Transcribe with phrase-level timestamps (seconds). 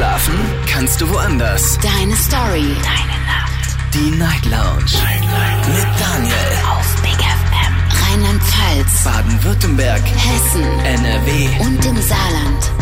[0.00, 0.32] Schlafen
[0.66, 1.78] kannst du woanders.
[1.82, 2.74] Deine Story.
[2.82, 3.76] Deine Nacht.
[3.92, 4.94] Die Night Lounge.
[4.94, 5.68] Night, Night.
[5.68, 6.34] Mit Daniel.
[6.70, 7.74] Auf Big FM.
[8.08, 9.04] Rheinland-Pfalz.
[9.04, 10.00] Baden-Württemberg.
[10.00, 10.64] Hessen.
[10.86, 11.48] NRW.
[11.60, 12.72] Und im Saarland.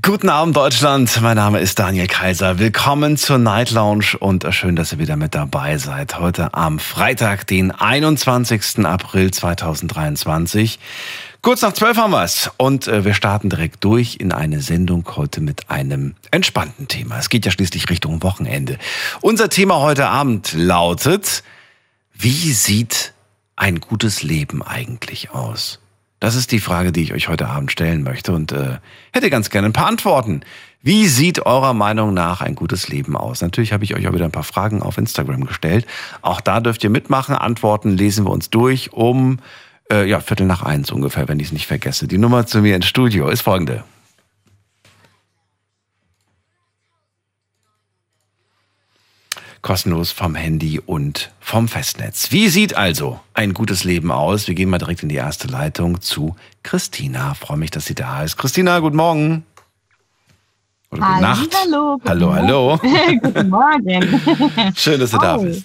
[0.00, 1.20] Guten Abend, Deutschland.
[1.20, 2.60] Mein Name ist Daniel Kaiser.
[2.60, 6.20] Willkommen zur Night Lounge und schön, dass ihr wieder mit dabei seid.
[6.20, 8.86] Heute am Freitag, den 21.
[8.86, 10.78] April 2023.
[11.44, 15.04] Kurz nach zwölf haben wir es und äh, wir starten direkt durch in eine Sendung
[15.16, 17.18] heute mit einem entspannten Thema.
[17.18, 18.78] Es geht ja schließlich Richtung Wochenende.
[19.22, 21.42] Unser Thema heute Abend lautet,
[22.14, 23.12] wie sieht
[23.56, 25.80] ein gutes Leben eigentlich aus?
[26.20, 28.78] Das ist die Frage, die ich euch heute Abend stellen möchte und äh,
[29.12, 30.42] hätte ganz gerne ein paar Antworten.
[30.80, 33.40] Wie sieht eurer Meinung nach ein gutes Leben aus?
[33.40, 35.86] Natürlich habe ich euch auch wieder ein paar Fragen auf Instagram gestellt.
[36.20, 37.34] Auch da dürft ihr mitmachen.
[37.34, 39.40] Antworten lesen wir uns durch um
[39.92, 42.08] äh, ja, Viertel nach eins ungefähr, wenn ich es nicht vergesse.
[42.08, 43.84] Die Nummer zu mir ins Studio ist folgende.
[49.62, 52.32] kostenlos vom Handy und vom Festnetz.
[52.32, 54.48] Wie sieht also ein gutes Leben aus?
[54.48, 57.34] Wir gehen mal direkt in die erste Leitung zu Christina.
[57.34, 58.36] Freue mich, dass sie da ist.
[58.36, 59.46] Christina, guten Morgen.
[60.90, 61.56] Oder gute Nacht.
[61.62, 62.76] Hallo, hallo, hallo.
[63.22, 64.74] guten Morgen.
[64.74, 65.20] Schön, dass du oh.
[65.20, 65.64] da bist.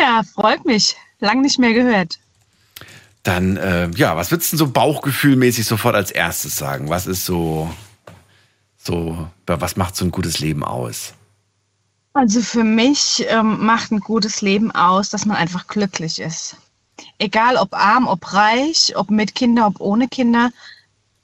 [0.00, 0.96] Ja, freut mich.
[1.20, 2.18] Lang nicht mehr gehört.
[3.26, 6.90] Dann, äh, ja, was würdest du so bauchgefühlmäßig sofort als erstes sagen?
[6.90, 7.68] Was ist so,
[8.78, 11.12] so, was macht so ein gutes Leben aus?
[12.12, 16.56] Also für mich ähm, macht ein gutes Leben aus, dass man einfach glücklich ist.
[17.18, 20.52] Egal ob arm, ob reich, ob mit Kindern, ob ohne Kinder,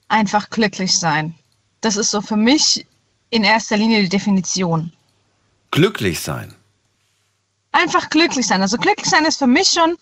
[0.09, 1.33] einfach glücklich sein.
[1.79, 2.85] Das ist so für mich
[3.29, 4.91] in erster Linie die Definition.
[5.71, 6.53] Glücklich sein.
[7.71, 8.61] Einfach glücklich sein.
[8.61, 9.95] Also glücklich sein ist für mich schon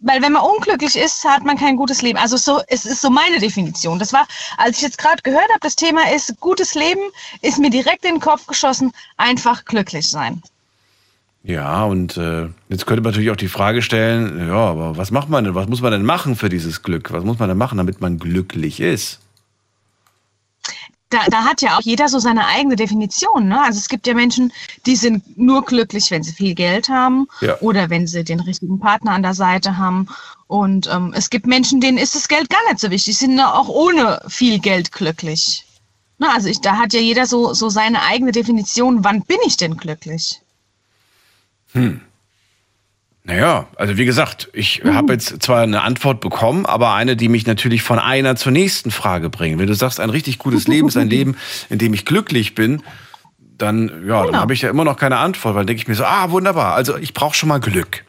[0.00, 2.18] weil wenn man unglücklich ist, hat man kein gutes Leben.
[2.18, 3.98] Also so, es ist so meine Definition.
[3.98, 7.00] Das war, als ich jetzt gerade gehört habe, das Thema ist gutes Leben,
[7.42, 10.42] ist mir direkt in den Kopf geschossen, einfach glücklich sein.
[11.44, 15.28] Ja, und äh, jetzt könnte man natürlich auch die Frage stellen, ja, aber was macht
[15.28, 17.12] man denn, was muss man denn machen für dieses Glück?
[17.12, 19.20] Was muss man denn machen, damit man glücklich ist?
[21.10, 23.48] Da, da hat ja auch jeder so seine eigene Definition.
[23.48, 23.60] Ne?
[23.62, 24.52] Also es gibt ja Menschen,
[24.86, 27.58] die sind nur glücklich, wenn sie viel Geld haben ja.
[27.60, 30.08] oder wenn sie den richtigen Partner an der Seite haben.
[30.46, 33.40] Und ähm, es gibt Menschen, denen ist das Geld gar nicht so wichtig, die sind
[33.40, 35.64] auch ohne viel Geld glücklich.
[36.18, 36.30] Ne?
[36.30, 39.76] Also ich, da hat ja jeder so, so seine eigene Definition, wann bin ich denn
[39.76, 40.40] glücklich?
[41.72, 42.00] Hm.
[43.28, 44.94] Naja, also wie gesagt, ich mhm.
[44.94, 48.90] habe jetzt zwar eine Antwort bekommen, aber eine, die mich natürlich von einer zur nächsten
[48.90, 49.58] Frage bringt.
[49.58, 51.36] Wenn du sagst, ein richtig gutes Leben ist ein Leben,
[51.68, 52.82] in dem ich glücklich bin,
[53.58, 54.24] dann, ja, genau.
[54.30, 56.74] dann habe ich ja immer noch keine Antwort, weil denke ich mir so, ah, wunderbar,
[56.74, 58.04] also ich brauche schon mal Glück.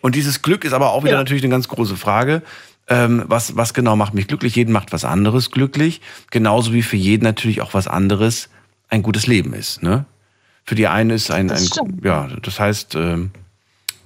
[0.00, 1.18] Und dieses Glück ist aber auch wieder ja.
[1.18, 2.42] natürlich eine ganz große Frage.
[2.88, 4.56] Ähm, was, was genau macht mich glücklich?
[4.56, 6.00] Jeden macht was anderes glücklich.
[6.32, 8.48] Genauso wie für jeden natürlich auch was anderes
[8.88, 9.84] ein gutes Leben ist.
[9.84, 10.04] Ne?
[10.64, 11.68] Für die einen ist ein, ein
[12.02, 13.30] ja, das heißt, ähm,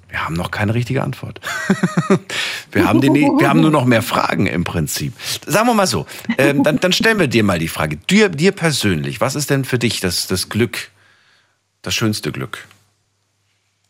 [0.09, 1.41] wir haben noch keine richtige Antwort.
[2.73, 5.13] wir, haben den, wir haben nur noch mehr Fragen im Prinzip.
[5.47, 6.07] Sagen wir mal so,
[6.39, 7.97] ähm, dann, dann stellen wir dir mal die Frage.
[7.97, 10.91] Dir, dir persönlich, was ist denn für dich das, das Glück,
[11.83, 12.67] das schönste Glück?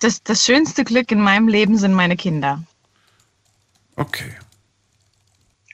[0.01, 2.63] Das, das schönste Glück in meinem Leben sind meine Kinder.
[3.95, 4.33] Okay.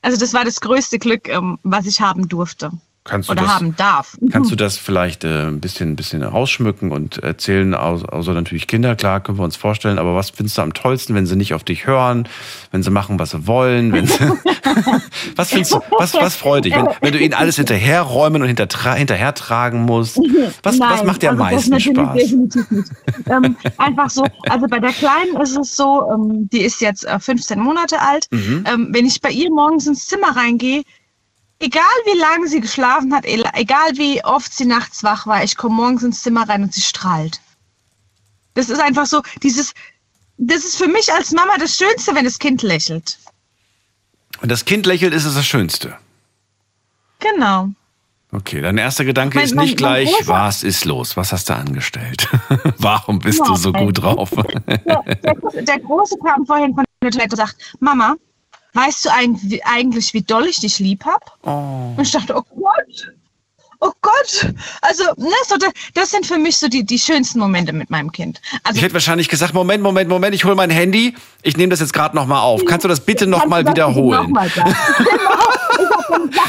[0.03, 2.71] Also das war das größte Glück, ähm, was ich haben durfte.
[3.07, 4.17] Kannst du oder das, haben darf.
[4.33, 8.67] Kannst du das vielleicht äh, ein bisschen, ein bisschen ausschmücken und erzählen, außer also natürlich
[8.67, 11.53] Kinder, klar, können wir uns vorstellen, aber was findest du am tollsten, wenn sie nicht
[11.53, 12.27] auf dich hören,
[12.71, 14.19] wenn sie machen, was sie wollen, wenn sie,
[15.37, 18.95] was findest du, was, was freut dich, wenn, wenn du ihnen alles hinterherräumen und hinter,
[18.95, 20.19] hinterhertragen musst,
[20.63, 22.33] was, Nein, was macht dir am also meisten Spaß?
[23.27, 27.19] Ähm, einfach so, also bei der Kleinen ist es so, ähm, die ist jetzt äh,
[27.19, 28.65] 15 Monate alt, mhm.
[28.67, 30.85] ähm, wenn ich bei ihr morgens ins Zimmer reingehe,
[31.65, 35.77] egal wie lange sie geschlafen hat, egal wie oft sie nachts wach war, ich komme
[35.77, 37.41] morgens ins Zimmer rein und sie strahlt.
[38.55, 39.73] Das ist einfach so, dieses,
[40.37, 43.19] das ist für mich als Mama das Schönste, wenn das Kind lächelt.
[44.41, 45.97] Und das Kind lächelt, ist es das Schönste.
[47.19, 47.71] Genau.
[48.31, 51.17] Okay, dein erster Gedanke mein, ist nicht mein, gleich, was ist los?
[51.17, 52.29] Was hast du angestellt?
[52.79, 54.31] Warum bist ja, du so gut drauf?
[54.31, 58.17] Der, der, der Große kam vorhin von der Toilette und sagt, Mama,
[58.75, 61.39] weißt du eigentlich, wie doll ich dich lieb hab?
[61.43, 61.95] Oh.
[61.97, 63.13] Und ich dachte, oh Gott,
[63.81, 64.55] oh Gott.
[64.83, 65.57] Also, ne, so,
[65.95, 68.41] das sind für mich so die, die schönsten Momente mit meinem Kind.
[68.63, 71.81] Also, ich hätte wahrscheinlich gesagt, Moment, Moment, Moment, ich hole mein Handy, ich nehme das
[71.81, 72.65] jetzt gerade nochmal auf.
[72.65, 74.23] Kannst du das bitte nochmal wiederholen?
[74.23, 74.71] Noch mal genau.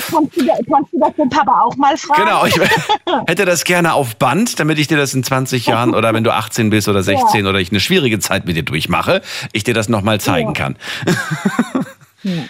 [0.09, 2.23] kannst, du, kannst du das den Papa auch mal fragen?
[2.23, 2.55] Genau, ich
[3.27, 6.33] hätte das gerne auf Band, damit ich dir das in 20 Jahren oder wenn du
[6.33, 7.49] 18 bist oder 16 ja.
[7.49, 9.21] oder ich eine schwierige Zeit mit dir durchmache,
[9.51, 10.53] ich dir das nochmal zeigen ja.
[10.53, 10.77] kann.
[12.25, 12.45] Ja.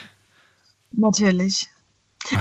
[0.91, 1.67] Natürlich.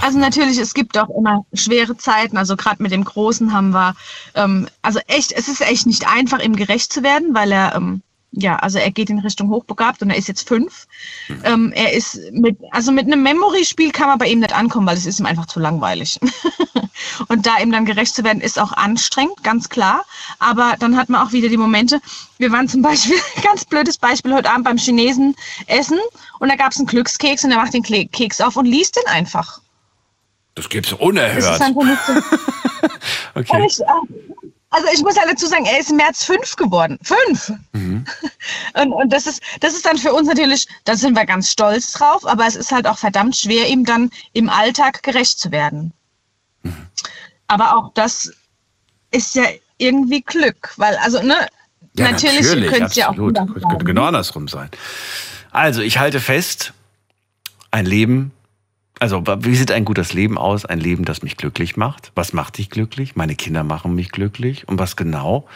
[0.01, 2.37] Also natürlich, es gibt auch immer schwere Zeiten.
[2.39, 3.95] Also gerade mit dem Großen haben wir,
[4.35, 8.03] ähm, also echt, es ist echt nicht einfach, ihm gerecht zu werden, weil er ähm,
[8.37, 10.87] ja, also er geht in Richtung hochbegabt und er ist jetzt fünf.
[11.29, 11.43] Mhm.
[11.45, 14.97] Ähm, er ist mit, also mit einem Memory-Spiel kann man bei ihm nicht ankommen, weil
[14.97, 16.19] es ist ihm einfach zu langweilig.
[17.29, 20.05] und da ihm dann gerecht zu werden, ist auch anstrengend, ganz klar.
[20.41, 22.01] Aber dann hat man auch wieder die Momente.
[22.39, 25.99] Wir waren zum Beispiel, ganz blödes Beispiel, heute Abend beim Chinesen essen
[26.41, 29.07] und da gab es einen Glückskeks und er macht den Keks auf und liest den
[29.07, 29.61] einfach.
[30.57, 31.39] Das gibt's unerhört.
[31.39, 32.13] Das ist so.
[33.35, 33.69] okay.
[34.75, 36.99] Also ich muss halt dazu sagen, er ist im März fünf geworden.
[37.03, 37.53] Fünf!
[37.73, 38.05] Mhm.
[38.83, 41.93] Und, und das, ist, das ist dann für uns natürlich, da sind wir ganz stolz
[41.93, 45.93] drauf, aber es ist halt auch verdammt schwer, ihm dann im Alltag gerecht zu werden.
[46.63, 46.87] Mhm.
[47.47, 48.33] Aber auch das
[49.13, 49.45] ist ja
[49.79, 51.47] irgendwie Glück, weil, also, ne,
[51.97, 53.15] ja, natürlich, natürlich könnte es ja auch.
[53.15, 54.71] Könnte genau andersrum sein.
[55.53, 56.73] Also, ich halte fest,
[57.71, 58.33] ein Leben
[59.01, 60.65] also, wie sieht ein gutes Leben aus?
[60.65, 62.13] Ein Leben, das mich glücklich macht.
[62.15, 63.17] Was macht dich glücklich?
[63.17, 64.69] Meine Kinder machen mich glücklich.
[64.69, 65.47] Und was genau?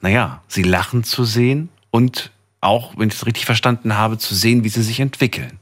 [0.00, 4.64] Naja, sie lachen zu sehen und auch, wenn ich es richtig verstanden habe, zu sehen,
[4.64, 5.58] wie sie sich entwickeln.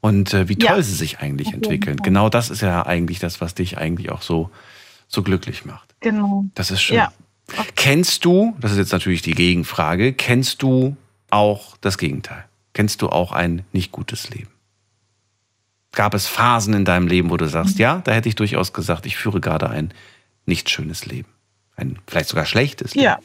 [0.00, 0.82] Und äh, wie toll ja.
[0.82, 1.56] sie sich eigentlich okay.
[1.56, 1.96] entwickeln.
[1.96, 4.50] Genau das ist ja eigentlich das, was dich eigentlich auch so,
[5.08, 5.94] so glücklich macht.
[6.00, 6.44] Genau.
[6.54, 6.96] Das ist schön.
[6.96, 7.12] Ja.
[7.52, 7.68] Okay.
[7.74, 10.96] Kennst du, das ist jetzt natürlich die Gegenfrage, kennst du
[11.30, 12.44] auch das Gegenteil?
[12.74, 14.50] Kennst du auch ein nicht gutes Leben?
[15.96, 19.06] Gab es Phasen in deinem Leben, wo du sagst, ja, da hätte ich durchaus gesagt,
[19.06, 19.92] ich führe gerade ein
[20.44, 21.28] nicht schönes Leben.
[21.74, 23.04] Ein vielleicht sogar schlechtes Leben.
[23.04, 23.18] Ja.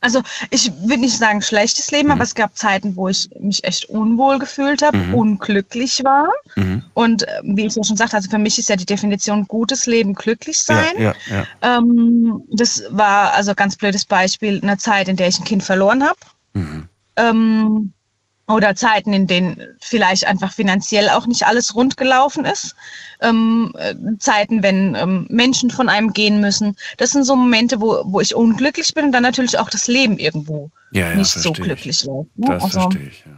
[0.00, 2.12] Also ich würde nicht sagen schlechtes Leben, mhm.
[2.12, 5.14] aber es gab Zeiten, wo ich mich echt unwohl gefühlt habe, mhm.
[5.14, 6.28] unglücklich war.
[6.54, 6.82] Mhm.
[6.94, 9.84] Und äh, wie ich ja schon sagte, also für mich ist ja die Definition gutes
[9.84, 10.94] Leben glücklich sein.
[10.96, 11.78] Ja, ja, ja.
[11.78, 16.02] Ähm, das war also ganz blödes Beispiel, eine Zeit, in der ich ein Kind verloren
[16.02, 16.18] habe.
[16.54, 16.88] Mhm.
[17.16, 17.92] Ähm,
[18.48, 22.76] oder Zeiten, in denen vielleicht einfach finanziell auch nicht alles rund gelaufen ist.
[23.20, 26.76] Ähm, äh, Zeiten, wenn ähm, Menschen von einem gehen müssen.
[26.98, 30.18] Das sind so Momente, wo, wo ich unglücklich bin und dann natürlich auch das Leben
[30.18, 32.38] irgendwo ja, ja, nicht so glücklich läuft.
[32.38, 32.46] Ne?
[32.48, 33.32] Das also, verstehe ich, ja.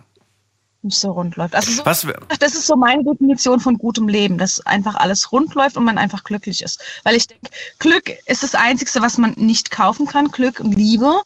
[0.83, 1.57] Nicht so rund läuft.
[1.57, 2.07] Also so, Was,
[2.39, 5.99] das ist so meine Definition von gutem Leben, dass einfach alles rund läuft und man
[5.99, 6.81] einfach glücklich ist.
[7.03, 7.51] Weil ich denke,
[7.81, 11.21] Glück ist das Einzige, was man nicht kaufen kann, Glück und Liebe.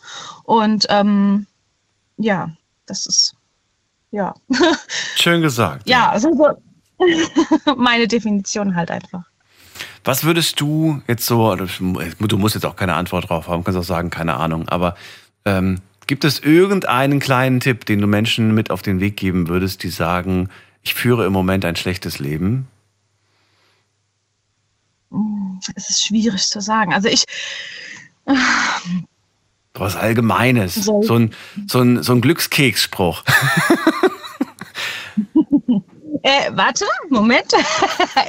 [0.45, 1.47] Und ähm,
[2.17, 2.51] ja,
[2.87, 3.35] das ist
[4.13, 4.35] ja.
[5.17, 5.89] Schön gesagt.
[5.89, 9.25] ja, also so meine Definition halt einfach.
[10.05, 13.85] Was würdest du jetzt so, du musst jetzt auch keine Antwort drauf haben, kannst auch
[13.85, 14.97] sagen, keine Ahnung, aber
[15.45, 19.83] ähm, gibt es irgendeinen kleinen Tipp, den du Menschen mit auf den Weg geben würdest,
[19.83, 20.49] die sagen,
[20.83, 22.69] ich führe im Moment ein schlechtes Leben?
[25.77, 26.93] Es ist schwierig zu sagen.
[26.93, 27.25] Also ich,
[29.75, 30.75] was Allgemeines.
[30.75, 31.35] So, so ein,
[31.67, 33.23] so ein, so ein Glückskeksspruch.
[36.23, 37.53] äh, warte, Moment.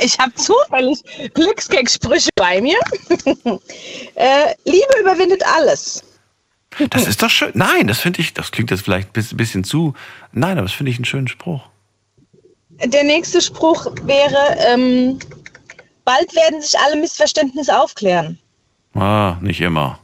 [0.02, 1.04] Ich habe zufällig
[1.34, 2.78] Glückskekssprüche bei mir.
[4.16, 6.04] äh, Liebe überwindet alles.
[6.90, 7.52] Das ist doch schön.
[7.54, 9.94] Nein, das finde ich, das klingt jetzt vielleicht ein bisschen zu.
[10.32, 11.62] Nein, aber das finde ich einen schönen Spruch.
[12.84, 15.20] Der nächste Spruch wäre, ähm,
[16.06, 18.40] bald werden sich alle Missverständnisse aufklären.
[18.96, 20.00] Ah, nicht immer.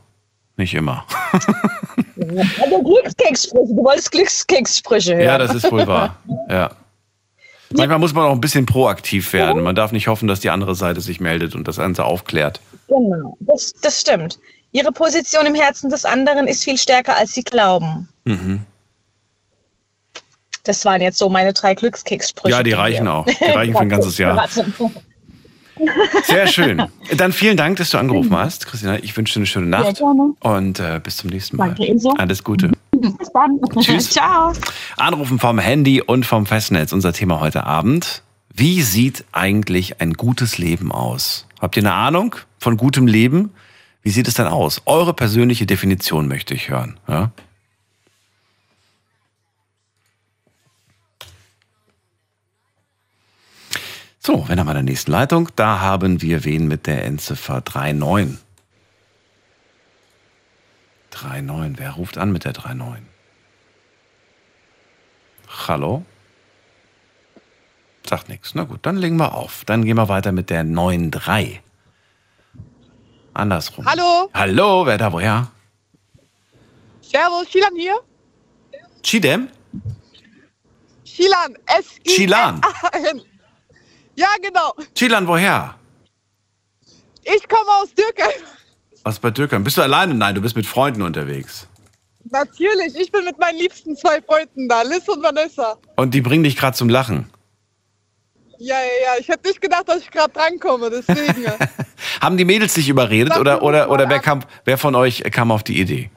[0.59, 1.06] Nicht immer.
[2.17, 3.73] Also Glückskekssprüche.
[3.73, 5.25] Du wolltest Glückskekssprüche hören.
[5.25, 6.17] Ja, das ist wohl wahr.
[6.50, 6.71] Ja.
[7.69, 9.63] Manchmal muss man auch ein bisschen proaktiv werden.
[9.63, 12.59] Man darf nicht hoffen, dass die andere Seite sich meldet und das Ganze aufklärt.
[12.89, 14.37] Genau, das, das stimmt.
[14.73, 18.09] Ihre Position im Herzen des anderen ist viel stärker, als Sie glauben.
[18.25, 18.59] Mhm.
[20.66, 22.54] Das waren jetzt so meine drei Glückskekssprüche.
[22.54, 23.25] Ja, die reichen auch.
[23.25, 24.45] Die reichen für ein ganzes Jahr.
[26.24, 26.83] Sehr schön.
[27.16, 28.98] Dann vielen Dank, dass du angerufen hast, Christina.
[28.98, 30.33] Ich wünsche dir eine schöne Nacht Sehr gerne.
[30.40, 31.68] und äh, bis zum nächsten Mal.
[31.68, 32.12] Danke ebenso.
[32.14, 32.71] Alles Gute.
[32.92, 33.59] Bis dann.
[33.80, 34.09] Tschüss.
[34.12, 34.54] Ciao.
[34.98, 36.92] Anrufen vom Handy und vom Festnetz.
[36.92, 38.24] Unser Thema heute Abend.
[38.54, 41.45] Wie sieht eigentlich ein gutes Leben aus?
[41.62, 43.52] Habt ihr eine Ahnung von gutem Leben?
[44.02, 44.81] Wie sieht es denn aus?
[44.86, 46.98] Eure persönliche Definition möchte ich hören.
[47.07, 47.31] Ja?
[54.19, 55.49] So, wenn haben wir der nächsten Leitung.
[55.56, 58.38] Da haben wir wen mit der Endziffer 39.
[61.11, 61.80] 39.
[61.80, 63.04] Wer ruft an mit der 39?
[65.68, 66.06] Hallo?
[68.07, 68.56] Sagt nichts.
[68.56, 69.64] Na gut, dann legen wir auf.
[69.66, 71.61] Dann gehen wir weiter mit der 93.
[73.33, 73.85] Andersrum.
[73.85, 74.30] Hallo.
[74.33, 75.49] Hallo, wer da woher?
[77.02, 77.95] Servus, Chilan hier.
[79.02, 79.49] Chidem?
[81.06, 83.21] Chilan, S-I-L-A-N.
[84.19, 84.73] Ja, genau.
[84.95, 85.76] Chilan, woher?
[87.23, 88.42] Ich komme aus Dürkheim.
[89.04, 89.64] Was bei Dürkheim?
[89.64, 90.14] Bist du alleine?
[90.14, 91.68] Nein, du bist mit Freunden unterwegs.
[92.30, 95.78] Natürlich, ich bin mit meinen liebsten zwei Freunden da, Liz und Vanessa.
[95.95, 97.30] Und die bringen dich gerade zum Lachen?
[98.57, 99.21] Ja, ja, ja.
[99.21, 101.45] Ich hätte nicht gedacht, dass ich gerade drankomme, deswegen.
[102.21, 105.64] Haben die Mädels dich überredet oder, oder, oder wer, kam, wer von euch kam auf
[105.64, 106.11] die Idee?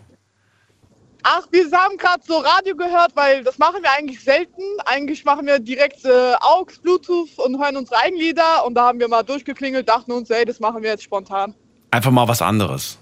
[1.24, 4.62] Ach, wir haben gerade so Radio gehört, weil das machen wir eigentlich selten.
[4.84, 8.64] Eigentlich machen wir direkt äh, AUX, Bluetooth und hören unsere eigenen Lieder.
[8.66, 11.54] Und da haben wir mal durchgeklingelt, dachten uns, ey, das machen wir jetzt spontan.
[11.92, 12.98] Einfach mal was anderes.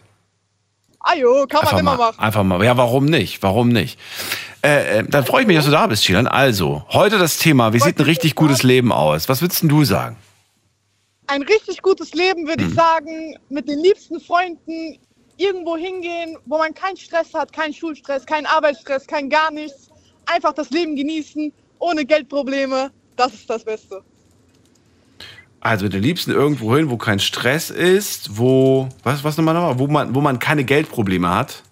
[1.03, 2.19] Ah jo, kann man Einfach immer mal, machen.
[2.21, 2.63] einfach mal.
[2.63, 3.43] Ja, warum nicht?
[3.43, 3.99] Warum nicht?
[4.63, 6.27] Äh, äh, dann freue ich mich, dass du da bist, Chilan.
[6.27, 9.31] Also, heute das Thema, wie sieht ein richtig gutes Leben aus?
[9.31, 10.19] Was würdest du sagen?
[11.27, 12.69] Ein richtig gutes Leben, würde Hm.
[12.71, 14.99] ich sagen, mit den liebsten Freunden
[15.41, 19.89] irgendwo hingehen, wo man keinen Stress hat, keinen Schulstress, keinen Arbeitsstress, kein gar nichts.
[20.27, 22.91] Einfach das Leben genießen, ohne Geldprobleme.
[23.17, 24.03] Das ist das Beste.
[25.61, 29.79] Also mit den Liebsten irgendwo hin, wo kein Stress ist, wo, was, was nochmal, nochmal?
[29.79, 31.63] Wo man, wo man keine Geldprobleme hat.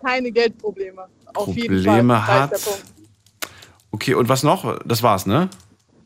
[0.00, 1.06] Keine Geldprobleme.
[1.32, 2.26] Auf jeden Probleme Fall.
[2.26, 2.82] Hat.
[3.90, 4.78] Okay, und was noch?
[4.84, 5.48] Das war's, ne?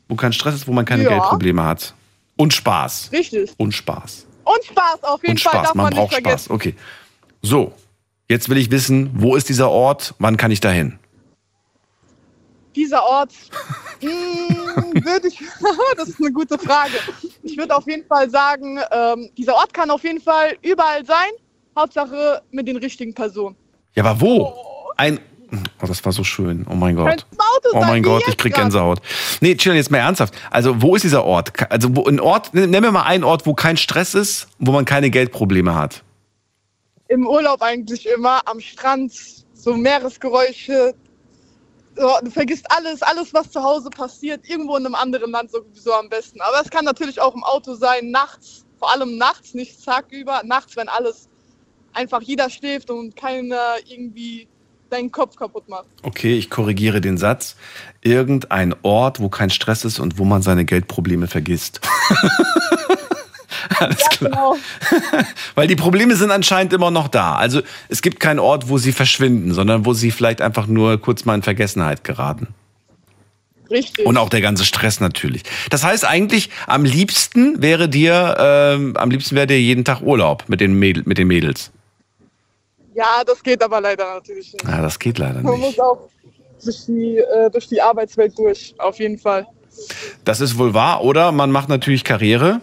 [0.08, 1.10] Wo kein Stress ist, wo man keine Ja.
[1.10, 1.94] Geldprobleme hat.
[2.36, 3.10] Und Spaß.
[3.12, 3.52] Richtig.
[3.58, 4.27] Und Spaß.
[4.54, 5.66] Und Spaß auf jeden Und Fall, Spaß.
[5.66, 6.44] darf Man man, braucht nicht vergessen.
[6.46, 6.54] Spaß.
[6.54, 6.74] Okay.
[7.42, 7.72] So.
[8.30, 10.14] Jetzt will ich wissen, wo ist dieser Ort?
[10.18, 10.98] Wann kann ich da hin?
[12.76, 13.32] Dieser Ort,
[14.02, 15.40] mh, würde ich,
[15.96, 16.92] das ist eine gute Frage.
[17.42, 21.30] Ich würde auf jeden Fall sagen, ähm, dieser Ort kann auf jeden Fall überall sein.
[21.76, 23.56] Hauptsache mit den richtigen Personen.
[23.94, 24.54] Ja, aber wo?
[24.96, 25.18] Ein.
[25.50, 26.66] Oh, das war so schön.
[26.68, 27.26] Oh mein Gott.
[27.72, 28.54] Oh mein Gott, ich krieg.
[28.54, 29.00] Gänsehaut.
[29.40, 30.34] Nee, chill jetzt mal ernsthaft.
[30.50, 31.52] Also, wo ist dieser Ort?
[31.70, 34.84] Also, wo, ein Ort, nenn mir mal einen Ort, wo kein Stress ist, wo man
[34.84, 36.02] keine Geldprobleme hat.
[37.08, 39.12] Im Urlaub eigentlich immer, am Strand,
[39.54, 40.94] so Meeresgeräusche.
[41.96, 45.94] So, du vergisst alles, alles, was zu Hause passiert, irgendwo in einem anderen Land sowieso
[45.94, 46.40] am besten.
[46.42, 50.76] Aber es kann natürlich auch im Auto sein, nachts, vor allem nachts, nicht tagüber, nachts,
[50.76, 51.28] wenn alles
[51.94, 54.46] einfach jeder schläft und keiner irgendwie
[54.90, 55.86] deinen Kopf kaputt macht.
[56.02, 57.56] Okay, ich korrigiere den Satz.
[58.02, 61.80] Irgendein Ort, wo kein Stress ist und wo man seine Geldprobleme vergisst.
[63.78, 64.30] Alles klar.
[64.30, 64.56] Genau.
[65.54, 67.36] Weil die Probleme sind anscheinend immer noch da.
[67.36, 71.24] Also es gibt keinen Ort, wo sie verschwinden, sondern wo sie vielleicht einfach nur kurz
[71.24, 72.48] mal in Vergessenheit geraten.
[73.70, 74.06] Richtig.
[74.06, 75.42] Und auch der ganze Stress natürlich.
[75.70, 80.44] Das heißt eigentlich, am liebsten wäre dir, ähm, am liebsten wäre dir jeden Tag Urlaub
[80.48, 81.70] mit den, Mädel, mit den Mädels.
[82.98, 84.64] Ja, das geht aber leider natürlich nicht.
[84.64, 85.78] Ja, das geht leider Man nicht.
[85.78, 86.08] muss auch
[86.64, 89.46] durch die, äh, durch die Arbeitswelt durch, auf jeden Fall.
[90.24, 91.30] Das ist wohl wahr, oder?
[91.30, 92.60] Man macht natürlich Karriere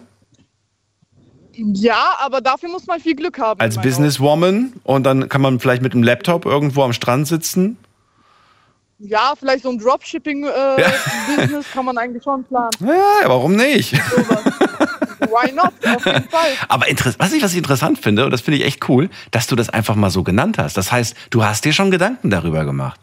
[1.54, 3.62] Ja, aber dafür muss man viel Glück haben.
[3.62, 7.78] als Businesswoman und dann kann man vielleicht mit einem Laptop irgendwo am Strand sitzen.
[9.00, 12.72] Ja, vielleicht so ein Dropshipping-Business kann man eigentlich schon planen.
[12.82, 13.94] Ja, warum nicht?
[15.30, 15.74] Why not?
[15.96, 16.52] Auf jeden Fall.
[16.68, 16.86] Aber
[17.18, 19.70] was ich, was ich interessant finde, und das finde ich echt cool, dass du das
[19.70, 20.78] einfach mal so genannt hast.
[20.78, 23.00] Das heißt, du hast dir schon Gedanken darüber gemacht.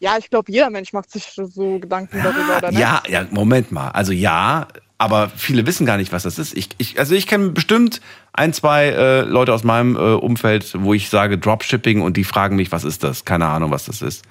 [0.00, 2.72] Ja, ich glaube, jeder Mensch macht sich so Gedanken darüber, oder?
[2.72, 3.90] Ja, ja, Moment mal.
[3.90, 4.66] Also ja,
[4.98, 6.56] aber viele wissen gar nicht, was das ist.
[6.56, 8.00] Ich, ich, also ich kenne bestimmt
[8.32, 12.56] ein, zwei äh, Leute aus meinem äh, Umfeld, wo ich sage Dropshipping und die fragen
[12.56, 13.24] mich, was ist das?
[13.24, 14.24] Keine Ahnung, was das ist.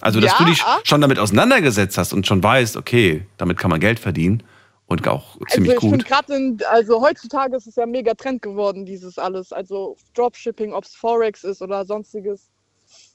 [0.00, 3.70] Also, dass Ja, du dich schon damit auseinandergesetzt hast und schon weißt, okay, damit kann
[3.70, 4.44] man Geld verdienen
[4.88, 6.06] und auch ziemlich also ich finde gut.
[6.06, 9.52] gerade, also heutzutage ist es ja mega Trend geworden, dieses alles.
[9.52, 12.48] Also Dropshipping, ob es Forex ist oder sonstiges.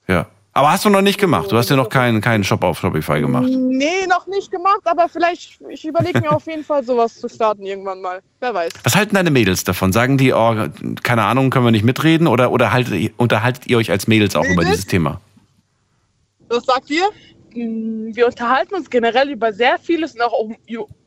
[0.08, 0.28] Ja.
[0.56, 1.52] Aber hast du noch nicht gemacht.
[1.52, 3.48] Du hast ja noch keinen, keinen Shop auf Shopify gemacht.
[3.50, 7.66] Nee, noch nicht gemacht, aber vielleicht, ich überlege mir auf jeden Fall sowas zu starten
[7.66, 8.22] irgendwann mal.
[8.40, 8.72] Wer weiß.
[8.84, 9.92] Was halten deine Mädels davon?
[9.92, 10.56] Sagen die, oh,
[11.02, 12.28] keine Ahnung, können wir nicht mitreden?
[12.28, 14.70] Oder, oder haltet, ihr- unterhaltet ihr euch als Mädels auch über Mädels?
[14.74, 15.20] dieses Thema?
[16.50, 17.06] Was sagt ihr?
[17.56, 20.56] Mm, Wir unterhalten uns generell über sehr vieles und auch um,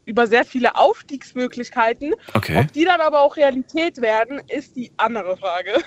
[0.06, 2.14] über sehr viele Aufstiegsmöglichkeiten.
[2.32, 2.60] Okay.
[2.60, 5.82] Ob die dann aber auch Realität werden, ist die andere Frage.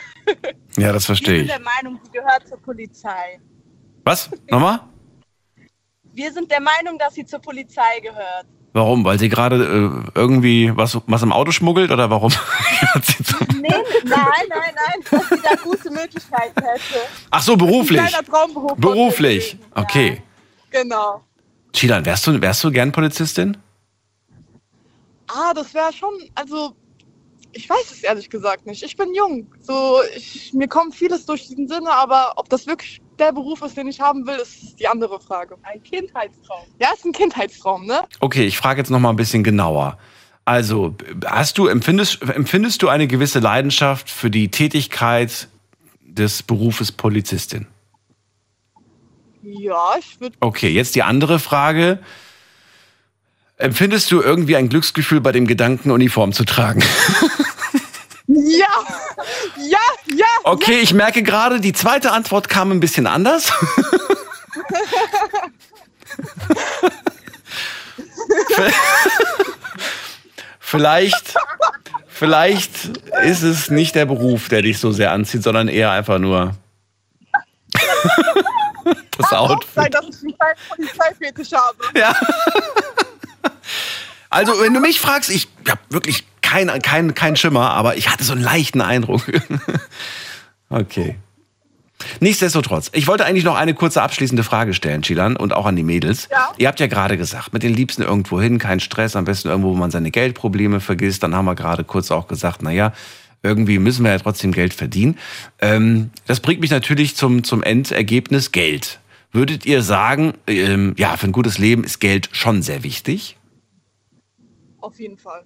[0.77, 1.47] Ja, das verstehe Wir ich.
[1.51, 3.39] sind der Meinung, sie gehört zur Polizei.
[4.03, 4.29] Was?
[4.49, 4.81] Nochmal?
[6.13, 8.45] Wir sind der Meinung, dass sie zur Polizei gehört.
[8.73, 9.03] Warum?
[9.03, 9.55] Weil sie gerade
[10.15, 12.31] äh, irgendwie was, was im Auto schmuggelt oder warum?
[13.61, 13.67] Nee,
[14.05, 14.15] nein,
[14.47, 17.01] nein, nein, dass sie da gute Möglichkeiten hätte.
[17.29, 17.99] Ach so, beruflich.
[17.99, 18.77] Kleiner Traumberuf.
[18.77, 19.57] Beruflich.
[19.75, 20.21] Okay.
[20.71, 21.23] Genau.
[21.73, 23.57] Chilan, wärst du, wärst du gern Polizistin?
[25.29, 26.75] Ah, das wäre schon, also
[27.51, 28.83] ich weiß es ehrlich gesagt nicht.
[28.83, 29.47] Ich bin jung.
[29.61, 33.75] So, ich, mir kommt vieles durch den Sinne, aber ob das wirklich der Beruf ist,
[33.75, 35.57] den ich haben will, ist die andere Frage.
[35.63, 36.65] Ein Kindheitstraum.
[36.79, 38.01] Ja, ist ein Kindheitstraum, ne?
[38.19, 39.97] Okay, ich frage jetzt noch mal ein bisschen genauer.
[40.45, 40.95] Also,
[41.25, 45.47] hast du, empfindest, empfindest du eine gewisse Leidenschaft für die Tätigkeit
[46.01, 47.67] des Berufes Polizistin?
[49.43, 50.35] Ja, ich würde.
[50.39, 51.99] Okay, jetzt die andere Frage.
[53.59, 56.81] Empfindest du irgendwie ein Glücksgefühl bei dem Gedanken, Uniform zu tragen?
[58.31, 58.67] Ja!
[59.57, 59.79] Ja,
[60.15, 60.27] ja!
[60.43, 63.51] Okay, ich merke gerade, die zweite Antwort kam ein bisschen anders.
[70.59, 71.33] vielleicht,
[72.07, 72.91] vielleicht
[73.23, 76.55] ist es nicht der Beruf, der dich so sehr anzieht, sondern eher einfach nur
[79.17, 79.73] das Outfit.
[79.73, 81.77] Sein, dass ich einen Polizeifetisch habe.
[81.97, 82.15] Ja.
[84.29, 88.23] Also, wenn du mich fragst, ich habe wirklich keinen kein, kein Schimmer, aber ich hatte
[88.23, 89.23] so einen leichten Eindruck.
[90.69, 91.15] okay.
[92.21, 95.83] Nichtsdestotrotz, ich wollte eigentlich noch eine kurze abschließende Frage stellen, Chilan, und auch an die
[95.83, 96.29] Mädels.
[96.31, 96.53] Ja.
[96.57, 99.71] Ihr habt ja gerade gesagt, mit den Liebsten irgendwo hin, kein Stress, am besten irgendwo,
[99.71, 101.23] wo man seine Geldprobleme vergisst.
[101.23, 102.93] Dann haben wir gerade kurz auch gesagt, naja,
[103.43, 105.17] irgendwie müssen wir ja trotzdem Geld verdienen.
[105.59, 108.99] Ähm, das bringt mich natürlich zum, zum Endergebnis Geld.
[109.31, 113.37] Würdet ihr sagen, ähm, ja, für ein gutes Leben ist Geld schon sehr wichtig?
[114.81, 115.45] Auf jeden Fall.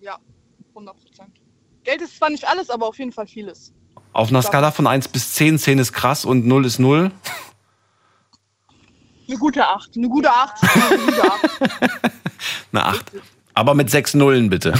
[0.00, 0.18] Ja,
[0.70, 1.40] 100 Prozent.
[1.84, 3.72] Geld ist zwar nicht alles, aber auf jeden Fall vieles.
[4.12, 7.10] Auf einer Skala von 1 bis 10, 10 ist krass und 0 ist 0?
[9.28, 9.96] Eine gute 8.
[9.96, 10.62] Eine gute 8.
[10.62, 11.40] Eine gute 8.
[12.72, 13.12] eine 8.
[13.54, 14.72] Aber mit 6 Nullen bitte.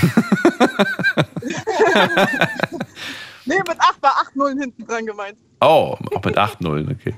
[3.45, 5.39] nee, mit 8 war 8 Nullen hinten dran gemeint.
[5.61, 7.15] Oh, auch mit 8 Nullen, okay.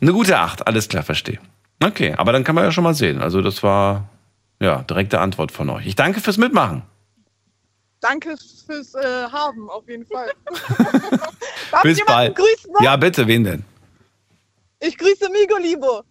[0.00, 1.38] Eine gute 8, alles klar, verstehe.
[1.82, 3.20] Okay, aber dann kann man ja schon mal sehen.
[3.20, 4.08] Also das war
[4.60, 5.86] ja direkte Antwort von euch.
[5.86, 6.82] Ich danke fürs Mitmachen.
[8.00, 8.36] Danke
[8.66, 10.32] fürs äh, Haben, auf jeden Fall.
[11.82, 12.36] Bis bald.
[12.36, 13.64] Grüßen, ja, bitte, wen denn?
[14.80, 16.04] Ich grüße Migo Libo.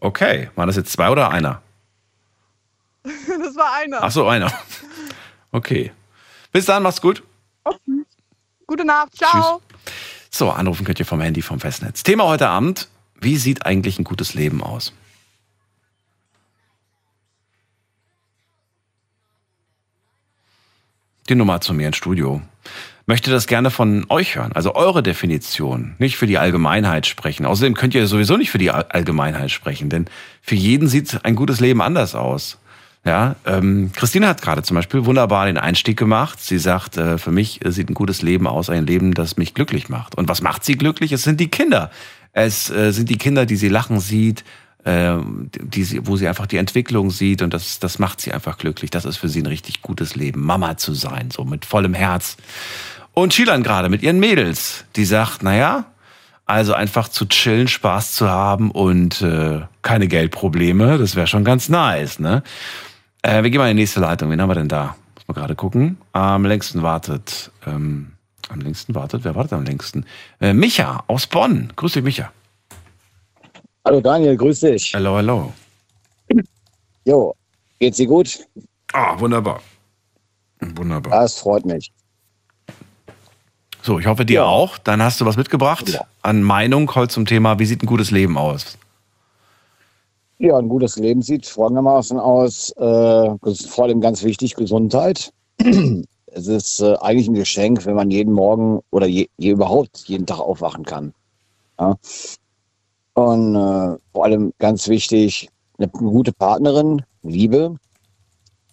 [0.00, 1.62] Okay, waren das jetzt zwei oder einer?
[3.04, 4.02] das war einer.
[4.02, 4.52] Ach so, einer.
[5.52, 5.92] Okay.
[6.50, 7.22] Bis dann, mach's gut.
[7.62, 8.02] Okay.
[8.66, 9.60] Gute Nacht, ciao.
[9.60, 9.94] Tschüss.
[10.30, 12.02] So, anrufen könnt ihr vom Handy vom Festnetz.
[12.02, 12.88] Thema heute Abend:
[13.20, 14.92] Wie sieht eigentlich ein gutes Leben aus?
[21.28, 22.42] Die Nummer zu mir ins Studio.
[23.06, 27.44] Möchte das gerne von euch hören, also eure Definition, nicht für die Allgemeinheit sprechen.
[27.44, 30.06] Außerdem könnt ihr sowieso nicht für die Allgemeinheit sprechen, denn
[30.40, 32.58] für jeden sieht ein gutes Leben anders aus.
[33.04, 36.40] Ja, ähm, Christine hat gerade zum Beispiel wunderbar den Einstieg gemacht.
[36.40, 39.90] Sie sagt, äh, für mich sieht ein gutes Leben aus, ein Leben, das mich glücklich
[39.90, 40.14] macht.
[40.14, 41.12] Und was macht sie glücklich?
[41.12, 41.90] Es sind die Kinder.
[42.32, 44.42] Es äh, sind die Kinder, die sie lachen sieht,
[44.86, 48.90] die sie, wo sie einfach die Entwicklung sieht und das, das macht sie einfach glücklich.
[48.90, 52.36] Das ist für sie ein richtig gutes Leben, Mama zu sein, so mit vollem Herz.
[53.14, 55.86] Und Chilan gerade mit ihren Mädels, die sagt, naja,
[56.46, 61.68] also einfach zu chillen, Spaß zu haben und äh, keine Geldprobleme, das wäre schon ganz
[61.68, 62.42] nice, ne?
[63.22, 64.30] Äh, wir gehen mal in die nächste Leitung.
[64.30, 64.96] Wen haben wir denn da?
[65.14, 65.96] Muss man gerade gucken.
[66.12, 67.50] Am längsten wartet.
[67.66, 68.12] Ähm,
[68.50, 69.24] am längsten wartet.
[69.24, 70.04] Wer wartet am längsten?
[70.40, 71.72] Äh, Micha aus Bonn.
[71.74, 72.30] Grüß dich, Micha.
[73.86, 74.94] Hallo Daniel, grüß dich.
[74.94, 75.52] Hallo, hallo.
[77.04, 77.34] Jo,
[77.78, 78.46] geht's dir gut?
[78.94, 79.60] Ah, wunderbar.
[80.60, 81.20] Wunderbar.
[81.20, 81.92] Das freut mich.
[83.82, 84.44] So, ich hoffe dir ja.
[84.46, 84.78] auch.
[84.78, 86.06] Dann hast du was mitgebracht ja.
[86.22, 88.78] an Meinung heute zum Thema, wie sieht ein gutes Leben aus?
[90.38, 93.34] Ja, ein gutes Leben sieht folgendermaßen aus, äh,
[93.68, 95.30] vor allem ganz wichtig, Gesundheit.
[95.58, 100.24] es ist äh, eigentlich ein Geschenk, wenn man jeden Morgen oder je, je überhaupt jeden
[100.24, 101.12] Tag aufwachen kann.
[101.78, 101.96] Ja?
[103.14, 105.48] Und äh, vor allem ganz wichtig,
[105.78, 107.76] eine gute Partnerin, Liebe.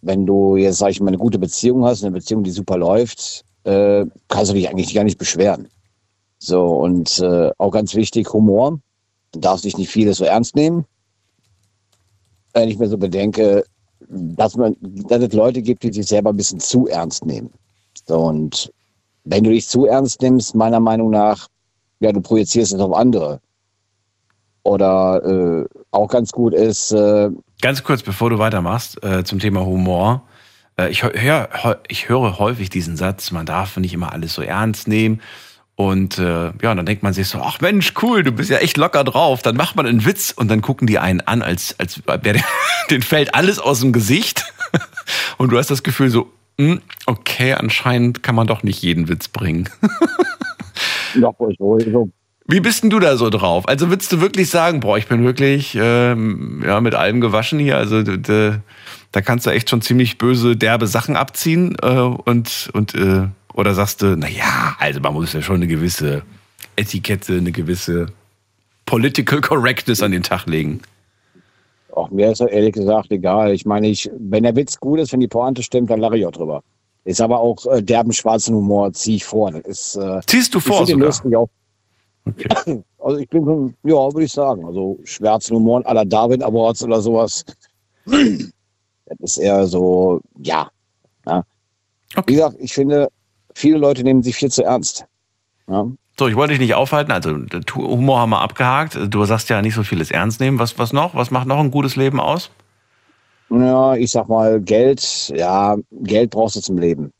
[0.01, 3.43] Wenn du jetzt, sag ich mal, eine gute Beziehung hast, eine Beziehung, die super läuft,
[3.63, 5.67] äh, kannst du dich eigentlich gar nicht beschweren.
[6.39, 8.79] So, und äh, auch ganz wichtig, Humor.
[9.31, 10.85] Du darfst dich nicht vieles so ernst nehmen.
[12.53, 13.63] Wenn ich mir so bedenke,
[14.09, 17.51] dass, man, dass es Leute gibt, die sich selber ein bisschen zu ernst nehmen.
[18.07, 18.71] So, und
[19.23, 21.47] wenn du dich zu ernst nimmst, meiner Meinung nach,
[21.99, 23.39] ja, du projizierst es auf andere.
[24.63, 26.91] Oder äh, auch ganz gut ist.
[26.91, 27.29] Äh,
[27.61, 30.23] ganz kurz, bevor du weitermachst, äh, zum Thema Humor.
[30.77, 34.87] Äh, ich, hör, ich höre häufig diesen Satz, man darf nicht immer alles so ernst
[34.87, 35.21] nehmen.
[35.75, 38.77] Und äh, ja, dann denkt man sich so, ach Mensch, cool, du bist ja echt
[38.77, 39.41] locker drauf.
[39.41, 42.39] Dann macht man einen Witz und dann gucken die einen an, als, als wäre
[42.91, 44.53] den fällt alles aus dem Gesicht.
[45.37, 49.27] Und du hast das Gefühl so, hm, okay, anscheinend kann man doch nicht jeden Witz
[49.27, 49.69] bringen.
[51.13, 52.09] Ja, so
[52.51, 53.67] wie bist denn du da so drauf?
[53.67, 57.77] Also würdest du wirklich sagen, boah, ich bin wirklich ähm, ja, mit allem gewaschen hier.
[57.77, 58.61] Also da,
[59.11, 63.73] da kannst du echt schon ziemlich böse, derbe Sachen abziehen äh, und, und äh, oder
[63.73, 66.23] sagst du, naja, also man muss ja schon eine gewisse
[66.75, 68.07] Etikette, eine gewisse
[68.85, 70.81] Political Correctness an den Tag legen.
[71.93, 73.53] Auch mir ist ehrlich gesagt egal.
[73.53, 76.25] Ich meine, ich, wenn der Witz gut ist, wenn die Pointe stimmt, dann lache ich
[76.25, 76.63] auch drüber.
[77.03, 79.51] Ist aber auch äh, derben schwarzen Humor, ziehe ich vor.
[79.51, 81.09] Das ist, äh, Ziehst du vor sogar?
[81.09, 81.49] Auch,
[82.25, 82.83] Okay.
[83.03, 87.01] Also ich bin schon, ja, würde ich sagen, also schwarzen Humor aller Darwin Awards oder
[87.01, 87.43] sowas.
[88.05, 90.69] Das ist eher so, ja.
[91.25, 91.43] ja.
[92.15, 92.23] Okay.
[92.27, 93.09] Wie gesagt, ich finde,
[93.55, 95.05] viele Leute nehmen sich viel zu ernst.
[95.67, 95.85] Ja.
[96.17, 97.11] So, ich wollte dich nicht aufhalten.
[97.11, 97.31] Also
[97.75, 98.97] Humor haben wir abgehakt.
[99.09, 100.59] Du sagst ja nicht so vieles ernst nehmen.
[100.59, 101.15] Was, was noch?
[101.15, 102.51] Was macht noch ein gutes Leben aus?
[103.49, 107.11] Ja, ich sag mal, Geld, ja, Geld brauchst du zum Leben.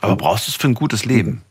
[0.00, 1.42] Aber brauchst du es für ein gutes Leben?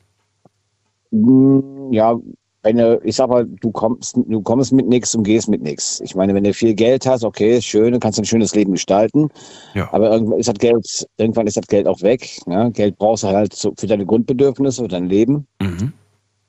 [1.12, 2.18] Hm, Ja,
[2.66, 6.02] wenn du, ich sag mal, du kommst, du kommst mit nichts und gehst mit nichts.
[6.02, 8.56] Ich meine, wenn du viel Geld hast, okay, ist schön, dann kannst du ein schönes
[8.56, 9.30] Leben gestalten.
[9.76, 9.88] Ja.
[9.94, 12.28] Aber irgendwann ist das Geld, irgendwann ist das Geld auch weg.
[12.48, 12.72] Ne?
[12.72, 15.46] Geld brauchst du halt für deine Grundbedürfnisse, für dein Leben.
[15.62, 15.94] Mhm.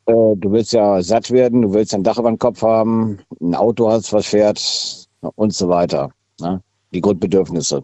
[0.07, 3.55] Äh, du willst ja satt werden, du willst ein Dach über den Kopf haben, ein
[3.55, 6.09] Auto hast, was fährt und so weiter.
[6.41, 6.63] Ne?
[6.95, 7.83] Die Grundbedürfnisse.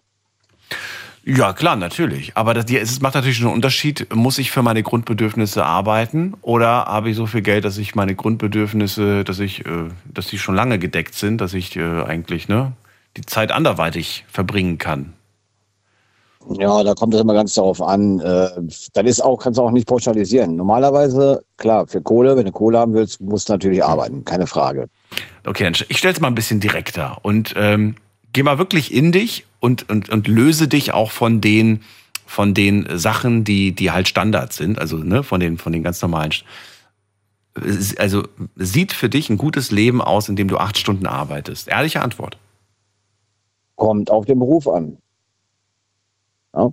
[1.25, 2.37] Ja, klar, natürlich.
[2.37, 4.13] Aber das, es macht natürlich schon einen Unterschied.
[4.13, 8.17] Muss ich für meine Grundbedürfnisse arbeiten oder habe ich so viel Geld, dass ich meine
[8.17, 12.73] Grundbedürfnisse, dass ich, äh, dass die schon lange gedeckt sind, dass ich äh, eigentlich ne,
[13.17, 15.13] die Zeit anderweitig verbringen kann?
[16.59, 18.19] Ja, da kommt es immer ganz darauf an.
[18.19, 18.49] Äh,
[18.93, 20.57] das ist auch, kannst du auch nicht pauschalisieren.
[20.57, 24.89] Normalerweise, klar, für Kohle, wenn du Kohle haben willst, musst du natürlich arbeiten, keine Frage.
[25.47, 27.95] Okay, dann ich stelle es mal ein bisschen direkter und ähm,
[28.33, 31.83] geh mal wirklich in dich und, und, und löse dich auch von den,
[32.27, 36.03] von den Sachen, die, die halt Standard sind, also ne, von, den, von den ganz
[36.03, 36.33] normalen.
[37.97, 38.25] Also
[38.57, 41.69] sieht für dich ein gutes Leben aus, in dem du acht Stunden arbeitest?
[41.69, 42.39] Ehrliche Antwort.
[43.77, 44.99] Kommt auf den Beruf an.
[46.57, 46.71] Ja?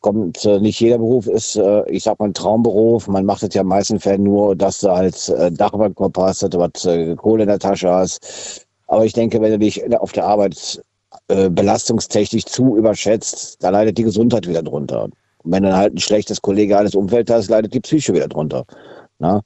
[0.00, 3.08] Kommt, äh, nicht jeder Beruf ist, äh, ich sag mal, ein Traumberuf.
[3.08, 5.88] Man macht es ja in den meisten Fällen nur, dass du halt äh, Dach über
[5.88, 8.66] den Kopf hast, dass du was äh, Kohle in der Tasche hast.
[8.88, 10.82] Aber ich denke, wenn du dich auf der Arbeit
[11.30, 15.04] äh, belastungstechnisch zu überschätzt, da leidet die Gesundheit wieder drunter.
[15.04, 18.64] Und wenn du halt ein schlechtes kollegiales Umfeld hast, leidet die Psyche wieder drunter.
[19.18, 19.42] Na?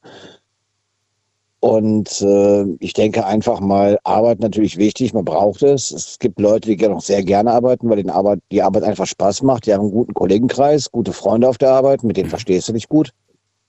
[1.61, 5.91] Und äh, ich denke einfach mal, Arbeit natürlich wichtig, man braucht es.
[5.91, 9.65] Es gibt Leute, die auch sehr gerne arbeiten, weil Arbeit, die Arbeit einfach Spaß macht.
[9.65, 12.87] Die haben einen guten Kollegenkreis, gute Freunde auf der Arbeit, mit denen verstehst du dich
[12.87, 13.13] gut.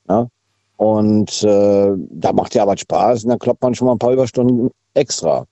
[0.10, 0.28] Ja?
[0.76, 4.12] Und äh, da macht die Arbeit Spaß und dann kloppt man schon mal ein paar
[4.12, 5.46] Überstunden extra.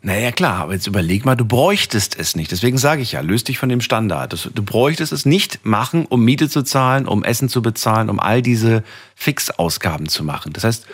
[0.00, 2.50] Naja, klar, aber jetzt überleg mal, du bräuchtest es nicht.
[2.50, 4.50] Deswegen sage ich ja, löst dich von dem Standard.
[4.54, 8.40] Du bräuchtest es nicht machen, um Miete zu zahlen, um Essen zu bezahlen, um all
[8.40, 8.82] diese
[9.14, 10.54] Fixausgaben zu machen.
[10.54, 10.86] Das heißt,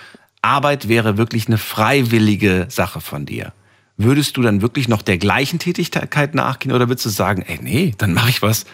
[0.42, 3.52] Arbeit wäre wirklich eine freiwillige Sache von dir.
[3.96, 7.94] Würdest du dann wirklich noch der gleichen Tätigkeit nachgehen oder würdest du sagen, ey, nee,
[7.96, 8.66] dann mache ich was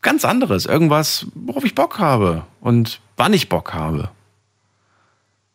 [0.00, 4.10] ganz anderes, irgendwas, worauf ich Bock habe und wann ich Bock habe?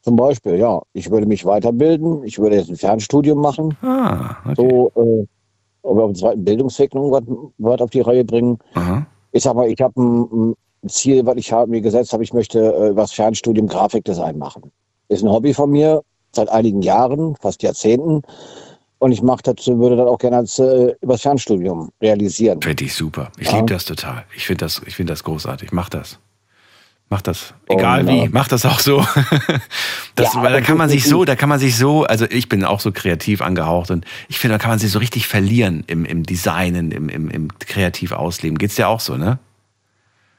[0.01, 4.55] Zum Beispiel, ja, ich würde mich weiterbilden, ich würde jetzt ein Fernstudium machen, Ah, okay.
[4.57, 5.27] so äh,
[5.87, 7.21] oder auf den zweiten Bildungsweg noch
[7.57, 8.57] was, auf die Reihe bringen.
[8.75, 9.05] Aha.
[9.31, 12.33] Ich sag mal, ich habe ein, ein Ziel, was ich habe mir gesetzt habe, ich
[12.33, 14.71] möchte äh, was Fernstudium Grafikdesign machen.
[15.09, 18.21] Ist ein Hobby von mir seit einigen Jahren, fast Jahrzehnten.
[18.99, 22.61] Und ich mache das, würde das auch gerne als äh, übers Fernstudium realisieren.
[22.61, 23.31] Finde ich super.
[23.37, 23.55] Ich Ja.
[23.57, 24.25] liebe das total.
[24.35, 25.71] Ich finde das, ich finde das großartig.
[25.71, 26.19] Mach das.
[27.09, 27.55] Mach das.
[27.67, 28.27] Egal Oh, wie, ja.
[28.31, 28.99] mach das auch so.
[30.15, 32.49] das, Ja, weil da kann man sich so, da kann man sich so, also ich
[32.49, 35.83] bin auch so kreativ angehaucht und ich finde, da kann man sich so richtig verlieren
[35.87, 38.59] im, im Designen, im, im, im kreativ ausleben.
[38.59, 39.39] Geht's dir auch so, ne?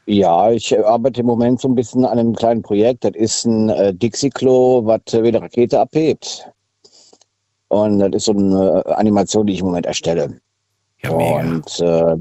[0.07, 3.05] Ja, ich arbeite im Moment so ein bisschen an einem kleinen Projekt.
[3.05, 6.49] Das ist ein äh, Dixie-Klo, was äh, wie eine Rakete abhebt.
[7.69, 10.41] Und das ist so eine äh, Animation, die ich im Moment erstelle.
[11.03, 11.41] Ja, mega.
[11.41, 12.17] Und äh,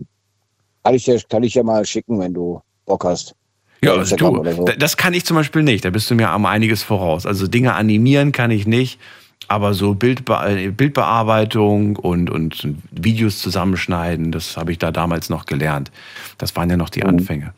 [0.83, 3.35] kann ich, dir, kann ich dir mal schicken, wenn du Bock hast.
[3.83, 4.65] Ja, also du, so.
[4.65, 5.85] da- das kann ich zum Beispiel nicht.
[5.85, 7.25] Da bist du mir um einiges voraus.
[7.25, 8.99] Also Dinge animieren kann ich nicht,
[9.47, 15.45] aber so Bildbe äh, Bildbearbeitung und, und Videos zusammenschneiden, das habe ich da damals noch
[15.45, 15.91] gelernt.
[16.37, 17.53] Das waren ja noch die Anfänge.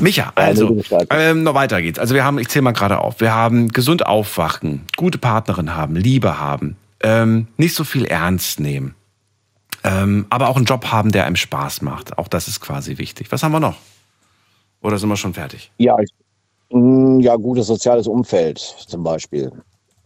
[0.00, 0.78] Micha, also,
[1.10, 1.98] ähm, noch weiter geht's.
[1.98, 5.96] Also wir haben, ich zähle mal gerade auf, wir haben gesund aufwachen, gute Partnerin haben,
[5.96, 8.94] Liebe haben, ähm, nicht so viel ernst nehmen,
[9.84, 12.18] ähm, aber auch einen Job haben, der einem Spaß macht.
[12.18, 13.28] Auch das ist quasi wichtig.
[13.30, 13.76] Was haben wir noch?
[14.82, 15.72] Oder sind wir schon fertig?
[15.78, 16.10] Ja, ich,
[16.70, 19.50] mh, ja, gutes soziales Umfeld zum Beispiel.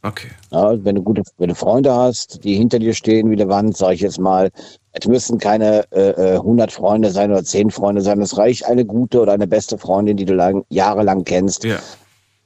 [0.02, 0.28] Okay.
[0.50, 3.76] Ja, wenn du gute, wenn du Freunde hast, die hinter dir stehen wie eine Wand,
[3.76, 4.50] sage ich jetzt mal,
[4.92, 8.20] es müssen keine äh, äh, 100 Freunde sein oder 10 Freunde sein.
[8.22, 11.64] Es reicht eine gute oder eine beste Freundin, die du lang, jahrelang kennst.
[11.64, 11.78] Ja.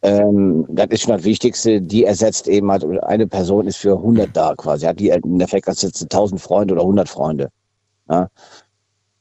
[0.03, 1.81] Ähm, das ist schon das Wichtigste.
[1.81, 4.87] Die ersetzt eben halt, eine Person ist für 100 da quasi.
[4.87, 7.51] Hat die in der Effekt jetzt 1000 Freunde oder 100 Freunde.
[8.11, 8.29] Ja.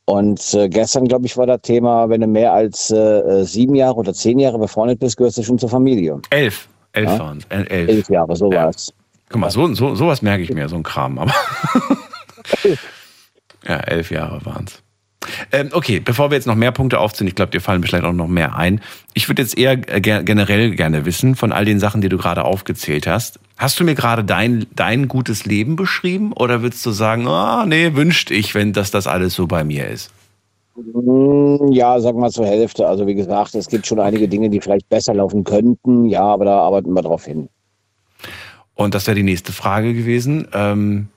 [0.06, 3.74] Und äh, gestern, glaube ich, war das Thema, wenn du mehr als äh, äh, sieben
[3.76, 6.20] Jahre oder zehn Jahre befreundet bist, gehörst du schon zur Familie.
[6.30, 6.68] Elf.
[6.92, 7.20] Elf Ja.
[7.20, 7.46] waren es.
[7.70, 7.90] Elf.
[7.90, 8.64] Elf Jahre, so Ja.
[8.64, 8.94] war es.
[9.30, 11.18] Guck mal, so, so, sowas merke ich mir, so ein Kram.
[11.20, 11.34] Aber
[13.68, 14.84] ja, elf Jahre waren es.
[15.52, 18.14] Ähm, okay, bevor wir jetzt noch mehr Punkte aufziehen, ich glaube, dir fallen vielleicht auch
[18.14, 18.82] noch mehr ein.
[19.14, 22.18] Ich würde jetzt eher äh, ger- generell gerne wissen, von all den Sachen, die du
[22.18, 23.40] gerade aufgezählt hast.
[23.58, 27.94] Hast du mir gerade dein, dein gutes Leben beschrieben oder würdest du sagen, ah, nee,
[27.94, 30.12] wünscht ich, wenn das das alles so bei mir ist?
[30.76, 32.88] Mm, Ja, sag mal zur Hälfte.
[32.88, 36.06] Also wie gesagt, es gibt schon einige Dinge, die vielleicht besser laufen könnten.
[36.06, 37.48] Ja, aber da arbeiten wir drauf hin.
[38.76, 40.48] Und das wäre die nächste Frage gewesen.
[40.52, 41.10] Ähm,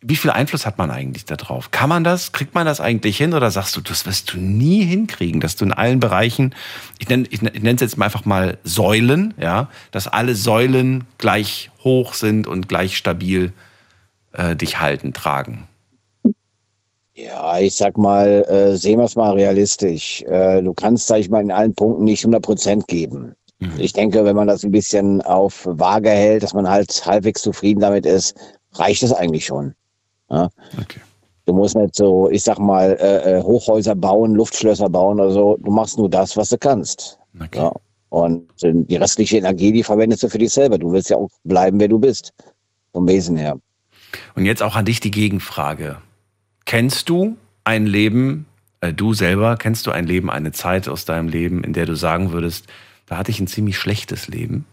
[0.00, 1.70] wie viel Einfluss hat man eigentlich darauf?
[1.72, 2.32] Kann man das?
[2.32, 3.34] Kriegt man das eigentlich hin?
[3.34, 6.54] Oder sagst du, das wirst du nie hinkriegen, dass du in allen Bereichen,
[6.98, 11.70] ich nenne ich nenne es jetzt mal einfach mal Säulen, ja, dass alle Säulen gleich
[11.82, 13.52] hoch sind und gleich stabil
[14.32, 15.66] äh, dich halten, tragen?
[17.14, 20.22] Ja, ich sag mal, äh, sehen wir es mal realistisch.
[20.22, 23.34] Äh, du kannst, sag ich mal, in allen Punkten nicht 100 Prozent geben.
[23.58, 23.72] Mhm.
[23.78, 27.80] Ich denke, wenn man das ein bisschen auf Waage hält, dass man halt halbwegs zufrieden
[27.80, 28.36] damit ist,
[28.74, 29.74] reicht es eigentlich schon.
[30.30, 30.48] Ja?
[30.80, 31.00] Okay.
[31.46, 35.56] Du musst nicht so, ich sag mal, äh, äh, Hochhäuser bauen, Luftschlösser bauen oder so.
[35.60, 37.18] Du machst nur das, was du kannst.
[37.40, 37.60] Okay.
[37.60, 37.72] Ja?
[38.10, 40.78] Und die restliche Energie, die verwendest du für dich selber.
[40.78, 42.32] Du willst ja auch bleiben, wer du bist.
[42.92, 43.58] Vom Wesen her.
[44.34, 45.98] Und jetzt auch an dich die Gegenfrage.
[46.64, 48.46] Kennst du ein Leben,
[48.80, 51.94] äh, du selber, kennst du ein Leben, eine Zeit aus deinem Leben, in der du
[51.94, 52.66] sagen würdest,
[53.06, 54.66] da hatte ich ein ziemlich schlechtes Leben?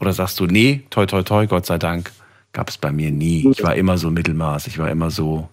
[0.00, 2.12] Oder sagst du, nee, toi, toi, toi, Gott sei Dank,
[2.52, 3.48] Gab es bei mir nie.
[3.50, 4.66] Ich war immer so Mittelmaß.
[4.66, 5.48] Ich war immer so.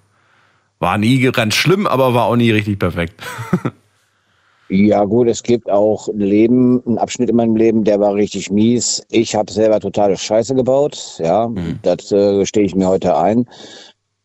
[0.80, 3.22] War nie ganz schlimm, aber war auch nie richtig perfekt.
[4.70, 8.52] Ja, gut, es gibt auch ein Leben, einen Abschnitt in meinem Leben, der war richtig
[8.52, 9.02] mies.
[9.10, 11.20] Ich habe selber totale Scheiße gebaut.
[11.20, 11.80] Ja, mhm.
[11.84, 13.46] das äh, stehe ich mir heute ein.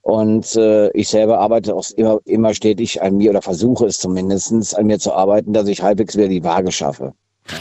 [0.01, 4.77] Und äh, ich selber arbeite auch immer, immer stetig an mir oder versuche es zumindest
[4.77, 7.13] an mir zu arbeiten, dass ich halbwegs wieder die Waage schaffe.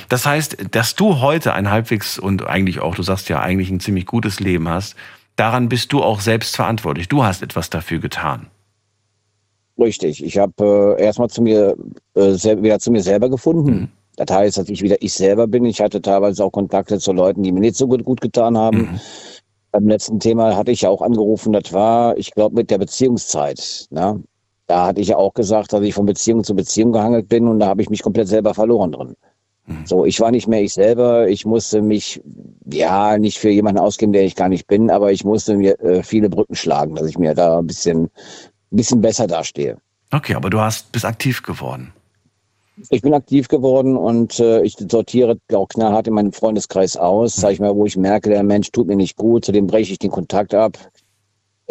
[0.10, 3.80] Das heißt, dass du heute ein halbwegs und eigentlich auch, du sagst ja eigentlich ein
[3.80, 4.96] ziemlich gutes Leben hast,
[5.36, 7.08] daran bist du auch selbst verantwortlich.
[7.08, 8.48] Du hast etwas dafür getan.
[9.80, 10.24] Richtig.
[10.24, 11.76] Ich habe äh, erstmal zu mir
[12.15, 13.72] äh, wieder zu mir selber gefunden.
[13.72, 13.88] Mhm.
[14.17, 15.65] Das heißt, dass ich wieder ich selber bin.
[15.65, 18.78] Ich hatte teilweise auch Kontakte zu Leuten, die mir nicht so gut, gut getan haben.
[18.78, 19.00] Mhm.
[19.72, 23.88] Beim letzten Thema hatte ich ja auch angerufen, das war, ich glaube, mit der Beziehungszeit.
[23.89, 24.22] Ne?
[24.67, 27.60] Da hatte ich ja auch gesagt, dass ich von Beziehung zu Beziehung gehangelt bin und
[27.60, 29.15] da habe ich mich komplett selber verloren drin.
[29.65, 29.86] Mhm.
[29.86, 31.28] So, ich war nicht mehr ich selber.
[31.28, 32.21] Ich musste mich,
[32.65, 36.04] ja, nicht für jemanden ausgeben, der ich gar nicht bin, aber ich musste mir äh,
[36.04, 38.10] viele Brücken schlagen, dass ich mir da ein bisschen, ein
[38.76, 39.78] bisschen besser dastehe.
[40.12, 41.93] Okay, aber du hast, bist aktiv geworden.
[42.89, 47.52] Ich bin aktiv geworden und äh, ich sortiere auch knallhart in meinem Freundeskreis aus, sag
[47.52, 50.00] ich mal, wo ich merke, der Mensch tut mir nicht gut, zu dem breche ich
[50.00, 50.78] den Kontakt ab.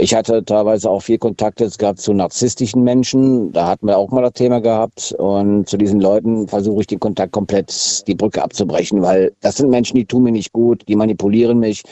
[0.00, 3.52] Ich hatte teilweise auch viel Kontakt jetzt gehabt zu narzisstischen Menschen.
[3.52, 5.12] Da hatten wir auch mal das Thema gehabt.
[5.18, 9.68] Und zu diesen Leuten versuche ich den Kontakt komplett die Brücke abzubrechen, weil das sind
[9.68, 11.82] Menschen, die tun mir nicht gut, die manipulieren mich.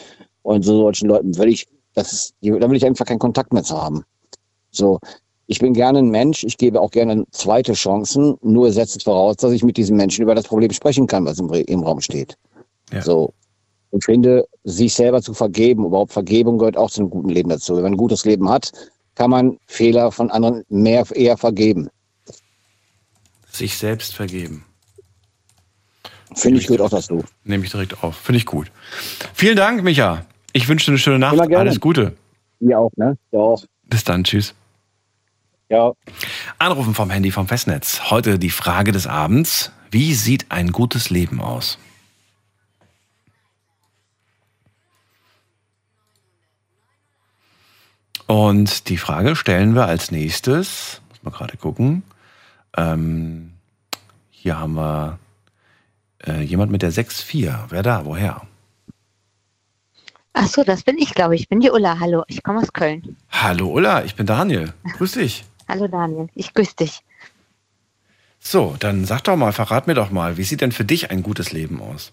[0.40, 3.62] Und so solchen Leuten will ich, das ist, da will ich einfach keinen Kontakt mehr
[3.62, 4.03] zu haben.
[4.71, 4.99] So.
[5.47, 6.44] Ich bin gerne ein Mensch.
[6.44, 8.37] Ich gebe auch gerne zweite Chancen.
[8.40, 11.38] Nur setzt es voraus, dass ich mit diesen Menschen über das Problem sprechen kann, was
[11.38, 12.38] im, im Raum steht.
[12.90, 13.03] Ja.
[13.03, 13.35] So.
[13.90, 17.74] Und finde, sich selber zu vergeben, überhaupt Vergebung gehört auch zu einem guten Leben dazu.
[17.77, 18.70] Wenn man ein gutes Leben hat,
[19.14, 21.88] kann man Fehler von anderen mehr eher vergeben.
[23.51, 24.64] Sich selbst vergeben.
[26.35, 27.24] Finde ich gut auch dazu.
[27.44, 28.16] Nehme ich direkt auf.
[28.16, 28.70] Finde ich gut.
[29.35, 30.24] Vielen Dank, Micha.
[30.53, 31.38] Ich wünsche dir eine schöne Nacht.
[31.40, 32.14] Alles Gute.
[32.61, 33.16] Ihr auch, ne?
[33.33, 33.64] Ja auch.
[33.85, 34.24] Bis dann.
[34.24, 34.55] Tschüss.
[35.68, 35.92] Ja.
[36.59, 38.11] Anrufen vom Handy vom Festnetz.
[38.11, 39.72] Heute die Frage des Abends.
[39.90, 41.79] Wie sieht ein gutes Leben aus?
[48.29, 52.03] Und die Frage stellen wir als nächstes, muss man gerade gucken.
[52.77, 53.55] Ähm,
[54.31, 55.19] hier haben wir
[56.27, 57.64] äh, jemand mit der 6-4.
[57.71, 58.05] Wer da?
[58.05, 58.43] Woher?
[60.35, 61.43] Ach so, das bin ich, glaube ich.
[61.43, 62.01] Ich bin die Ulla.
[62.01, 63.17] Hallo, ich komme aus Köln.
[63.31, 64.75] Hallo Ulla, ich bin Daniel.
[64.99, 65.47] Grüß dich.
[65.69, 67.01] Hallo Daniel, ich grüße dich.
[68.41, 71.23] So, dann sag doch mal, verrat mir doch mal, wie sieht denn für dich ein
[71.23, 72.12] gutes Leben aus?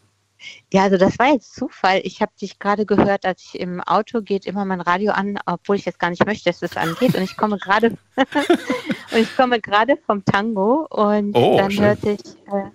[0.73, 2.01] Ja, also das war jetzt Zufall.
[2.03, 5.75] Ich habe dich gerade gehört, als ich im Auto geht immer mein Radio an, obwohl
[5.75, 7.15] ich jetzt gar nicht möchte, dass es angeht.
[7.15, 7.97] Und ich komme gerade
[9.11, 11.85] und ich komme gerade vom Tango und oh, dann schön.
[11.85, 12.69] hörte ich, äh,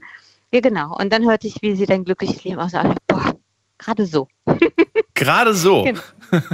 [0.52, 2.94] ja genau, und dann hörte ich, wie sie dein glückliches Leben aussah.
[3.06, 3.34] Boah,
[3.78, 4.28] gerade so.
[5.14, 5.84] gerade so.
[5.84, 6.00] Genau.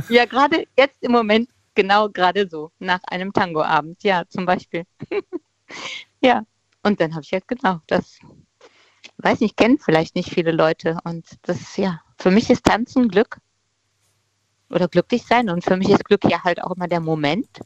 [0.08, 4.84] Ja, gerade jetzt im Moment genau gerade so nach einem Tangoabend, ja zum Beispiel.
[6.20, 6.42] ja,
[6.82, 8.18] und dann habe ich jetzt genau das
[9.18, 10.98] weiß nicht, kennen vielleicht nicht viele Leute.
[11.04, 13.38] Und das, ja, für mich ist Tanzen Glück
[14.70, 15.50] oder glücklich sein.
[15.50, 17.60] Und für mich ist Glück ja halt auch immer der Moment.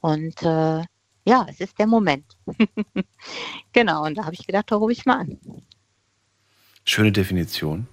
[0.00, 0.82] Und äh,
[1.26, 2.24] ja, es ist der Moment.
[3.72, 5.38] genau, und da habe ich gedacht, da rufe ich mal an.
[6.84, 7.88] Schöne Definition.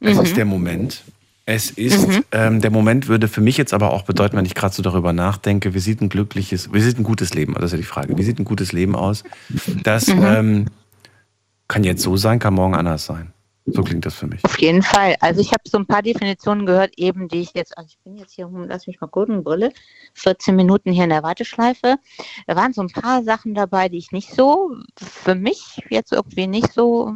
[0.00, 0.24] Es mhm.
[0.24, 1.02] ist der Moment.
[1.44, 2.24] Es ist, mhm.
[2.30, 5.12] ähm, der Moment würde für mich jetzt aber auch bedeuten, wenn ich gerade so darüber
[5.12, 8.16] nachdenke, wie sieht ein glückliches, wie sieht ein gutes Leben, das ist ja die Frage,
[8.16, 9.24] wie sieht ein gutes Leben aus,
[9.82, 10.22] dass mhm.
[10.22, 10.66] ähm,
[11.72, 13.32] kann jetzt so sein, kann morgen anders sein.
[13.64, 14.44] So klingt das für mich.
[14.44, 15.14] Auf jeden Fall.
[15.20, 18.16] Also ich habe so ein paar Definitionen gehört, eben die ich jetzt, also ich bin
[18.16, 19.72] jetzt hier, lass mich mal gucken, Brille,
[20.14, 21.96] 14 Minuten hier in der Warteschleife.
[22.46, 26.48] Da waren so ein paar Sachen dabei, die ich nicht so, für mich jetzt irgendwie
[26.48, 27.14] nicht so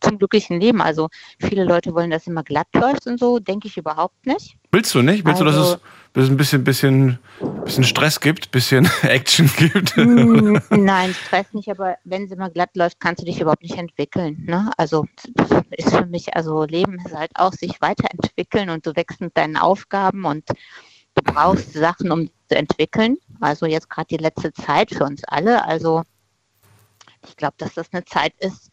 [0.00, 0.80] zum glücklichen Leben.
[0.80, 1.08] Also
[1.40, 4.56] viele Leute wollen, dass immer glatt läuft und so, denke ich überhaupt nicht.
[4.70, 5.26] Willst du nicht?
[5.26, 5.80] Willst also, du, dass es
[6.26, 7.18] ein bisschen, bisschen,
[7.64, 9.96] bisschen Stress gibt, bisschen Action gibt?
[9.96, 13.76] Mm, nein, Stress nicht, aber wenn es immer glatt läuft, kannst du dich überhaupt nicht
[13.76, 14.44] entwickeln.
[14.46, 14.70] Ne?
[14.76, 15.06] Also
[15.70, 19.56] ist für mich, also Leben ist halt auch sich weiterentwickeln und du wächst mit deinen
[19.56, 23.16] Aufgaben und du brauchst Sachen, um zu entwickeln.
[23.40, 25.64] Also jetzt gerade die letzte Zeit für uns alle.
[25.64, 26.02] Also
[27.26, 28.70] ich glaube, dass das eine Zeit ist,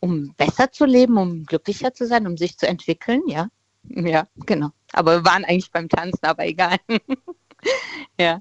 [0.00, 3.48] um besser zu leben, um glücklicher zu sein, um sich zu entwickeln, ja.
[3.88, 4.70] Ja, genau.
[4.92, 6.76] Aber wir waren eigentlich beim Tanzen, aber egal.
[8.20, 8.40] ja.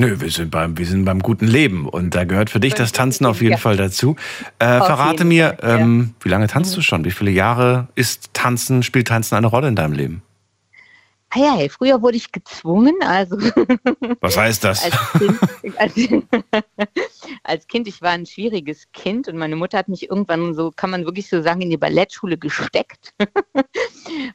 [0.00, 2.92] Nö, wir sind, beim, wir sind beim guten Leben und da gehört für dich das
[2.92, 3.58] Tanzen auf jeden ja.
[3.58, 4.14] Fall dazu.
[4.60, 6.24] Äh, verrate mir, Fall, ähm, ja.
[6.24, 6.82] wie lange tanzt du mhm.
[6.82, 7.04] schon?
[7.04, 10.22] Wie viele Jahre ist Tanzen, spielt Tanzen eine Rolle in deinem Leben?
[11.30, 13.36] Ah ja, früher wurde ich gezwungen, also.
[14.20, 14.84] Was heißt das?
[14.84, 15.94] Als kind, als,
[17.42, 20.88] als kind, ich war ein schwieriges Kind und meine Mutter hat mich irgendwann so, kann
[20.90, 23.12] man wirklich so sagen, in die Ballettschule gesteckt.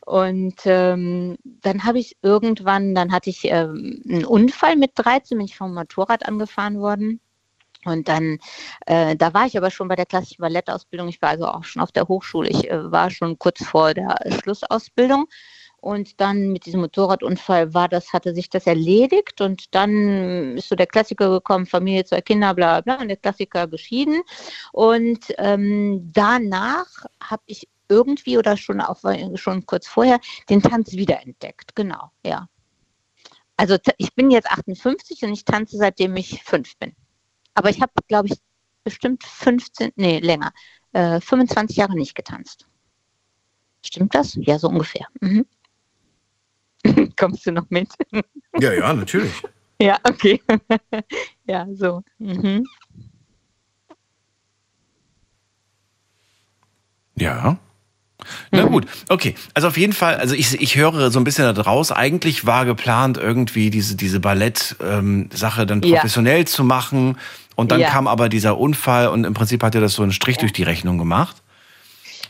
[0.05, 5.45] Und ähm, dann habe ich irgendwann, dann hatte ich ähm, einen Unfall mit 13, bin
[5.45, 7.19] ich vom Motorrad angefahren worden.
[7.85, 8.39] Und dann,
[8.85, 11.09] äh, da war ich aber schon bei der klassischen Ballettausbildung.
[11.09, 12.49] Ich war also auch schon auf der Hochschule.
[12.49, 15.27] Ich äh, war schon kurz vor der Schlussausbildung.
[15.83, 20.75] Und dann mit diesem Motorradunfall war das, hatte sich das erledigt und dann ist so
[20.75, 24.21] der Klassiker gekommen, Familie, zwei Kinder, bla bla, und der Klassiker geschieden.
[24.71, 26.87] Und ähm, danach
[27.21, 29.01] habe ich irgendwie oder schon auch
[29.35, 30.19] schon kurz vorher
[30.49, 31.75] den Tanz wiederentdeckt.
[31.75, 32.47] Genau, ja.
[33.57, 36.95] Also ich bin jetzt 58 und ich tanze seitdem ich fünf bin.
[37.53, 38.39] Aber ich habe, glaube ich,
[38.83, 40.51] bestimmt 15, nee, länger,
[40.91, 42.67] äh, 25 Jahre nicht getanzt.
[43.85, 44.37] Stimmt das?
[44.41, 45.05] Ja, so ungefähr.
[45.21, 45.45] Mhm.
[47.17, 47.89] Kommst du noch mit?
[48.59, 49.41] Ja, ja, natürlich.
[49.79, 50.41] ja, okay.
[51.45, 52.01] ja, so.
[52.17, 52.65] Mhm.
[57.15, 57.57] Ja.
[58.51, 58.71] Na mhm.
[58.71, 59.35] gut, okay.
[59.53, 63.17] Also auf jeden Fall, also ich, ich höre so ein bisschen daraus, eigentlich war geplant,
[63.17, 66.45] irgendwie diese, diese Ballett-Sache ähm, dann professionell ja.
[66.45, 67.17] zu machen.
[67.55, 67.89] Und dann ja.
[67.89, 70.41] kam aber dieser Unfall und im Prinzip hat er das so einen Strich ja.
[70.41, 71.37] durch die Rechnung gemacht.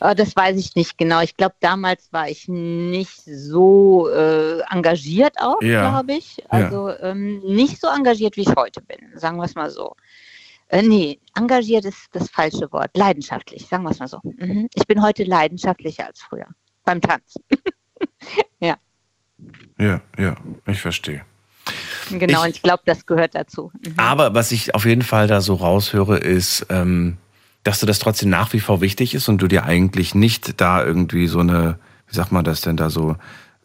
[0.02, 1.22] Oh, das weiß ich nicht genau.
[1.22, 6.44] Ich glaube, damals war ich nicht so äh, engagiert auch, glaube ich.
[6.50, 9.96] Also ähm, nicht so engagiert, wie ich heute bin, sagen wir es mal so.
[10.68, 12.92] Äh, nee, engagiert ist das falsche Wort.
[12.96, 14.20] Leidenschaftlich, sagen wir es mal so.
[14.24, 14.68] Mhm.
[14.74, 16.48] Ich bin heute leidenschaftlicher als früher
[16.84, 17.36] beim Tanz.
[18.60, 18.78] ja.
[19.78, 20.36] Ja, ja,
[20.68, 21.24] ich verstehe.
[22.10, 23.72] Genau, ich, und ich glaube, das gehört dazu.
[23.86, 23.94] Mhm.
[23.98, 27.18] Aber was ich auf jeden Fall da so raushöre, ist, ähm,
[27.64, 30.84] dass du das trotzdem nach wie vor wichtig ist und du dir eigentlich nicht da
[30.84, 33.16] irgendwie so eine, wie sagt man das denn da so,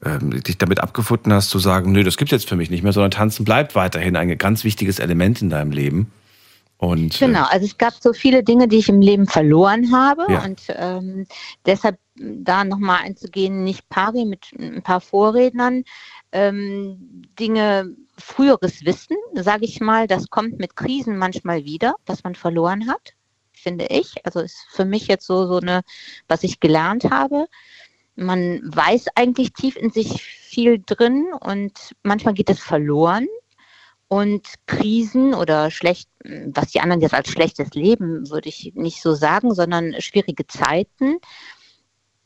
[0.04, 2.92] ähm, dich damit abgefunden hast zu sagen, nö, das gibt's jetzt für mich nicht mehr,
[2.92, 6.12] sondern Tanzen bleibt weiterhin ein ganz wichtiges Element in deinem Leben.
[6.78, 10.26] Und, äh, genau, also es gab so viele Dinge, die ich im Leben verloren habe
[10.28, 10.44] ja.
[10.44, 11.26] und ähm,
[11.66, 15.84] deshalb da nochmal einzugehen, nicht pari mit ein paar Vorrednern,
[16.32, 22.34] ähm, Dinge, früheres Wissen, sage ich mal, das kommt mit Krisen manchmal wieder, was man
[22.34, 23.14] verloren hat
[23.58, 24.14] finde ich.
[24.24, 25.82] Also ist für mich jetzt so, so eine,
[26.28, 27.46] was ich gelernt habe.
[28.16, 33.26] Man weiß eigentlich tief in sich viel drin und manchmal geht es verloren.
[34.08, 39.14] Und Krisen oder schlecht, was die anderen jetzt als schlechtes Leben, würde ich nicht so
[39.14, 41.18] sagen, sondern schwierige Zeiten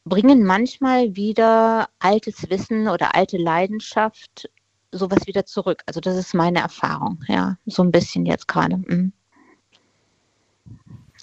[0.05, 4.49] bringen manchmal wieder altes Wissen oder alte Leidenschaft
[4.93, 5.83] sowas wieder zurück.
[5.87, 8.77] Also das ist meine Erfahrung, ja, so ein bisschen jetzt gerade.
[8.77, 9.13] Mhm.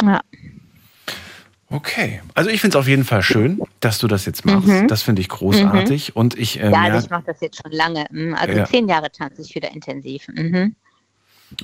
[0.01, 0.21] Ja.
[1.71, 4.67] Okay, also ich finde es auf jeden Fall schön, dass du das jetzt machst.
[4.67, 4.87] Mhm.
[4.87, 6.09] Das finde ich großartig.
[6.09, 6.19] Mhm.
[6.19, 8.05] Und ich, äh, ja, also ich mache das jetzt schon lange.
[8.09, 8.33] Mhm.
[8.33, 8.65] Also ja.
[8.65, 10.27] zehn Jahre tanze ich wieder intensiv.
[10.29, 10.75] Mhm.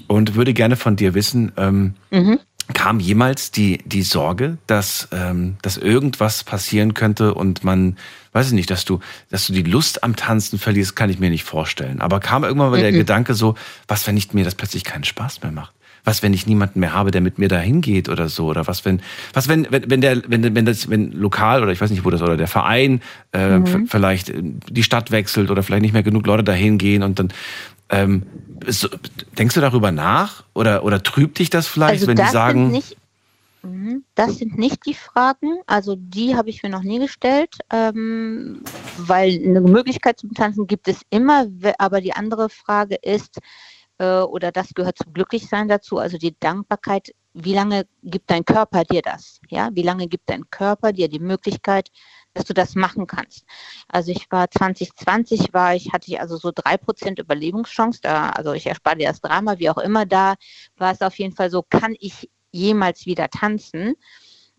[0.07, 2.39] Und würde gerne von dir wissen, ähm, mhm.
[2.73, 7.97] kam jemals die, die Sorge, dass, ähm, dass irgendwas passieren könnte und man,
[8.33, 8.99] weiß ich nicht, dass du,
[9.31, 11.99] dass du die Lust am Tanzen verlierst, kann ich mir nicht vorstellen.
[11.99, 12.97] Aber kam irgendwann mal der mhm.
[12.97, 13.55] Gedanke so,
[13.87, 15.73] was, wenn nicht mir das plötzlich keinen Spaß mehr macht?
[16.05, 18.45] Was, wenn ich niemanden mehr habe, der mit mir da hingeht oder so?
[18.45, 19.01] Oder was, wenn,
[19.33, 22.09] was, wenn, wenn, wenn der, wenn, wenn das, wenn lokal oder ich weiß nicht, wo
[22.11, 23.01] das, oder der Verein
[23.33, 23.87] äh, mhm.
[23.87, 27.33] vielleicht die Stadt wechselt oder vielleicht nicht mehr genug Leute dahin gehen und dann
[27.89, 28.23] ähm,
[28.67, 28.87] so,
[29.37, 30.43] denkst du darüber nach?
[30.53, 32.71] Oder, oder trübt dich das vielleicht, also wenn das die sagen.
[32.71, 32.97] Nicht,
[33.63, 38.61] mhm, das sind nicht die Fragen, also die habe ich mir noch nie gestellt, ähm,
[38.97, 41.47] weil eine Möglichkeit zum Tanzen gibt es immer,
[41.77, 43.39] aber die andere Frage ist,
[43.97, 47.13] äh, oder das gehört zum Glücklichsein dazu, also die Dankbarkeit.
[47.33, 49.41] Wie lange gibt dein Körper dir das?
[49.49, 51.91] Ja, wie lange gibt dein Körper dir die Möglichkeit,
[52.33, 53.45] dass du das machen kannst?
[53.89, 58.53] Also ich war 2020 war ich, hatte ich also so drei Prozent Überlebungschance, da, also
[58.53, 60.35] ich erspare dir das Drama, wie auch immer, da
[60.77, 63.95] war es auf jeden Fall so, kann ich jemals wieder tanzen?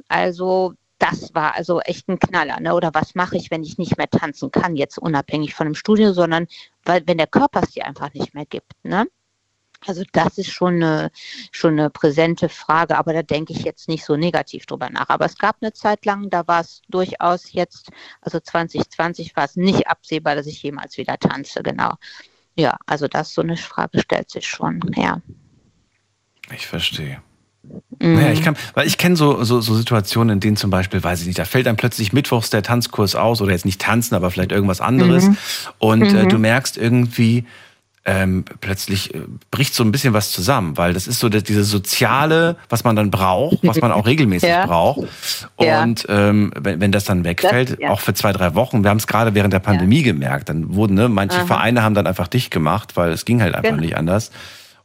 [0.09, 2.61] Also das war also echt ein Knaller.
[2.61, 2.75] Ne?
[2.75, 6.13] Oder was mache ich, wenn ich nicht mehr tanzen kann, jetzt unabhängig von dem Studio,
[6.13, 6.47] sondern
[6.85, 8.73] weil, wenn der Körper es dir einfach nicht mehr gibt.
[8.83, 9.07] Ne?
[9.85, 11.11] Also das ist schon eine,
[11.53, 15.09] schon eine präsente Frage, aber da denke ich jetzt nicht so negativ drüber nach.
[15.09, 19.57] Aber es gab eine Zeit lang, da war es durchaus jetzt, also 2020 war es
[19.57, 21.95] nicht absehbar, dass ich jemals wieder tanze, genau.
[22.57, 25.21] Ja, also das so eine Frage stellt sich schon, ja.
[26.55, 27.21] Ich verstehe.
[27.99, 28.15] Mhm.
[28.15, 31.21] Naja, ich kann, weil ich kenne so, so, so Situationen, in denen zum Beispiel, weiß
[31.21, 34.31] ich nicht, da fällt dann plötzlich mittwochs der Tanzkurs aus oder jetzt nicht tanzen, aber
[34.31, 35.29] vielleicht irgendwas anderes.
[35.29, 35.37] Mhm.
[35.79, 36.29] Und äh, mhm.
[36.29, 37.45] du merkst irgendwie,
[38.07, 41.65] ähm, plötzlich äh, bricht so ein bisschen was zusammen, weil das ist so das, diese
[41.65, 44.65] soziale, was man dann braucht, was man auch regelmäßig ja.
[44.65, 45.09] braucht.
[45.57, 47.91] Und ähm, wenn, wenn das dann wegfällt, das, ja.
[47.91, 50.05] auch für zwei, drei Wochen, wir haben es gerade während der Pandemie ja.
[50.05, 51.47] gemerkt, dann wurden, ne, manche Aha.
[51.47, 53.83] Vereine haben dann einfach dicht gemacht, weil es ging halt einfach genau.
[53.83, 54.31] nicht anders.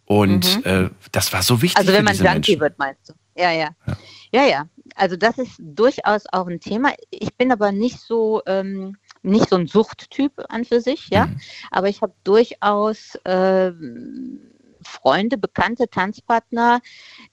[0.05, 0.85] Und mhm.
[0.85, 1.77] äh, das war so wichtig.
[1.77, 3.13] Also wenn man Junkie wird, meinst du?
[3.35, 3.97] Ja, ja, ja.
[4.33, 4.65] Ja, ja.
[4.95, 6.93] Also das ist durchaus auch ein Thema.
[7.11, 11.25] Ich bin aber nicht so ähm, nicht so ein Suchttyp an für sich, ja.
[11.27, 11.39] Mhm.
[11.71, 13.71] Aber ich habe durchaus äh,
[14.83, 16.81] Freunde, bekannte Tanzpartner,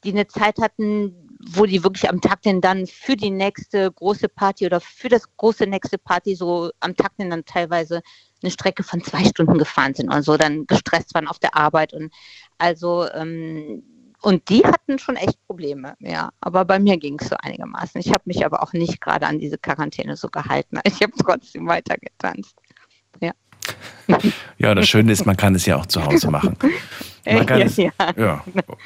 [0.05, 1.15] die eine Zeit hatten,
[1.51, 5.25] wo die wirklich am Tag denn dann für die nächste große Party oder für das
[5.37, 8.03] große nächste Party so am Tag denn dann teilweise
[8.43, 11.93] eine Strecke von zwei Stunden gefahren sind und so dann gestresst waren auf der Arbeit
[11.95, 12.13] und
[12.59, 13.83] also ähm,
[14.21, 16.31] und die hatten schon echt Probleme, ja.
[16.41, 18.01] Aber bei mir ging es so einigermaßen.
[18.01, 20.79] Ich habe mich aber auch nicht gerade an diese Quarantäne so gehalten.
[20.85, 22.57] Ich habe trotzdem weiter getanzt.
[23.21, 23.33] Ja.
[24.59, 26.57] Ja, das Schöne ist, man kann es ja auch zu Hause machen.
[27.31, 27.91] Man kann ja, es, ja.
[28.17, 28.43] ja.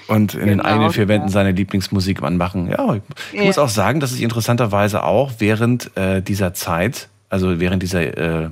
[0.09, 1.33] Und in genau, den eigenen vier Wänden ja.
[1.33, 2.69] seine Lieblingsmusik anmachen.
[2.69, 2.99] Ja,
[3.33, 8.01] ich muss auch sagen, dass ich interessanterweise auch während äh, dieser Zeit, also während dieser
[8.03, 8.51] äh,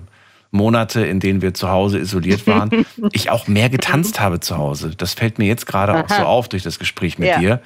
[0.50, 4.90] Monate, in denen wir zu Hause isoliert waren, ich auch mehr getanzt habe zu Hause.
[4.96, 7.38] Das fällt mir jetzt gerade auch so auf durch das Gespräch mit ja.
[7.38, 7.62] dir.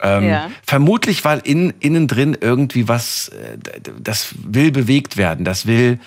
[0.00, 0.50] Ähm, ja.
[0.62, 3.58] Vermutlich, weil in, innen drin irgendwie was, äh,
[3.98, 5.98] das will bewegt werden, das will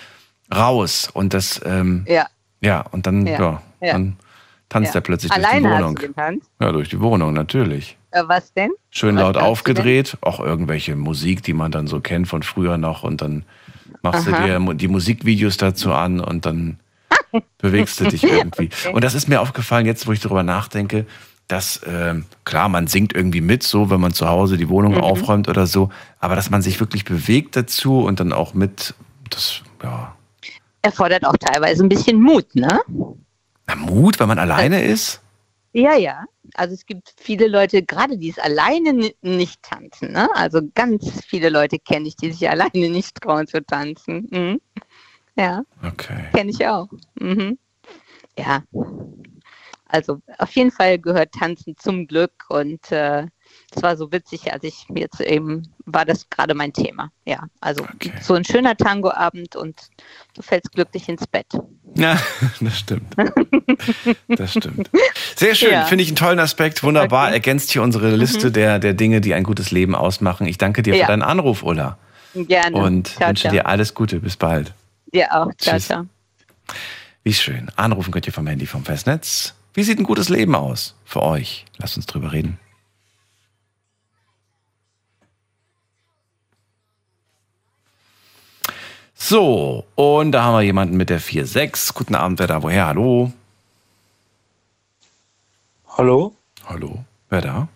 [0.54, 2.26] raus und das, ähm, ja.
[2.60, 4.16] ja, und dann, ja, ja dann
[4.68, 5.96] tanzt er plötzlich Alleine durch die Wohnung.
[5.96, 6.50] Hast du getanzt?
[6.60, 7.96] Ja, durch die Wohnung, natürlich.
[8.12, 8.70] Äh, was denn?
[8.90, 13.02] Schön was laut aufgedreht, auch irgendwelche Musik, die man dann so kennt von früher noch
[13.02, 13.44] und dann
[14.02, 14.46] machst Aha.
[14.46, 16.78] du dir die Musikvideos dazu an und dann
[17.58, 18.70] bewegst du dich irgendwie.
[18.72, 18.92] Okay.
[18.92, 21.06] Und das ist mir aufgefallen, jetzt wo ich darüber nachdenke,
[21.48, 25.00] dass, äh, klar, man singt irgendwie mit, so, wenn man zu Hause die Wohnung mhm.
[25.00, 25.90] aufräumt oder so,
[26.20, 28.94] aber dass man sich wirklich bewegt dazu und dann auch mit,
[29.30, 30.14] das, ja.
[30.82, 32.80] Erfordert auch teilweise ein bisschen Mut, ne?
[33.66, 35.20] Na, Mut, wenn man alleine ist?
[35.72, 36.24] Ja, ja.
[36.54, 40.12] Also es gibt viele Leute, gerade die es alleine nicht tanzen.
[40.12, 40.28] Ne?
[40.34, 44.28] Also ganz viele Leute kenne ich, die sich alleine nicht trauen zu tanzen.
[44.30, 44.60] Mhm.
[45.36, 45.62] Ja.
[45.82, 46.26] Okay.
[46.34, 46.88] Kenne ich auch.
[47.18, 47.58] Mhm.
[48.38, 48.62] Ja.
[49.86, 53.26] Also auf jeden Fall gehört Tanzen zum Glück und äh,
[53.74, 57.10] es war so witzig, als ich jetzt eben war das gerade mein Thema.
[57.24, 58.12] Ja, also okay.
[58.20, 59.80] so ein schöner Tangoabend und
[60.34, 61.46] du fällst glücklich ins Bett.
[61.96, 62.20] Ja,
[62.60, 63.14] das stimmt.
[64.28, 64.90] Das stimmt.
[65.36, 65.84] Sehr schön, ja.
[65.84, 66.82] finde ich einen tollen Aspekt.
[66.82, 67.34] Wunderbar, okay.
[67.34, 68.52] ergänzt hier unsere Liste mhm.
[68.52, 70.46] der, der Dinge, die ein gutes Leben ausmachen.
[70.46, 71.04] Ich danke dir ja.
[71.04, 71.98] für deinen Anruf, Ulla.
[72.34, 72.76] Gerne.
[72.76, 73.52] Und ciao, wünsche ciao.
[73.52, 74.20] dir alles Gute.
[74.20, 74.72] Bis bald.
[75.12, 75.50] Dir auch.
[75.58, 75.86] Ciao, Tschüss.
[75.86, 76.06] ciao.
[77.24, 77.70] Wie schön.
[77.76, 79.54] Anrufen könnt ihr vom Handy vom Festnetz.
[79.74, 81.64] Wie sieht ein gutes Leben aus für euch?
[81.78, 82.58] Lasst uns drüber reden.
[89.22, 91.94] So, und da haben wir jemanden mit der 4.6.
[91.94, 92.62] Guten Abend, wer da?
[92.62, 92.86] Woher?
[92.86, 93.30] Hallo?
[95.86, 96.34] Hallo?
[96.66, 97.04] Hallo?
[97.28, 97.68] Wer da?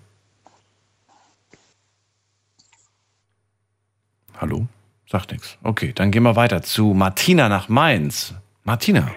[4.40, 4.66] Hallo?
[5.06, 5.58] Sagt nichts.
[5.62, 8.34] Okay, dann gehen wir weiter zu Martina nach Mainz.
[8.64, 9.10] Martina.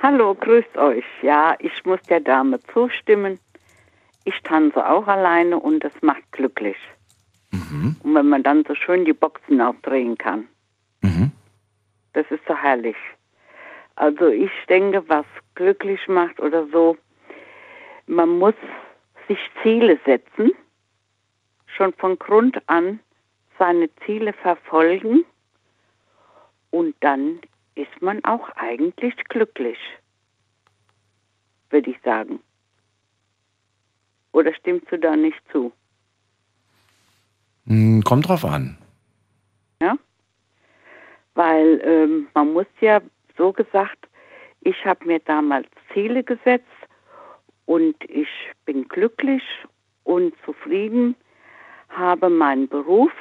[0.00, 1.04] Hallo, grüßt euch.
[1.22, 3.40] Ja, ich muss der Dame zustimmen.
[4.24, 6.76] Ich tanze auch alleine und das macht glücklich.
[7.50, 7.96] Mhm.
[8.04, 10.44] Und wenn man dann so schön die Boxen aufdrehen kann.
[11.02, 11.32] Mhm.
[12.16, 12.96] Das ist so herrlich.
[13.96, 16.96] Also ich denke, was glücklich macht oder so,
[18.06, 18.54] man muss
[19.28, 20.52] sich Ziele setzen,
[21.66, 23.00] schon von Grund an
[23.58, 25.26] seine Ziele verfolgen
[26.70, 27.38] und dann
[27.74, 29.78] ist man auch eigentlich glücklich,
[31.68, 32.40] würde ich sagen.
[34.32, 35.70] Oder stimmst du da nicht zu?
[37.66, 38.78] Hm, kommt drauf an.
[39.82, 39.98] Ja?
[41.36, 43.00] Weil ähm, man muss ja
[43.38, 44.08] so gesagt,
[44.62, 46.66] ich habe mir damals Ziele gesetzt
[47.66, 48.28] und ich
[48.64, 49.42] bin glücklich
[50.04, 51.14] und zufrieden,
[51.90, 53.12] habe meinen Beruf,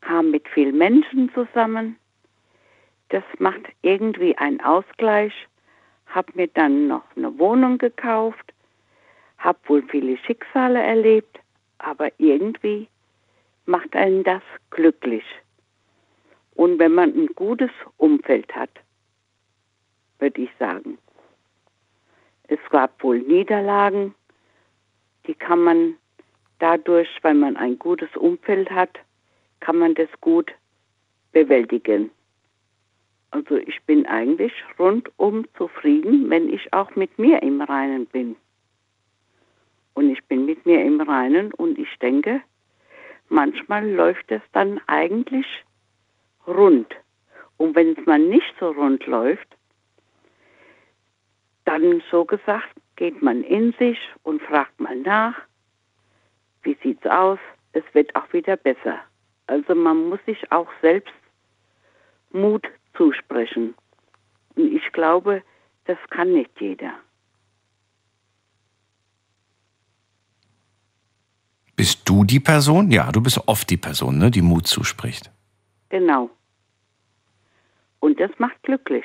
[0.00, 1.96] kam mit vielen Menschen zusammen.
[3.08, 5.32] Das macht irgendwie einen Ausgleich.
[6.06, 8.52] Habe mir dann noch eine Wohnung gekauft,
[9.38, 11.40] habe wohl viele Schicksale erlebt,
[11.78, 12.88] aber irgendwie
[13.66, 15.24] macht einen das glücklich.
[16.54, 18.70] Und wenn man ein gutes Umfeld hat,
[20.18, 20.98] würde ich sagen.
[22.48, 24.14] Es gab wohl Niederlagen,
[25.26, 25.96] die kann man
[26.58, 28.98] dadurch, weil man ein gutes Umfeld hat,
[29.60, 30.52] kann man das gut
[31.32, 32.10] bewältigen.
[33.30, 38.36] Also ich bin eigentlich rundum zufrieden, wenn ich auch mit mir im Reinen bin.
[39.94, 42.40] Und ich bin mit mir im Reinen und ich denke,
[43.28, 45.46] manchmal läuft es dann eigentlich
[46.46, 46.94] rund.
[47.56, 49.48] Und wenn es mal nicht so rund läuft,
[51.64, 55.34] dann so gesagt, geht man in sich und fragt mal nach,
[56.62, 57.38] wie sieht's aus?
[57.72, 58.98] Es wird auch wieder besser.
[59.46, 61.12] Also man muss sich auch selbst
[62.32, 62.66] Mut
[62.96, 63.74] zusprechen.
[64.54, 65.42] Und ich glaube,
[65.84, 66.92] das kann nicht jeder.
[71.76, 72.90] Bist du die Person?
[72.90, 75.33] Ja, du bist oft die Person, ne, die Mut zuspricht.
[75.94, 76.28] Genau.
[78.00, 79.04] Und das macht glücklich.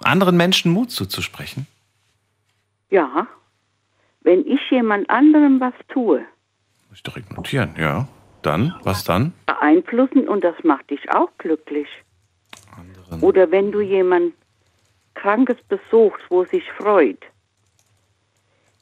[0.00, 1.66] Anderen Menschen Mut zuzusprechen?
[2.90, 3.26] Ja.
[4.20, 6.18] Wenn ich jemand anderem was tue.
[6.90, 8.06] Muss ich direkt notieren, ja.
[8.42, 9.32] Dann, was dann?
[9.46, 11.88] Beeinflussen und das macht dich auch glücklich.
[12.76, 13.22] Anderen.
[13.22, 14.34] Oder wenn du jemand
[15.14, 17.22] Krankes besuchst, wo sich freut.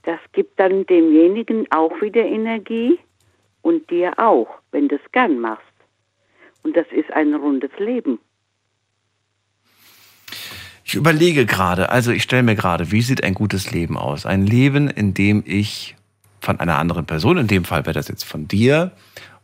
[0.02, 2.98] Das gibt dann demjenigen auch wieder Energie
[3.62, 5.75] und dir auch, wenn du es gern machst.
[6.66, 8.18] Und das ist ein rundes Leben.
[10.84, 14.26] Ich überlege gerade, also ich stelle mir gerade, wie sieht ein gutes Leben aus?
[14.26, 15.94] Ein Leben, in dem ich
[16.40, 18.90] von einer anderen Person, in dem Fall wäre das jetzt von dir,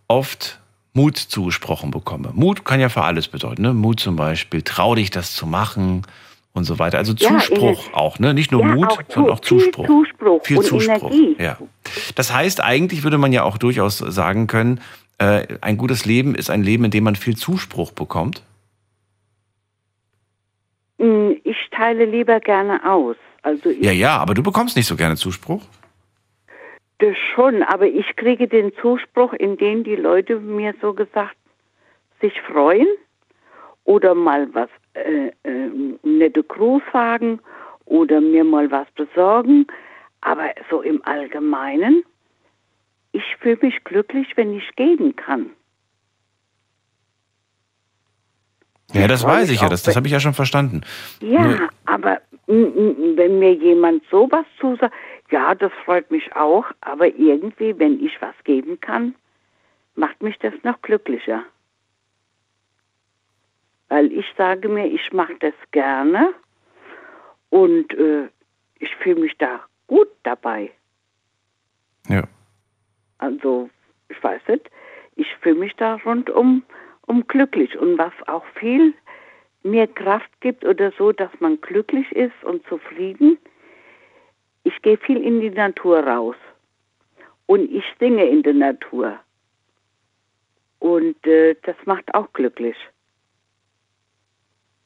[0.09, 0.59] oft
[0.95, 2.31] Mut zugesprochen bekomme.
[2.35, 3.63] Mut kann ja für alles bedeuten.
[3.63, 3.73] Ne?
[3.73, 6.03] Mut zum Beispiel, trau dich das zu machen
[6.55, 6.99] und so weiter.
[6.99, 8.35] Also Zuspruch ja, auch, ne?
[8.35, 9.87] Nicht nur ja, Mut, auch sondern auch Zuspruch.
[9.87, 10.45] Viel Zuspruch.
[10.45, 11.13] Viel Zuspruch.
[11.13, 11.37] Energie.
[11.39, 11.57] Ja.
[12.17, 14.81] Das heißt, eigentlich würde man ja auch durchaus sagen können,
[15.23, 18.43] äh, ein gutes Leben ist ein Leben, in dem man viel Zuspruch bekommt.
[20.99, 23.17] Hm, ich teile lieber gerne aus.
[23.43, 25.63] Also ja, ja, aber du bekommst nicht so gerne Zuspruch.
[26.99, 31.37] Das schon, aber ich kriege den Zuspruch, in dem die Leute mir so gesagt
[32.21, 32.87] sich freuen
[33.85, 35.71] oder mal was äh, äh,
[36.05, 37.41] nette Gruß sagen
[37.87, 39.67] oder mir mal was besorgen.
[40.21, 42.05] Aber so im Allgemeinen,
[43.13, 45.51] ich fühle mich glücklich, wenn ich geben kann.
[48.93, 50.83] Ja, das weiß ich ja, das, das habe ich ja schon verstanden.
[51.21, 54.93] Ja, Nur, aber wenn mir jemand sowas zusagt,
[55.31, 59.15] ja, das freut mich auch, aber irgendwie, wenn ich was geben kann,
[59.95, 61.43] macht mich das noch glücklicher.
[63.89, 66.35] Weil ich sage mir, ich mache das gerne
[67.51, 68.29] und äh,
[68.79, 70.71] ich fühle mich da gut dabei.
[72.09, 72.25] Ja.
[73.23, 73.71] Also,
[74.09, 74.69] ich weiß nicht,
[75.15, 76.65] ich fühle mich da rundum
[77.07, 78.95] um glücklich und was auch viel
[79.63, 83.39] mir Kraft gibt oder so, dass man glücklich ist und zufrieden,
[84.65, 86.35] ich gehe viel in die Natur raus
[87.47, 89.21] und ich singe in der Natur.
[90.81, 92.77] Und äh, das macht auch glücklich.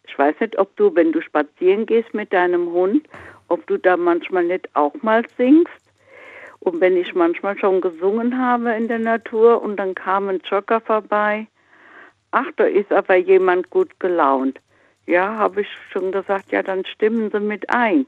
[0.07, 3.09] Ich weiß nicht, ob du, wenn du spazieren gehst mit deinem Hund,
[3.49, 5.86] ob du da manchmal nicht auch mal singst.
[6.67, 10.81] Und wenn ich manchmal schon gesungen habe in der Natur und dann kam ein Jogger
[10.81, 11.47] vorbei,
[12.33, 14.59] ach, da ist aber jemand gut gelaunt.
[15.07, 18.05] Ja, habe ich schon gesagt, ja, dann stimmen Sie mit ein.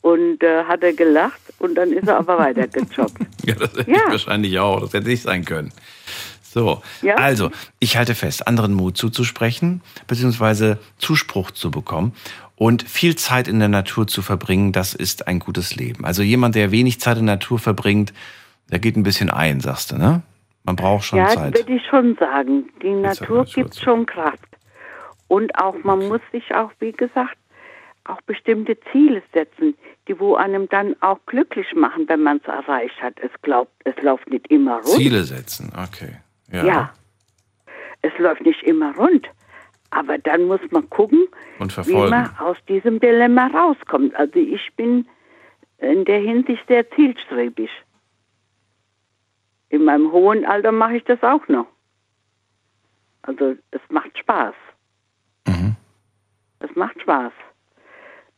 [0.00, 3.18] Und äh, hat er gelacht und dann ist er aber weitergejoggt.
[3.46, 3.98] ja, das hätte ja.
[3.98, 4.80] ich wahrscheinlich auch.
[4.80, 5.72] Das hätte nicht sein können.
[6.42, 7.14] So, ja?
[7.14, 12.14] also, ich halte fest, anderen Mut zuzusprechen, beziehungsweise Zuspruch zu bekommen
[12.56, 16.04] und viel Zeit in der Natur zu verbringen, das ist ein gutes Leben.
[16.04, 18.12] Also jemand, der wenig Zeit in der Natur verbringt,
[18.70, 20.22] der geht ein bisschen ein, sagst du, ne?
[20.64, 21.54] Man braucht schon ja, Zeit.
[21.54, 22.70] Ja, würde ich schon sagen.
[22.82, 24.48] Die Natur gibt schon Kraft.
[25.28, 27.36] Und auch, man muss sich auch, wie gesagt,
[28.04, 29.74] auch bestimmte Ziele setzen,
[30.08, 33.14] die wo einem dann auch glücklich machen, wenn man es erreicht hat.
[33.20, 34.86] Es glaubt, es läuft nicht immer rund.
[34.86, 36.16] Ziele setzen, okay.
[36.50, 36.64] Ja.
[36.64, 36.94] ja.
[38.02, 39.28] Es läuft nicht immer rund.
[39.94, 41.28] Aber dann muss man gucken,
[41.84, 44.12] wie man aus diesem Dilemma rauskommt.
[44.16, 45.06] Also ich bin
[45.78, 47.70] in der Hinsicht sehr zielstrebig.
[49.68, 51.66] In meinem hohen Alter mache ich das auch noch.
[53.22, 54.54] Also es macht Spaß.
[55.46, 55.76] Mhm.
[56.58, 57.32] Es macht Spaß.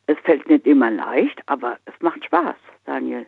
[0.08, 3.26] Es fällt nicht immer leicht, aber es macht Spaß, Daniel.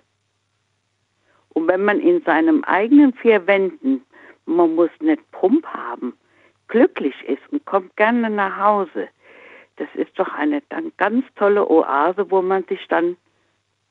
[1.49, 4.03] Und wenn man in seinem eigenen vier Wänden,
[4.45, 6.12] man muss nicht Pump haben,
[6.69, 9.09] glücklich ist und kommt gerne nach Hause,
[9.77, 10.62] das ist doch eine
[10.97, 13.16] ganz tolle Oase, wo man sich dann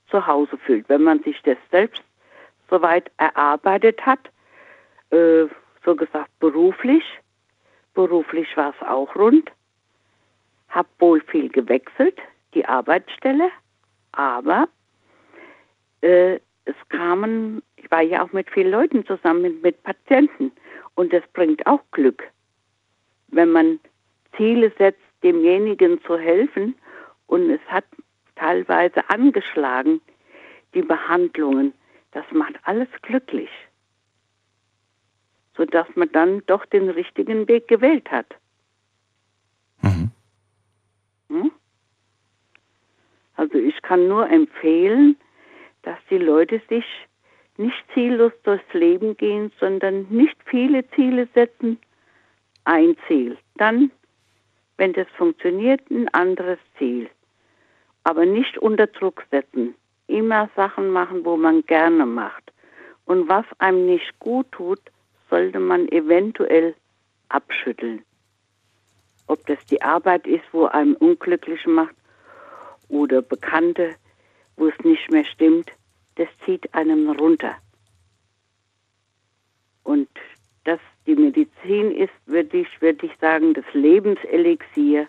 [0.10, 0.88] zu Hause fühlt.
[0.90, 2.04] Wenn man sich das selbst
[2.70, 4.20] soweit erarbeitet hat,
[5.12, 5.46] äh,
[5.86, 7.04] so gesagt beruflich.
[7.94, 9.50] Beruflich war es auch rund.
[10.70, 12.20] Hab wohl viel gewechselt,
[12.54, 13.50] die Arbeitsstelle,
[14.12, 14.68] aber
[16.02, 20.52] äh, es kamen, ich war ja auch mit vielen Leuten zusammen, mit Patienten
[20.96, 22.24] und das bringt auch Glück,
[23.28, 23.80] wenn man
[24.36, 26.76] Ziele setzt, demjenigen zu helfen
[27.28, 27.86] und es hat
[28.36, 30.02] teilweise angeschlagen,
[30.74, 31.74] die Behandlungen.
[32.12, 33.50] Das macht alles glücklich,
[35.56, 38.36] sodass man dann doch den richtigen Weg gewählt hat.
[39.82, 40.12] Mhm.
[41.30, 41.52] Hm?
[43.36, 45.18] Also ich kann nur empfehlen,
[45.84, 46.86] dass die Leute sich
[47.58, 51.80] nicht ziellos durchs Leben gehen, sondern nicht viele Ziele setzen,
[52.68, 53.38] ein Ziel.
[53.56, 53.92] Dann,
[54.78, 57.10] wenn das funktioniert, ein anderes Ziel.
[58.04, 59.74] Aber nicht unter Druck setzen.
[60.08, 62.52] Immer Sachen machen, wo man gerne macht.
[63.06, 64.80] Und was einem nicht gut tut,
[65.30, 66.76] sollte man eventuell
[67.30, 68.04] abschütteln.
[69.28, 71.96] Ob das die Arbeit ist, wo einem unglücklich macht,
[72.90, 73.96] oder Bekannte,
[74.56, 75.72] wo es nicht mehr stimmt,
[76.16, 77.56] das zieht einem runter.
[79.84, 80.10] Und
[80.64, 85.08] dass die Medizin ist, würde ich, würde ich sagen, das Lebenselixier.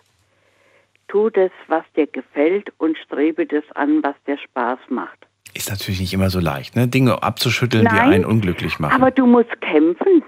[1.07, 5.27] Tu das, was dir gefällt und strebe das an, was dir Spaß macht.
[5.53, 6.87] Ist natürlich nicht immer so leicht, ne?
[6.87, 8.93] Dinge abzuschütteln, die Nein, einen unglücklich machen.
[8.93, 10.23] Aber du musst kämpfen.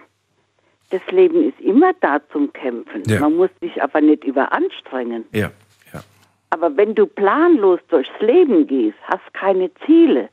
[0.89, 3.03] Das Leben ist immer da zum Kämpfen.
[3.07, 3.21] Ja.
[3.21, 5.25] Man muss sich aber nicht überanstrengen.
[5.31, 5.51] ja.
[6.51, 10.27] Aber wenn du planlos durchs Leben gehst, hast keine Ziele,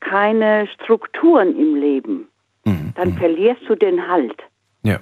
[0.00, 2.28] keine Strukturen im Leben,
[2.98, 3.10] Mhm.
[3.10, 4.42] dann verlierst du den Halt.
[4.82, 5.00] Ja.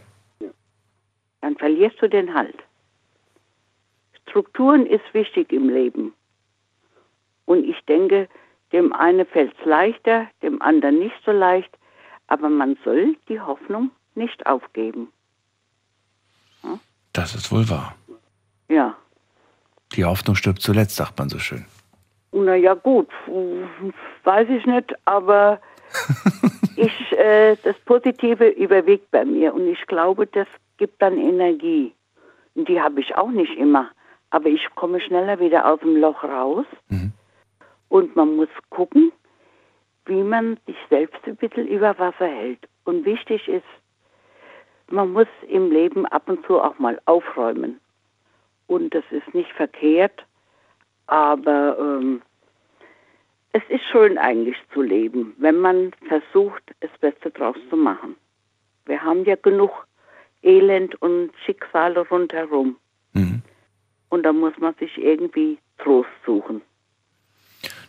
[1.40, 2.57] Dann verlierst du den Halt.
[4.28, 6.12] Strukturen ist wichtig im Leben.
[7.47, 8.28] Und ich denke,
[8.72, 11.70] dem einen fällt es leichter, dem anderen nicht so leicht,
[12.26, 15.12] aber man soll die Hoffnung nicht aufgeben.
[17.12, 17.94] Das ist wohl wahr.
[18.68, 18.94] Ja.
[19.92, 21.64] Die Hoffnung stirbt zuletzt, sagt man so schön.
[22.32, 23.09] Naja, gut,
[24.24, 25.61] weiß ich nicht, aber
[26.77, 30.47] ich, äh, das Positive überwiegt bei mir und ich glaube, das
[30.77, 31.93] gibt dann Energie.
[32.55, 33.91] Und die habe ich auch nicht immer,
[34.31, 36.66] aber ich komme schneller wieder aus dem Loch raus
[37.89, 39.12] und man muss gucken,
[40.07, 42.68] wie man sich selbst ein bisschen über Wasser hält.
[42.85, 43.64] Und wichtig ist,
[44.89, 47.81] man muss im Leben ab und zu auch mal aufräumen.
[48.66, 50.24] Und das ist nicht verkehrt,
[51.07, 52.22] aber ähm,
[53.57, 58.15] es ist schön eigentlich zu leben, wenn man versucht, das Beste draus zu machen.
[58.85, 59.87] Wir haben ja genug
[60.43, 62.77] Elend und Schicksale rundherum.
[64.11, 66.61] Und da muss man sich irgendwie Trost suchen.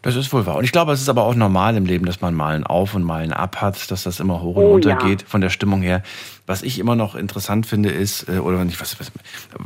[0.01, 0.55] Das ist wohl wahr.
[0.55, 2.95] Und ich glaube, es ist aber auch normal im Leben, dass man mal ein Auf
[2.95, 4.97] und mal ein Ab hat, dass das immer hoch und Oh, runter ja.
[4.97, 6.01] geht von der Stimmung her.
[6.45, 9.11] Was ich immer noch interessant finde, ist, äh, oder nicht, was, was,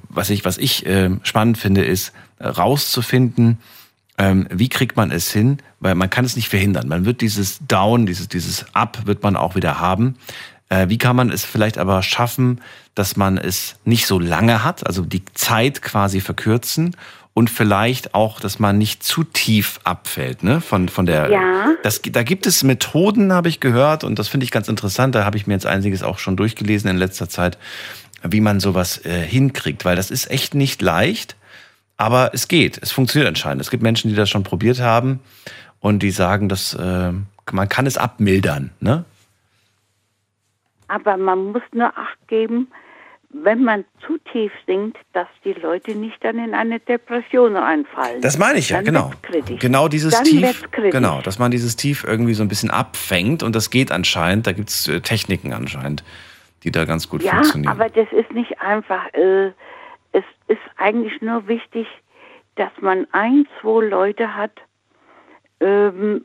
[0.10, 3.60] was ich, was ich äh, spannend finde, ist äh, rauszufinden,
[4.22, 6.88] ähm, wie kriegt man es hin, weil man kann es nicht verhindern.
[6.88, 10.16] Man wird dieses Down, dieses, dieses Up wird man auch wieder haben.
[10.70, 12.62] Äh, wie kann man es vielleicht aber schaffen,
[12.94, 16.96] dass man es nicht so lange hat, also die Zeit quasi verkürzen
[17.34, 20.62] und vielleicht auch, dass man nicht zu tief abfällt, ne?
[20.62, 21.32] Von, von der.
[21.32, 21.76] Ja.
[21.82, 25.16] Das, da gibt es Methoden, habe ich gehört, und das finde ich ganz interessant.
[25.16, 27.58] Da habe ich mir jetzt einiges auch schon durchgelesen in letzter Zeit,
[28.22, 31.38] wie man sowas äh, hinkriegt, weil das ist echt nicht leicht,
[32.02, 32.80] aber es geht.
[32.82, 33.62] Es funktioniert anscheinend.
[33.62, 35.20] Es gibt Menschen, die das schon probiert haben
[35.80, 37.12] und die sagen, dass äh,
[37.52, 39.06] man kann es abmildern, ne?
[40.88, 42.70] Aber man muss nur Acht geben,
[43.30, 48.20] wenn man zu tief sinkt, dass die Leute nicht dann in eine Depression reinfallen.
[48.22, 49.12] Das meine ich ja, Dann genau.
[49.60, 50.64] Genau dieses dann Tief.
[50.72, 54.48] Genau, dass man dieses Tief irgendwie so ein bisschen abfängt und das geht anscheinend.
[54.48, 56.04] Da gibt es äh, Techniken anscheinend,
[56.64, 57.72] die da ganz gut Ja, funktionieren.
[57.72, 59.06] aber das ist nicht einfach.
[59.14, 59.52] Äh,
[60.12, 61.88] es ist eigentlich nur wichtig,
[62.56, 64.52] dass man ein, zwei Leute hat,
[65.60, 66.24] ähm,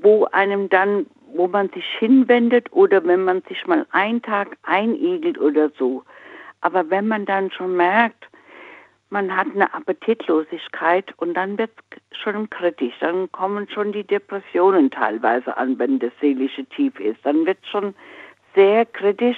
[0.00, 5.38] wo einem dann, wo man sich hinwendet oder wenn man sich mal einen Tag einigelt
[5.38, 6.04] oder so.
[6.60, 8.28] Aber wenn man dann schon merkt,
[9.10, 11.70] man hat eine Appetitlosigkeit und dann wird
[12.10, 12.94] es schon kritisch.
[13.00, 17.24] Dann kommen schon die Depressionen teilweise an, wenn das seelische Tief ist.
[17.24, 17.94] Dann wird es schon
[18.54, 19.36] sehr kritisch.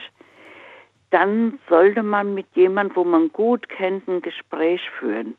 [1.10, 5.36] Dann sollte man mit jemand, wo man gut kennt, ein Gespräch führen.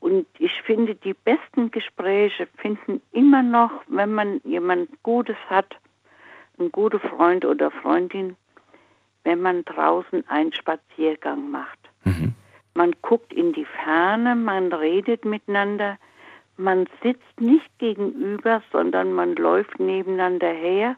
[0.00, 5.76] Und ich finde, die besten Gespräche finden immer noch, wenn man jemand Gutes hat,
[6.58, 8.36] einen guten Freund oder Freundin,
[9.24, 11.78] wenn man draußen einen Spaziergang macht.
[12.74, 15.98] Man guckt in die Ferne, man redet miteinander,
[16.56, 20.96] man sitzt nicht gegenüber, sondern man läuft nebeneinander her,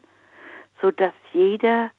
[0.79, 1.89] sodass jeder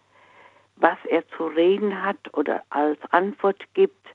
[0.83, 4.07] was er zu reden hat oder als Antwort gibt,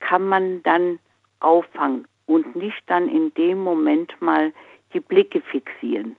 [0.00, 0.98] kann man dann
[1.38, 4.52] auffangen und nicht dann in dem Moment mal
[4.92, 6.16] die Blicke fixieren.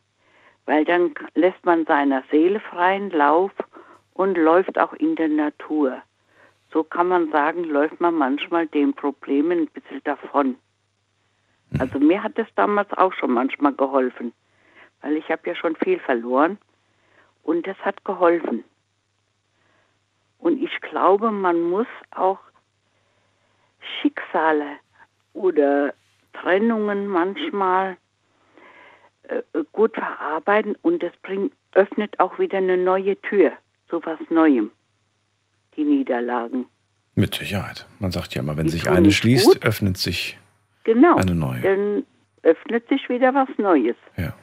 [0.66, 3.52] Weil dann lässt man seiner Seele freien Lauf
[4.14, 6.02] und läuft auch in der Natur.
[6.72, 10.56] So kann man sagen, läuft man manchmal den Problemen ein bisschen davon.
[11.78, 14.32] Also mir hat es damals auch schon manchmal geholfen,
[15.02, 16.58] weil ich habe ja schon viel verloren
[17.44, 18.64] und das hat geholfen.
[20.44, 22.40] Und ich glaube, man muss auch
[23.80, 24.76] Schicksale
[25.32, 25.94] oder
[26.34, 27.96] Trennungen manchmal
[29.24, 29.42] äh,
[29.72, 33.54] gut verarbeiten und das bringt, öffnet auch wieder eine neue Tür
[33.88, 34.72] zu was Neuem,
[35.78, 36.66] die Niederlagen.
[37.16, 37.88] Mit Sicherheit.
[38.00, 39.66] Man sagt ja immer, wenn die sich eine schließt, gut.
[39.66, 40.38] öffnet sich
[40.84, 41.62] genau, eine neue.
[41.62, 42.06] Dann
[42.42, 43.96] öffnet sich wieder was Neues.
[44.18, 44.36] Ja.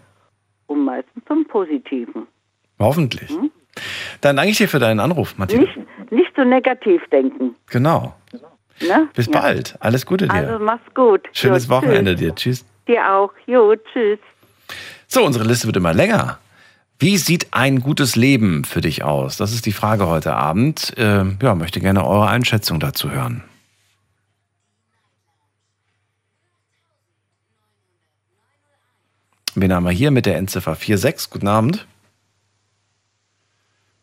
[0.66, 2.26] Und meistens zum Positiven.
[2.78, 3.28] Hoffentlich.
[3.28, 3.50] Hm?
[4.20, 5.62] Dann danke ich dir für deinen Anruf, Martina.
[5.62, 5.78] Nicht,
[6.10, 7.54] nicht so negativ denken.
[7.68, 8.14] Genau.
[8.82, 9.08] Ne?
[9.14, 9.40] Bis ja.
[9.40, 9.76] bald.
[9.80, 10.34] Alles Gute dir.
[10.34, 11.28] Also mach's gut.
[11.32, 12.20] Schönes jo, Wochenende tschüss.
[12.20, 12.34] dir.
[12.34, 12.64] Tschüss.
[12.88, 13.32] Dir auch.
[13.46, 14.18] Jo, tschüss.
[15.06, 16.38] So, unsere Liste wird immer länger.
[16.98, 19.36] Wie sieht ein gutes Leben für dich aus?
[19.38, 20.96] Das ist die Frage heute Abend.
[20.98, 23.42] Äh, ja, möchte gerne eure Einschätzung dazu hören.
[29.54, 31.30] Wen haben wir hier mit der Endziffer 46?
[31.30, 31.86] Guten Abend.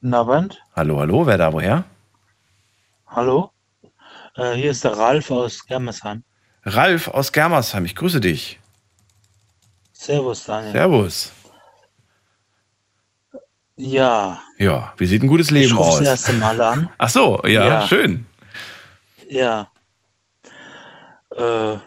[0.02, 0.64] Guten Abend.
[0.76, 1.84] Hallo, hallo, wer da woher?
[3.08, 3.52] Hallo,
[4.36, 6.24] äh, hier ist der Ralf aus Germersheim.
[6.64, 8.60] Ralf aus Germersheim, ich grüße dich.
[9.94, 10.72] Servus, Daniel.
[10.72, 11.32] Servus.
[13.76, 14.40] Ja.
[14.60, 15.98] Ja, wie sieht ein gutes Leben ich aus?
[15.98, 16.90] das erste Mal an.
[17.00, 17.88] Ach so, ja, ja.
[17.88, 18.28] schön.
[19.28, 19.72] Ja.
[21.36, 21.78] Äh,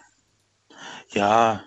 [1.13, 1.63] ja,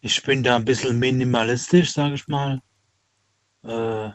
[0.00, 2.60] ich bin da ein bisschen minimalistisch, sage ich mal.
[3.64, 4.10] Äh,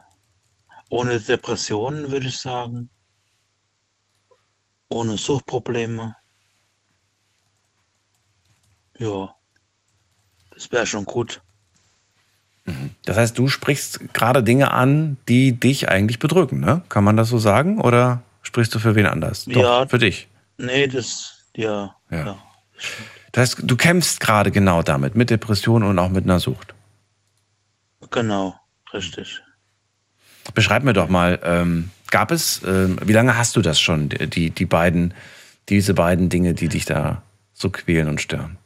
[0.89, 2.89] ohne Depressionen, würde ich sagen.
[4.89, 6.15] Ohne Suchtprobleme.
[8.97, 9.35] Ja,
[10.51, 11.41] das wäre schon gut.
[12.65, 12.91] Mhm.
[13.03, 16.81] Das heißt, du sprichst gerade Dinge an, die dich eigentlich bedrücken, ne?
[16.89, 17.81] Kann man das so sagen?
[17.81, 19.45] Oder sprichst du für wen anders?
[19.45, 19.87] Doch, ja.
[19.87, 20.27] Für dich.
[20.57, 21.95] Nee, das, ja.
[22.09, 22.25] Ja.
[22.25, 22.37] ja.
[23.31, 26.73] Das heißt, du kämpfst gerade genau damit, mit Depressionen und auch mit einer Sucht.
[28.11, 28.55] Genau,
[28.93, 29.41] richtig.
[30.53, 34.51] Beschreib mir doch mal, ähm, gab es, ähm, wie lange hast du das schon, die,
[34.51, 35.13] die beiden,
[35.69, 37.23] diese beiden Dinge, die dich da
[37.53, 38.57] so quälen und stören?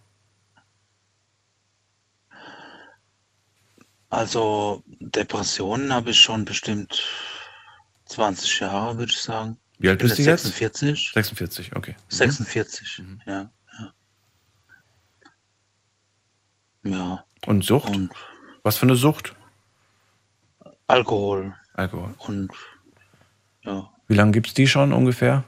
[4.09, 7.03] Also Depressionen habe ich schon bestimmt
[8.05, 9.57] 20 Jahre, würde ich sagen.
[9.77, 10.43] Wie alt bist du jetzt?
[10.43, 11.11] 46.
[11.13, 11.95] 46, okay.
[12.09, 13.21] 46, mhm.
[13.25, 13.93] ja, ja.
[16.83, 17.25] Ja.
[17.45, 17.95] Und Sucht?
[17.95, 18.09] Und
[18.63, 19.35] Was für eine Sucht?
[20.87, 21.55] Alkohol.
[21.79, 22.13] Alkohol.
[22.17, 22.51] Und
[23.63, 23.89] ja.
[24.07, 25.43] Wie lange gibt es die schon ungefähr?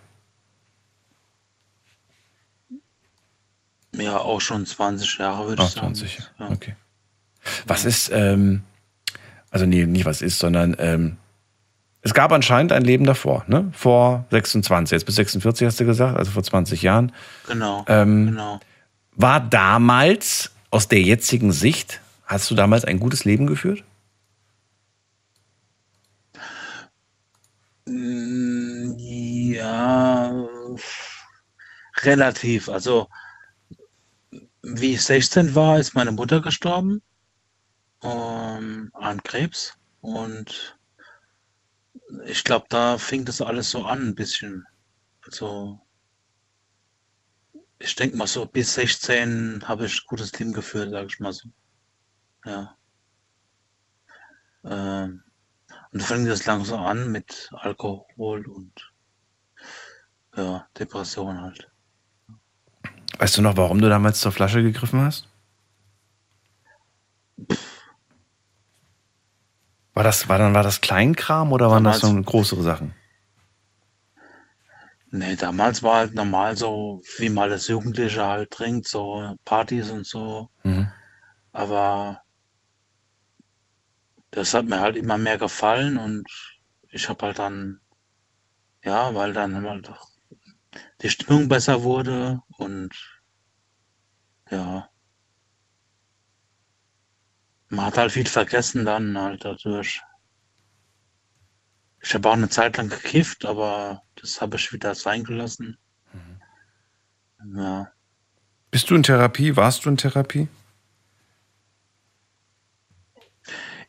[3.94, 5.94] Ja, auch schon 20 Jahre, würde ich sagen.
[5.94, 6.50] 20, ja.
[6.50, 6.76] okay.
[7.68, 8.64] Was ist, ähm,
[9.50, 11.18] also nee, nicht was ist, sondern ähm,
[12.02, 13.70] es gab anscheinend ein Leben davor, ne?
[13.74, 17.12] Vor 26, jetzt bis 46 hast du gesagt, also vor 20 Jahren.
[17.48, 18.60] Genau, ähm, genau.
[19.16, 23.84] War damals aus der jetzigen Sicht, hast du damals ein gutes Leben geführt?
[28.98, 30.32] Ja,
[32.04, 32.70] relativ.
[32.70, 33.08] Also,
[34.64, 37.02] wie ich 16 war, ist meine Mutter gestorben
[38.04, 39.74] ähm, an Krebs.
[40.02, 40.78] Und
[42.26, 44.66] ich glaube, da fing das alles so an, ein bisschen.
[45.26, 45.80] Also,
[47.80, 51.50] ich denke mal so, bis 16 habe ich gutes Leben geführt, sage ich mal so.
[52.46, 52.78] Ja.
[54.64, 55.24] Ähm,
[55.94, 58.94] und fing das langsam an mit Alkohol und
[60.36, 61.70] ja, Depression halt.
[63.18, 65.28] Weißt du noch, warum du damals zur Flasche gegriffen hast?
[69.94, 72.96] War das, war dann, war das Kleinkram oder waren damals, das so größere Sachen?
[75.12, 80.06] Nee, damals war halt normal so, wie man das Jugendliche halt trinkt, so Partys und
[80.06, 80.50] so.
[80.64, 80.90] Mhm.
[81.52, 82.22] Aber
[84.32, 86.28] das hat mir halt immer mehr gefallen und
[86.90, 87.82] ich habe halt dann,
[88.84, 89.92] ja, weil dann halt
[91.02, 92.92] die Stimmung besser wurde und
[94.50, 94.90] ja,
[97.70, 100.02] man hat halt viel vergessen dann halt dadurch.
[102.04, 105.78] Ich habe auch eine Zeit lang gekifft, aber das habe ich wieder sein gelassen.
[106.14, 107.58] Mhm.
[107.60, 107.92] Ja.
[108.72, 109.56] Bist du in Therapie?
[109.56, 110.48] Warst du in Therapie?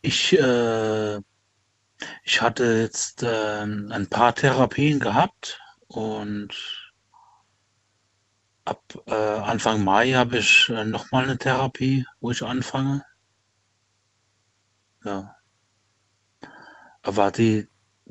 [0.03, 1.21] Ich äh,
[2.25, 6.51] Ich hatte jetzt äh, ein paar Therapien gehabt und
[8.65, 13.05] ab äh, Anfang Mai habe ich äh, nochmal eine Therapie, wo ich anfange.
[15.05, 15.37] Ja.
[17.03, 17.69] Aber die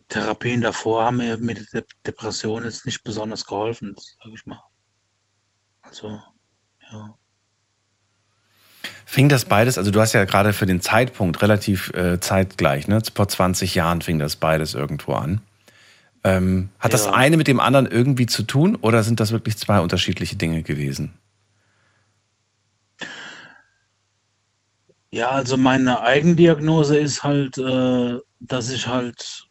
[0.08, 4.62] Therapien davor haben mir mit der Depression jetzt nicht besonders geholfen, sage ich mal.
[5.82, 6.22] Also,
[6.92, 7.18] ja.
[9.12, 13.02] Fing das beides, also du hast ja gerade für den Zeitpunkt relativ äh, zeitgleich, ne?
[13.14, 15.42] Vor 20 Jahren fing das beides irgendwo an.
[16.24, 16.98] Ähm, hat ja.
[16.98, 20.64] das eine mit dem anderen irgendwie zu tun oder sind das wirklich zwei unterschiedliche Dinge
[20.64, 21.12] gewesen?
[25.10, 29.46] Ja, also meine Eigendiagnose ist halt, äh, dass ich halt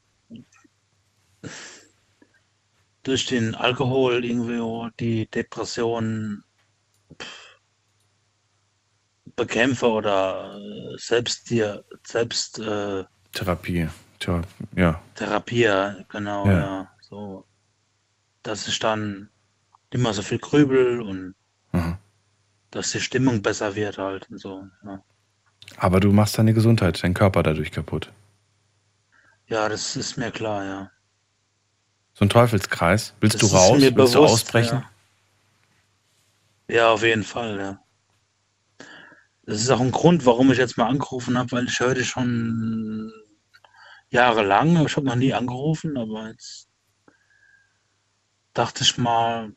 [3.02, 6.44] durch den Alkohol irgendwie die Depression
[9.36, 14.42] bekämpfe oder äh, selbst dir selbst äh, Therapie, Thera
[14.76, 15.00] ja.
[15.14, 15.68] Therapie,
[16.08, 16.52] genau, ja.
[16.52, 16.90] ja.
[17.00, 17.44] So,
[18.42, 19.28] dass ich dann
[19.94, 21.34] mehr so viel grübel und
[21.72, 21.96] mhm.
[22.70, 24.66] dass die Stimmung besser wird halt und so.
[24.84, 25.02] Ja.
[25.76, 28.12] Aber du machst deine Gesundheit, deinen Körper dadurch kaputt.
[29.46, 30.90] Ja, das ist mir klar, ja.
[32.14, 33.14] So ein Teufelskreis.
[33.20, 33.80] Willst das du raus?
[33.80, 34.84] Willst bewusst, du ausbrechen?
[36.68, 36.74] Ja.
[36.74, 37.80] ja, auf jeden Fall, ja.
[39.50, 42.08] Das ist auch ein Grund, warum ich jetzt mal angerufen habe, weil ich höre dich
[42.08, 43.12] schon
[44.10, 44.86] jahrelang.
[44.86, 46.68] Ich habe noch nie angerufen, aber jetzt
[48.54, 49.52] dachte ich mal,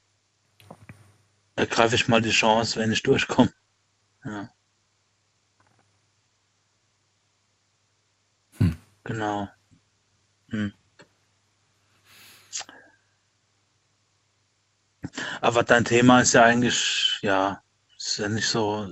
[1.55, 3.53] ergreife ich mal die Chance, wenn ich durchkomme.
[4.25, 4.49] Ja.
[8.57, 8.75] Hm.
[9.03, 9.47] Genau.
[10.49, 10.73] Hm.
[15.39, 17.61] Aber dein Thema ist ja eigentlich, ja,
[17.95, 18.91] ist ja nicht so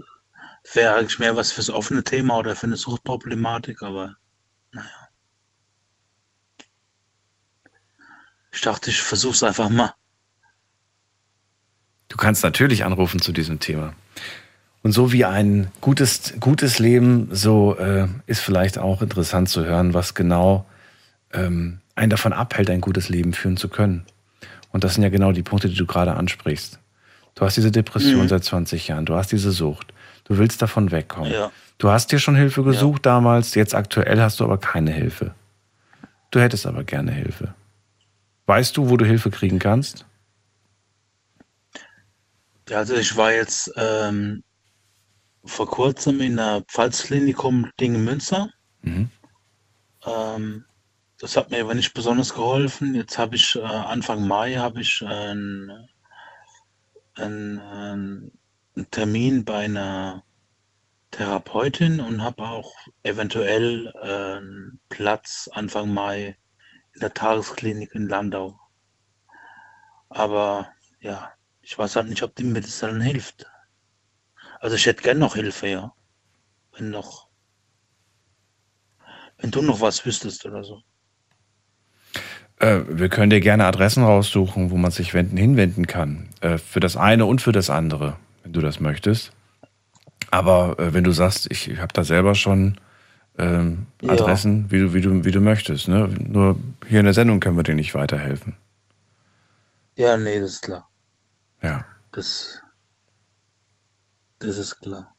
[0.73, 4.15] wäre eigentlich mehr was fürs offene Thema oder für eine Suchtproblematik, aber
[4.71, 4.87] naja.
[8.53, 9.93] Ich dachte, ich versuche es einfach mal.
[12.09, 13.93] Du kannst natürlich anrufen zu diesem Thema.
[14.83, 19.93] Und so wie ein gutes, gutes Leben, so äh, ist vielleicht auch interessant zu hören,
[19.93, 20.65] was genau
[21.31, 24.05] ähm, einen davon abhält, ein gutes Leben führen zu können.
[24.71, 26.79] Und das sind ja genau die Punkte, die du gerade ansprichst.
[27.35, 28.29] Du hast diese Depression mhm.
[28.29, 29.93] seit 20 Jahren, du hast diese Sucht,
[30.31, 31.29] Du willst davon wegkommen.
[31.29, 31.51] Ja.
[31.77, 33.11] Du hast dir schon Hilfe gesucht ja.
[33.11, 35.35] damals, jetzt aktuell hast du aber keine Hilfe.
[36.29, 37.53] Du hättest aber gerne Hilfe.
[38.45, 40.05] Weißt du, wo du Hilfe kriegen kannst?
[42.69, 44.41] Ja, also ich war jetzt ähm,
[45.43, 48.49] vor kurzem in der Pfalzklinikum Dinge-Münster.
[48.83, 49.09] Mhm.
[50.05, 50.63] Ähm,
[51.19, 52.95] das hat mir aber nicht besonders geholfen.
[52.95, 55.89] Jetzt habe ich äh, Anfang Mai habe ich ein,
[57.15, 58.31] ein, ein
[58.75, 60.23] einen Termin bei einer
[61.11, 66.37] Therapeutin und habe auch eventuell einen Platz Anfang Mai
[66.93, 68.59] in der Tagesklinik in Landau.
[70.09, 73.45] Aber ja, ich weiß halt nicht, ob die mir das dann hilft.
[74.59, 75.93] Also ich hätte gern noch Hilfe, ja.
[76.77, 77.27] Wenn noch,
[79.37, 80.81] wenn du noch was wüsstest oder so.
[82.59, 86.29] Äh, wir können dir gerne Adressen raussuchen, wo man sich wenden, hinwenden kann.
[86.41, 89.31] Äh, für das eine und für das andere wenn du das möchtest.
[90.29, 92.77] Aber äh, wenn du sagst, ich, ich habe da selber schon
[93.37, 94.71] ähm, Adressen, ja.
[94.71, 95.87] wie, du, wie, du, wie du möchtest.
[95.87, 96.07] Ne?
[96.07, 98.55] Nur hier in der Sendung können wir dir nicht weiterhelfen.
[99.95, 100.89] Ja, nee, das ist klar.
[101.61, 101.85] Ja.
[102.11, 102.61] Das,
[104.39, 105.13] das ist klar.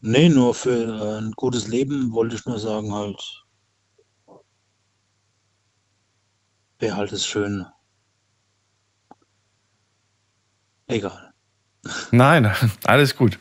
[0.00, 3.44] Nee, nur für ein gutes Leben wollte ich nur sagen, halt,
[6.78, 7.72] wäre halt das Schöne.
[10.88, 11.32] Egal.
[12.10, 12.50] Nein,
[12.84, 13.38] alles gut.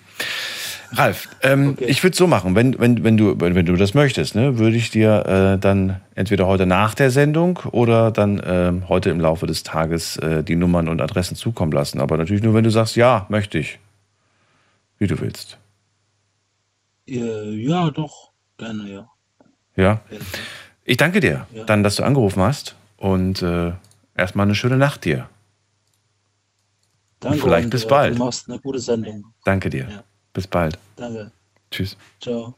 [0.91, 1.85] Ralf, ähm, okay.
[1.85, 4.77] ich würde es so machen, wenn, wenn, wenn, du, wenn du das möchtest, ne, würde
[4.77, 9.45] ich dir äh, dann entweder heute nach der Sendung oder dann äh, heute im Laufe
[9.45, 11.99] des Tages äh, die Nummern und Adressen zukommen lassen.
[11.99, 13.79] Aber natürlich nur, wenn du sagst, ja, möchte ich.
[14.97, 15.57] Wie du willst.
[17.05, 19.09] Ja, doch, gerne, ja.
[19.75, 20.01] Ja.
[20.85, 21.65] Ich danke dir ja.
[21.65, 23.73] dann, dass du angerufen hast und äh,
[24.15, 25.27] erstmal eine schöne Nacht dir.
[27.19, 27.37] Danke.
[27.37, 28.15] Und vielleicht und, bis bald.
[28.15, 29.25] Du machst eine gute Sendung.
[29.43, 29.87] Danke dir.
[29.89, 30.03] Ja.
[30.33, 30.77] Bis bald.
[30.95, 31.31] Danke.
[31.71, 31.97] Tschüss.
[32.21, 32.55] Ciao.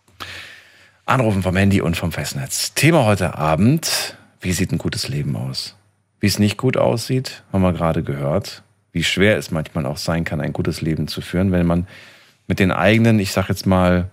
[1.05, 2.73] Anrufen vom Handy und vom Festnetz.
[2.73, 5.75] Thema heute Abend: Wie sieht ein gutes Leben aus?
[6.19, 8.63] Wie es nicht gut aussieht, haben wir gerade gehört.
[8.91, 11.87] Wie schwer es manchmal auch sein kann, ein gutes Leben zu führen, wenn man
[12.47, 14.09] mit den eigenen, ich sag jetzt mal,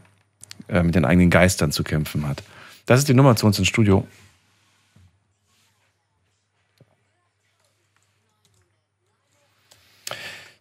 [0.69, 2.43] äh, mit den eigenen Geistern zu kämpfen hat.
[2.87, 4.07] Das ist die Nummer zu uns ins Studio.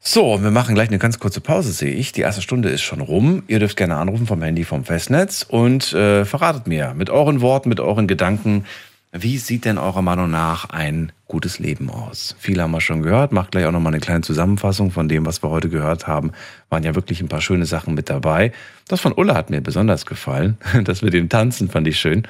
[0.05, 2.11] So, wir machen gleich eine ganz kurze Pause, sehe ich.
[2.11, 3.43] Die erste Stunde ist schon rum.
[3.47, 7.69] Ihr dürft gerne anrufen vom Handy vom Festnetz und äh, verratet mir mit euren Worten,
[7.69, 8.65] mit euren Gedanken,
[9.13, 12.35] wie sieht denn eurer Meinung nach ein gutes Leben aus?
[12.37, 13.31] Viele haben wir schon gehört.
[13.31, 16.31] Macht gleich auch nochmal eine kleine Zusammenfassung von dem, was wir heute gehört haben.
[16.69, 18.51] Waren ja wirklich ein paar schöne Sachen mit dabei.
[18.89, 20.57] Das von Ulla hat mir besonders gefallen.
[20.83, 22.27] Das mit dem Tanzen fand ich schön.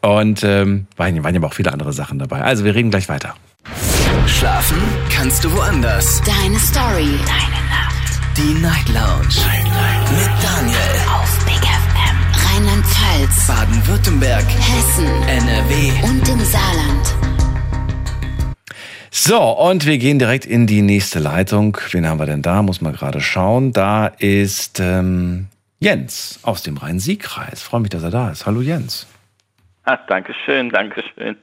[0.00, 2.42] Und ähm, waren, waren ja aber auch viele andere Sachen dabei.
[2.42, 3.34] Also wir reden gleich weiter.
[4.38, 4.76] Schlafen
[5.10, 6.20] kannst du woanders.
[6.20, 7.08] Deine Story.
[7.24, 8.20] Deine Nacht.
[8.36, 9.34] Die Night Lounge.
[9.46, 10.10] Night, Night.
[10.12, 10.76] Mit Daniel.
[11.08, 12.16] Auf Big FM.
[12.44, 13.46] Rheinland-Pfalz.
[13.46, 14.44] Baden-Württemberg.
[14.44, 15.06] Hessen.
[15.06, 15.90] NRW.
[16.06, 17.14] Und im Saarland.
[19.10, 21.78] So, und wir gehen direkt in die nächste Leitung.
[21.92, 22.60] Wen haben wir denn da?
[22.60, 23.72] Muss man gerade schauen.
[23.72, 25.46] Da ist ähm,
[25.80, 27.62] Jens aus dem Rhein-Sieg-Kreis.
[27.62, 28.44] Freue mich, dass er da ist.
[28.44, 29.06] Hallo Jens.
[29.84, 31.38] Ah, Dankeschön, Dankeschön.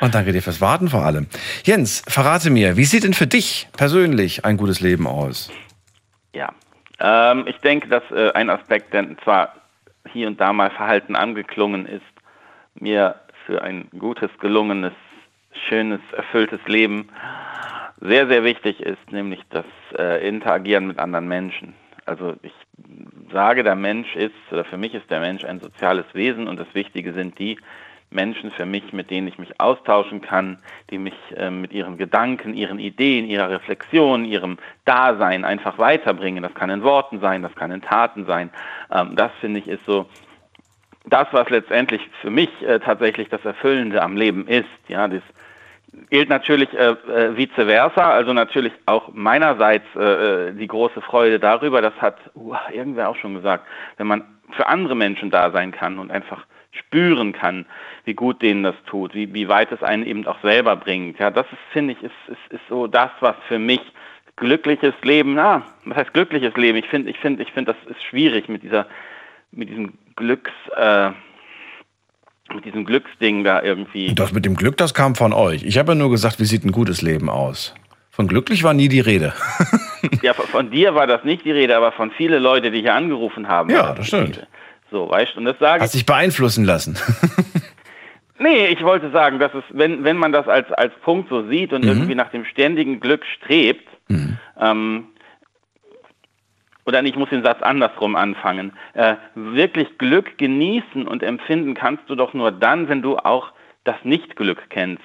[0.00, 1.26] Und danke dir fürs Warten vor allem.
[1.64, 5.50] Jens, verrate mir, wie sieht denn für dich persönlich ein gutes Leben aus?
[6.32, 6.52] Ja,
[6.98, 9.54] ähm, ich denke, dass äh, ein Aspekt, der zwar
[10.12, 12.02] hier und da mal verhalten angeklungen ist,
[12.74, 14.92] mir für ein gutes, gelungenes,
[15.68, 17.08] schönes, erfülltes Leben
[18.00, 19.66] sehr, sehr wichtig ist, nämlich das
[19.98, 21.74] äh, Interagieren mit anderen Menschen.
[22.06, 22.52] Also ich
[23.32, 26.72] sage, der Mensch ist, oder für mich ist der Mensch ein soziales Wesen und das
[26.74, 27.58] Wichtige sind die,
[28.10, 30.58] Menschen für mich, mit denen ich mich austauschen kann,
[30.90, 36.42] die mich äh, mit ihren Gedanken, ihren Ideen, ihrer Reflexion, ihrem Dasein einfach weiterbringen.
[36.42, 38.50] Das kann in Worten sein, das kann in Taten sein.
[38.92, 40.06] Ähm, das finde ich ist so
[41.06, 44.68] das, was letztendlich für mich äh, tatsächlich das Erfüllende am Leben ist.
[44.88, 45.22] Ja, das
[46.10, 51.38] gilt natürlich äh, äh, vice versa, also natürlich auch meinerseits äh, äh, die große Freude
[51.38, 55.72] darüber, das hat uh, irgendwer auch schon gesagt, wenn man für andere Menschen da sein
[55.72, 57.66] kann und einfach spüren kann,
[58.04, 61.18] wie gut denen das tut, wie, wie weit es einen eben auch selber bringt.
[61.18, 63.80] Ja, das ist, finde ich, ist, ist, ist so das, was für mich
[64.36, 66.78] glückliches Leben, na, was heißt glückliches Leben?
[66.78, 68.86] Ich finde, ich finde, ich finde, das ist schwierig mit dieser,
[69.52, 71.10] mit diesem Glücks, äh,
[72.54, 74.14] mit diesem Glücksding da irgendwie.
[74.14, 75.62] Das mit dem Glück, das kam von euch.
[75.62, 77.74] Ich habe ja nur gesagt, wie sieht ein gutes Leben aus?
[78.10, 79.32] Von glücklich war nie die Rede.
[80.22, 82.94] ja, von, von, dir war das nicht die Rede, aber von vielen Leuten, die hier
[82.94, 83.70] angerufen haben.
[83.70, 84.38] Ja, das stimmt.
[84.38, 84.46] Rede.
[84.90, 86.98] So, weißt du, und das sage Hast dich beeinflussen lassen.
[88.38, 91.72] nee, ich wollte sagen, dass es, wenn, wenn man das als, als Punkt so sieht
[91.72, 91.90] und mhm.
[91.90, 94.38] irgendwie nach dem ständigen Glück strebt, mhm.
[94.58, 95.06] ähm,
[96.86, 102.16] oder ich muss den Satz andersrum anfangen, äh, wirklich Glück genießen und empfinden kannst du
[102.16, 103.52] doch nur dann, wenn du auch
[103.84, 105.02] das Nicht-Glück kennst.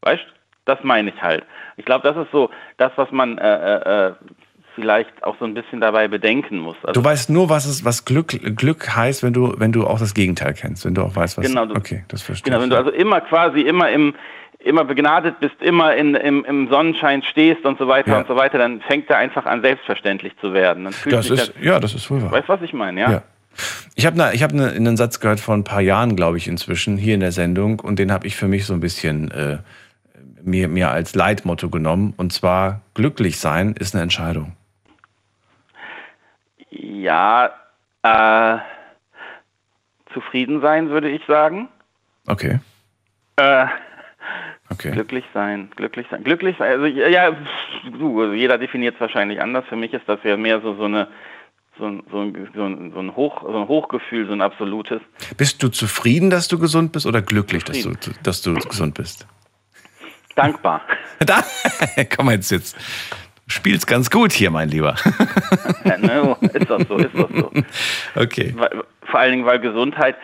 [0.00, 0.24] Weißt
[0.64, 1.44] Das meine ich halt.
[1.76, 4.14] Ich glaube, das ist so das, was man äh, äh, äh
[4.74, 6.76] vielleicht auch so ein bisschen dabei bedenken muss.
[6.82, 9.98] Also du weißt nur, was es, was Glück, Glück heißt, wenn du, wenn du auch
[9.98, 11.46] das Gegenteil kennst, wenn du auch weißt, was.
[11.46, 11.66] Genau.
[11.66, 14.14] Du, okay, das verstehe Genau, wenn du also immer quasi immer im,
[14.58, 18.18] immer begnadet bist, immer in, im, im Sonnenschein stehst und so weiter ja.
[18.18, 20.84] und so weiter, dann fängt er einfach an, selbstverständlich zu werden.
[20.84, 22.32] Dann das ist, ja, das ist wohl wahr.
[22.32, 23.10] Weißt du, was ich meine, ja?
[23.10, 23.22] ja.
[23.94, 26.48] Ich habe ne, ich hab ne, einen Satz gehört vor ein paar Jahren, glaube ich,
[26.48, 29.58] inzwischen, hier in der Sendung, und den habe ich für mich so ein bisschen äh,
[30.42, 32.14] mir, mir als Leitmotto genommen.
[32.16, 34.52] Und zwar, glücklich sein ist eine Entscheidung.
[36.72, 37.50] Ja,
[38.02, 38.58] äh,
[40.12, 41.68] zufrieden sein, würde ich sagen.
[42.26, 42.60] Okay.
[43.36, 43.66] Äh,
[44.70, 44.92] okay.
[44.92, 46.72] Glücklich sein, glücklich sein, glücklich sein.
[46.72, 47.36] Also ja,
[47.98, 49.64] du, also jeder definiert es wahrscheinlich anders.
[49.68, 51.08] Für mich ist das ja mehr so so eine
[51.78, 55.00] so ein, so, ein, so, ein, so, ein Hoch, so ein Hochgefühl, so ein absolutes.
[55.38, 59.26] Bist du zufrieden, dass du gesund bist oder glücklich, dass du, dass du gesund bist?
[60.34, 60.82] Dankbar.
[61.24, 61.44] Da,
[62.16, 62.76] komm jetzt jetzt
[63.46, 64.94] spielst ganz gut hier, mein Lieber.
[65.84, 67.50] ja, ne, ist doch so, ist doch so.
[68.14, 68.54] Okay.
[69.02, 70.16] Vor allen Dingen, weil Gesundheit,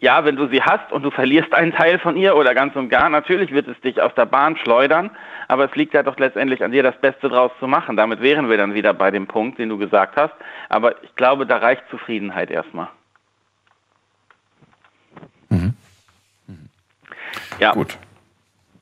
[0.00, 2.90] ja, wenn du sie hast und du verlierst einen Teil von ihr oder ganz und
[2.90, 5.10] gar, natürlich wird es dich aus der Bahn schleudern,
[5.48, 7.96] aber es liegt ja doch letztendlich an dir, das Beste draus zu machen.
[7.96, 10.34] Damit wären wir dann wieder bei dem Punkt, den du gesagt hast.
[10.68, 12.88] Aber ich glaube, da reicht Zufriedenheit erstmal.
[15.48, 15.74] Mhm.
[17.58, 17.72] Ja.
[17.72, 17.98] Gut.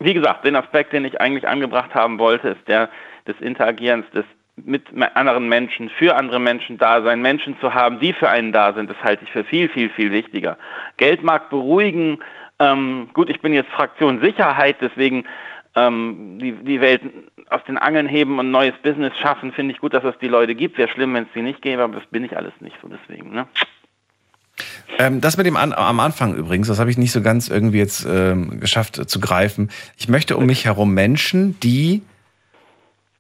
[0.01, 2.89] Wie gesagt, den Aspekt, den ich eigentlich angebracht haben wollte, ist der,
[3.27, 4.25] des Interagierens, des
[4.65, 4.83] mit
[5.15, 8.91] anderen Menschen, für andere Menschen da sein, Menschen zu haben, die für einen da sind,
[8.91, 10.59] das halte ich für viel, viel, viel wichtiger.
[10.97, 12.19] Geld mag beruhigen.
[12.59, 15.25] Ähm, gut, ich bin jetzt Fraktion Sicherheit, deswegen
[15.77, 17.03] ähm, die, die Welt
[17.51, 20.55] aus den Angeln heben und neues Business schaffen, finde ich gut, dass es die Leute
[20.55, 20.77] gibt.
[20.77, 23.31] Wäre schlimm, wenn es die nicht gäbe, aber das bin ich alles nicht so deswegen.
[23.31, 23.47] Ne?
[24.99, 27.79] Ähm, das mit dem An am Anfang übrigens, das habe ich nicht so ganz irgendwie
[27.79, 29.71] jetzt ähm, geschafft äh, zu greifen.
[29.97, 32.03] Ich möchte um mich herum Menschen, die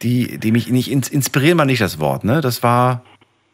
[0.03, 2.41] die, die mich nicht inspirieren war nicht das Wort, ne?
[2.41, 3.03] Das war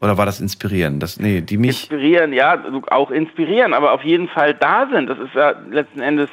[0.01, 1.01] oder war das inspirieren?
[1.01, 5.09] Das nee, die mich inspirieren, ja, auch inspirieren, aber auf jeden Fall da sind.
[5.09, 6.29] Das ist ja letzten Endes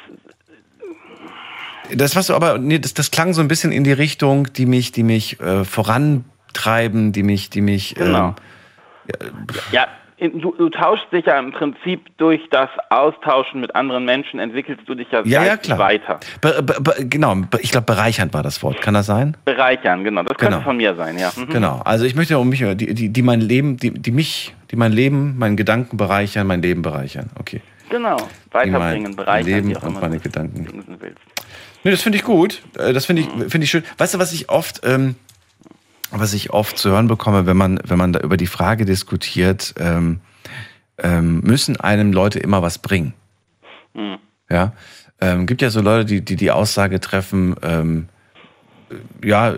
[1.94, 4.66] Das was du aber, nee, das, das klang so ein bisschen in die Richtung, die
[4.66, 7.94] mich, die mich äh, vorantreiben, die mich, die mich.
[7.94, 8.34] Genau.
[9.20, 9.88] Ähm, ja,
[10.30, 14.94] du, du tauschst dich ja im Prinzip durch das Austauschen mit anderen Menschen, entwickelst du
[14.94, 15.78] dich ja, Ja, ja, klar.
[15.78, 16.20] weiter.
[16.40, 18.80] Be, be, be, genau, ich glaube, bereichernd war das Wort.
[18.80, 19.36] Kann das sein?
[19.44, 20.22] Bereichern, genau.
[20.22, 20.64] Das könnte Genau.
[20.64, 21.30] von mir sein, ja.
[21.36, 21.48] Mhm.
[21.48, 21.80] Genau.
[21.84, 24.92] Also ich möchte um mich, die, die, die mein Leben, die, die mich, die mein
[24.92, 27.30] Leben, meinen Gedanken bereichern, mein Leben bereichern.
[27.38, 27.60] Okay.
[27.90, 28.16] Genau.
[28.52, 30.84] Weiterbringen, mein bereichern, Leben wie auch und meine Gedanken.
[31.84, 32.62] Nee, das finde ich gut.
[32.78, 33.82] Äh, Das finde ich, finde ich schön.
[33.98, 35.16] Weißt du, was ich oft, ähm,
[36.12, 39.74] was ich oft zu hören bekomme, wenn man, wenn man da über die Frage diskutiert,
[39.78, 40.20] ähm,
[40.98, 43.14] ähm, müssen einem Leute immer was bringen?
[43.94, 44.18] Mhm.
[44.48, 44.72] Ja,
[45.20, 48.08] ähm, gibt ja so Leute, die die, die Aussage treffen, ähm,
[48.90, 49.54] äh, ja,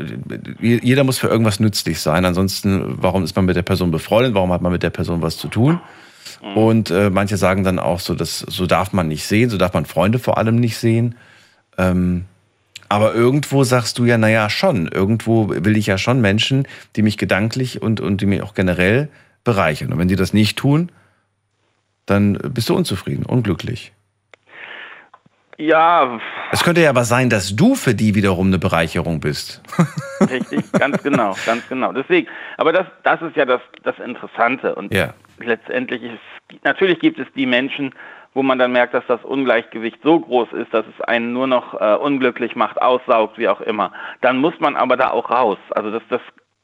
[0.60, 2.24] jeder muss für irgendwas nützlich sein.
[2.24, 4.34] Ansonsten, warum ist man mit der Person befreundet?
[4.34, 5.80] Warum hat man mit der Person was zu tun?
[6.54, 9.72] Und äh, manche sagen dann auch so, dass so darf man nicht sehen, so darf
[9.72, 11.14] man Freunde vor allem nicht sehen.
[11.78, 12.26] Ähm,
[12.94, 14.88] aber irgendwo sagst du ja, naja, schon.
[14.88, 16.66] Irgendwo will ich ja schon Menschen,
[16.96, 19.08] die mich gedanklich und, und die mich auch generell
[19.44, 19.92] bereichern.
[19.92, 20.90] Und wenn die das nicht tun,
[22.06, 23.92] dann bist du unzufrieden, unglücklich.
[25.56, 26.18] Ja,
[26.50, 29.62] Es könnte ja aber sein, dass du für die wiederum eine Bereicherung bist.
[30.20, 31.92] richtig, ganz genau, ganz genau.
[31.92, 32.26] Deswegen,
[32.56, 34.74] aber das, das ist ja das, das Interessante.
[34.74, 35.14] Und Ja.
[35.38, 37.94] letztendlich ist, natürlich gibt es die Menschen,
[38.34, 41.80] wo man dann merkt, dass das Ungleichgewicht so groß ist, dass es einen nur noch
[41.80, 43.92] äh, unglücklich macht, aussaugt, wie auch immer.
[44.20, 45.58] Dann muss man aber da auch raus.
[45.70, 46.20] Also das, das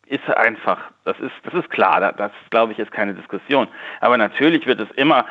[0.06, 3.68] ist einfach, das ist, das ist klar, das, das glaube ich ist keine Diskussion.
[4.00, 5.24] Aber natürlich wird es immer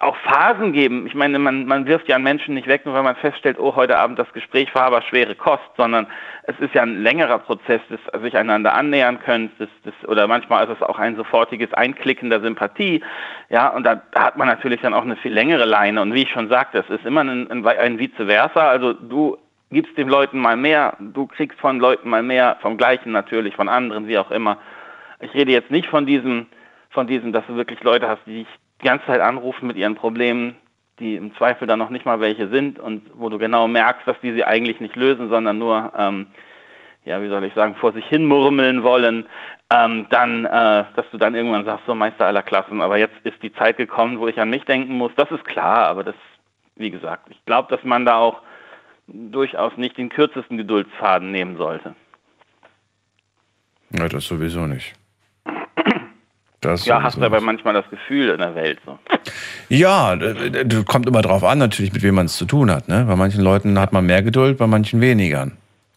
[0.00, 1.06] auch Phasen geben.
[1.06, 3.76] Ich meine, man, man wirft ja einen Menschen nicht weg, nur weil man feststellt, oh,
[3.76, 6.06] heute Abend das Gespräch war aber schwere Kost, sondern
[6.44, 10.64] es ist ja ein längerer Prozess, des sich einander annähern können, des, des, oder manchmal
[10.64, 13.02] ist es auch ein sofortiges Einklicken der Sympathie.
[13.50, 16.00] Ja, und da, da hat man natürlich dann auch eine viel längere Leine.
[16.00, 18.70] Und wie ich schon sagte, es ist immer ein, ein, ein Vice versa.
[18.70, 19.36] Also du
[19.70, 23.68] gibst den Leuten mal mehr, du kriegst von Leuten mal mehr, vom Gleichen natürlich, von
[23.68, 24.56] anderen, wie auch immer.
[25.20, 26.46] Ich rede jetzt nicht von diesem,
[26.88, 29.94] von diesem, dass du wirklich Leute hast, die dich die ganze Zeit anrufen mit ihren
[29.94, 30.56] Problemen,
[30.98, 34.20] die im Zweifel dann noch nicht mal welche sind und wo du genau merkst, dass
[34.20, 36.26] die sie eigentlich nicht lösen, sondern nur, ähm,
[37.04, 39.26] ja, wie soll ich sagen, vor sich hin murmeln wollen,
[39.72, 43.42] ähm, dann, äh, dass du dann irgendwann sagst, so Meister aller Klassen, aber jetzt ist
[43.42, 45.12] die Zeit gekommen, wo ich an mich denken muss.
[45.16, 46.16] Das ist klar, aber das,
[46.76, 48.42] wie gesagt, ich glaube, dass man da auch
[49.06, 51.94] durchaus nicht den kürzesten Geduldsfaden nehmen sollte.
[53.90, 54.94] Ja, das sowieso nicht.
[56.60, 58.98] Das ja, hast sowieso aber manchmal das Gefühl in der Welt so.
[59.68, 60.18] Ja,
[60.86, 62.88] kommt immer drauf an, natürlich, mit wem man es zu tun hat.
[62.88, 63.04] Ne?
[63.06, 65.48] Bei manchen Leuten hat man mehr Geduld, bei manchen weniger.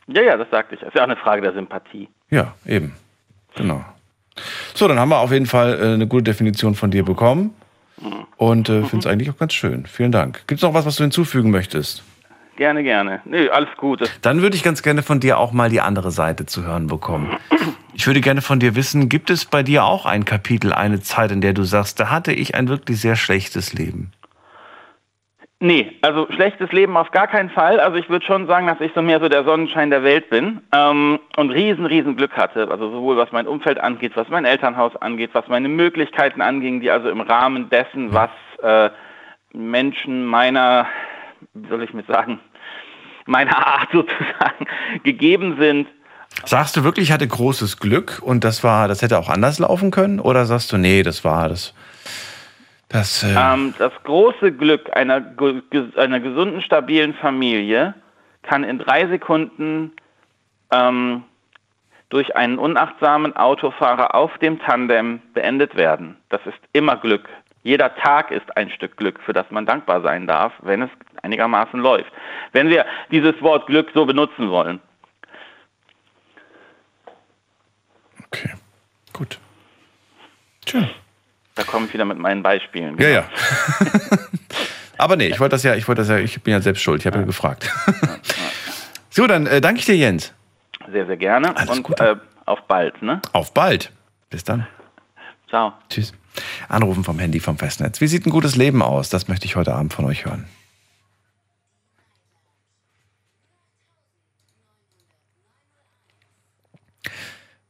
[0.07, 0.81] Ja, ja, das sagte ich.
[0.81, 2.07] Das ist ja auch eine Frage der Sympathie.
[2.29, 2.93] Ja, eben.
[3.55, 3.83] Genau.
[4.73, 7.55] So, dann haben wir auf jeden Fall äh, eine gute Definition von dir bekommen.
[8.37, 9.85] Und äh, finde es eigentlich auch ganz schön.
[9.85, 10.43] Vielen Dank.
[10.47, 12.03] Gibt es noch was, was du hinzufügen möchtest?
[12.55, 13.21] Gerne, gerne.
[13.25, 14.01] Nö, alles gut.
[14.01, 16.87] Das Dann würde ich ganz gerne von dir auch mal die andere Seite zu hören
[16.87, 17.35] bekommen.
[17.95, 21.31] Ich würde gerne von dir wissen, gibt es bei dir auch ein Kapitel, eine Zeit,
[21.31, 24.11] in der du sagst, da hatte ich ein wirklich sehr schlechtes Leben?
[25.59, 27.79] Nee, also schlechtes Leben auf gar keinen Fall.
[27.79, 30.59] Also ich würde schon sagen, dass ich so mehr so der Sonnenschein der Welt bin
[30.73, 32.69] ähm, und riesen, riesen Glück hatte.
[32.69, 36.91] Also sowohl was mein Umfeld angeht, was mein Elternhaus angeht, was meine Möglichkeiten anging, die
[36.91, 38.29] also im Rahmen dessen, was
[38.61, 38.89] äh,
[39.53, 40.87] Menschen meiner,
[41.53, 42.39] wie soll ich mit sagen,
[43.25, 44.65] meiner Art sozusagen
[45.03, 45.87] gegeben sind.
[46.45, 49.91] Sagst du wirklich, ich hatte großes Glück und das war, das hätte auch anders laufen
[49.91, 50.19] können?
[50.19, 51.73] Oder sagst du, nee, das war das,
[52.89, 55.21] das, äh, Ähm, das große Glück einer,
[55.95, 57.93] einer gesunden, stabilen Familie
[58.43, 59.93] kann in drei Sekunden
[60.71, 61.23] ähm,
[62.09, 66.17] durch einen unachtsamen Autofahrer auf dem Tandem beendet werden.
[66.29, 67.27] Das ist immer Glück.
[67.63, 70.89] Jeder Tag ist ein Stück Glück, für das man dankbar sein darf, wenn es
[71.23, 72.11] einigermaßen läuft.
[72.51, 74.79] Wenn wir dieses Wort Glück so benutzen wollen.
[79.13, 79.39] Gut.
[80.65, 80.89] Tja.
[81.55, 82.97] Da komme ich wieder mit meinen Beispielen.
[82.99, 83.29] Ja, ja.
[84.97, 87.01] Aber nee, ich wollte das ja, ich wollte das ja, ich bin ja selbst schuld,
[87.01, 87.69] ich habe ja gefragt.
[89.09, 90.33] so, dann äh, danke ich dir, Jens.
[90.91, 91.53] Sehr, sehr gerne.
[91.69, 92.15] Und äh,
[92.45, 93.01] auf bald.
[93.01, 93.21] Ne?
[93.31, 93.91] Auf bald.
[94.29, 94.67] Bis dann.
[95.47, 95.73] Ciao.
[95.89, 96.13] Tschüss.
[96.67, 98.01] Anrufen vom Handy vom Festnetz.
[98.01, 99.09] Wie sieht ein gutes Leben aus?
[99.09, 100.47] Das möchte ich heute Abend von euch hören.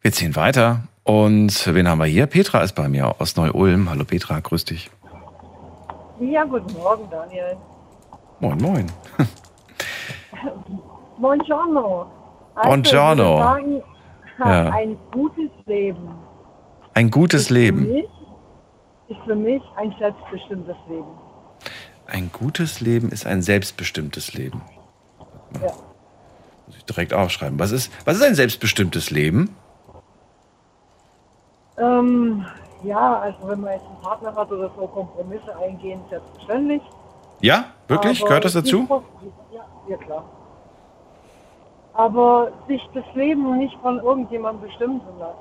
[0.04, 0.84] Wir ziehen weiter.
[1.04, 2.28] Und wen haben wir hier?
[2.28, 3.90] Petra ist bei mir aus Neu-Ulm.
[3.90, 4.92] Hallo Petra, grüß dich.
[6.20, 7.56] Ja, guten Morgen, Daniel.
[8.42, 8.92] Moin, moin.
[11.20, 12.06] Buongiorno.
[12.56, 13.38] Also, Buongiorno.
[13.38, 13.82] Sagen,
[14.40, 14.70] Ja.
[14.72, 16.10] ein gutes Leben
[16.96, 17.88] Ein gutes für Leben.
[17.92, 18.06] mich,
[19.08, 21.08] ist für mich ein selbstbestimmtes Leben.
[22.08, 24.62] Ein gutes Leben ist ein selbstbestimmtes Leben.
[25.62, 25.72] Ja.
[26.68, 27.58] Muss ich direkt aufschreiben.
[27.58, 29.56] Was ist, was ist ein selbstbestimmtes Leben?
[31.78, 32.46] Ähm,
[32.84, 36.82] ja, also wenn man jetzt einen Partner hat oder so, Kompromisse eingehen, selbstverständlich.
[37.42, 38.20] Ja, wirklich?
[38.20, 39.04] Aber Gehört das dazu?
[39.54, 40.24] Ja, ja, klar.
[41.94, 45.38] Aber sich das Leben nicht von irgendjemandem bestimmen zu lassen.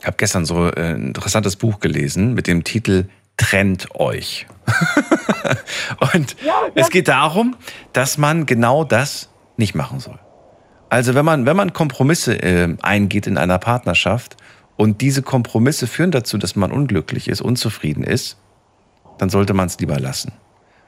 [0.00, 4.46] Ich habe gestern so äh, ein interessantes Buch gelesen mit dem Titel Trennt euch.
[6.14, 6.36] Und
[6.74, 7.56] es geht darum,
[7.92, 10.18] dass man genau das nicht machen soll.
[10.88, 14.36] Also wenn man, wenn man Kompromisse äh, eingeht in einer Partnerschaft
[14.78, 18.38] und diese Kompromisse führen dazu, dass man unglücklich ist, unzufrieden ist,
[19.18, 20.30] dann sollte man es lieber lassen.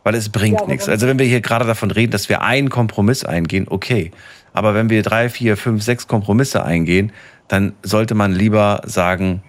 [0.05, 0.89] Weil es bringt Ja, nichts.
[0.89, 4.13] Also wenn wir hier gerade davon reden, dass wir einen Kompromiss eingehen, okay.
[4.53, 7.13] Aber wenn wir drei, vier, fünf, sechs Kompromisse eingehen,
[7.49, 9.43] dann sollte man lieber sagen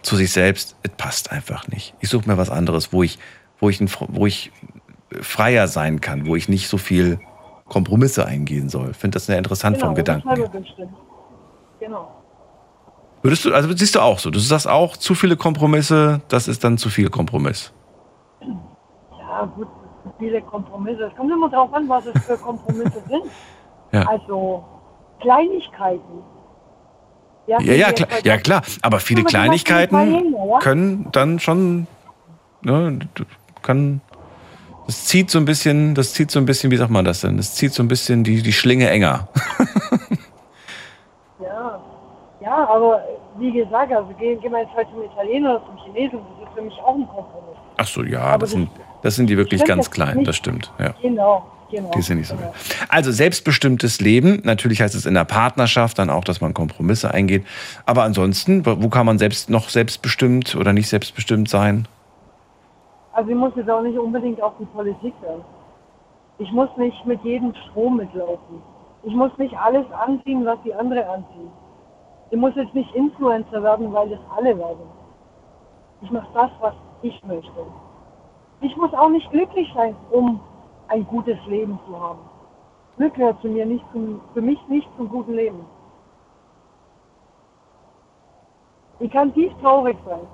[0.00, 1.94] zu sich selbst, es passt einfach nicht.
[2.00, 3.18] Ich suche mir was anderes, wo ich,
[3.60, 4.50] wo ich, ein, wo ich
[5.20, 7.20] freier sein kann, wo ich nicht so viel
[7.66, 8.92] Kompromisse eingehen soll.
[8.92, 10.28] Ich finde das sehr interessant vom Genau, Gedanken.
[10.30, 10.94] halbe bestimmt.
[11.78, 12.21] Genau.
[13.22, 16.64] Würdest du, also siehst du auch so, du sagst auch, zu viele Kompromisse, das ist
[16.64, 17.72] dann zu viel Kompromiss.
[18.40, 19.68] Ja, gut,
[20.18, 21.04] viele Kompromisse.
[21.04, 23.24] Es kommt immer darauf an, was es für Kompromisse sind.
[23.92, 24.08] Ja.
[24.08, 24.64] Also
[25.20, 26.24] Kleinigkeiten.
[27.46, 28.62] Ja, ja, jetzt klar, ja klar.
[28.82, 30.58] Aber viele Aber Kleinigkeiten ja?
[30.58, 31.86] können dann schon,
[32.62, 32.98] ne,
[33.62, 34.00] kann,
[34.86, 37.36] das zieht so ein bisschen, das zieht so ein bisschen, wie sagt man das denn?
[37.36, 39.28] Das zieht so ein bisschen die, die Schlinge enger.
[42.42, 43.02] Ja, aber
[43.38, 46.62] wie gesagt, also gehen, wir jetzt halt zum Italiener oder zum Chinesen, das ist für
[46.62, 47.56] mich auch ein Kompromiss.
[47.76, 48.68] Ach so, ja, Aber das sind,
[49.02, 50.28] das sind die wirklich ganz klein, nicht.
[50.28, 50.94] das stimmt, ja.
[51.00, 51.90] Genau, genau.
[51.92, 52.52] Die sind nicht so genau.
[52.88, 57.46] Also selbstbestimmtes Leben, natürlich heißt es in der Partnerschaft dann auch, dass man Kompromisse eingeht.
[57.86, 61.86] Aber ansonsten, wo wo kann man selbst noch selbstbestimmt oder nicht selbstbestimmt sein?
[63.12, 65.42] Also ich muss jetzt auch nicht unbedingt auf die Politik hören.
[66.38, 68.62] Ich muss nicht mit jedem Strom mitlaufen.
[69.04, 71.50] Ich muss nicht alles anziehen, was die andere anziehen.
[72.32, 74.88] Ich muss jetzt nicht Influencer werden, weil das alle werden.
[76.00, 77.66] Ich mache das, was ich möchte.
[78.62, 80.40] Ich muss auch nicht glücklich sein, um
[80.88, 82.20] ein gutes Leben zu haben.
[82.96, 85.66] Glück gehört zu mir nicht zum, für mich nicht zum guten Leben.
[89.00, 90.26] Ich kann tief traurig sein,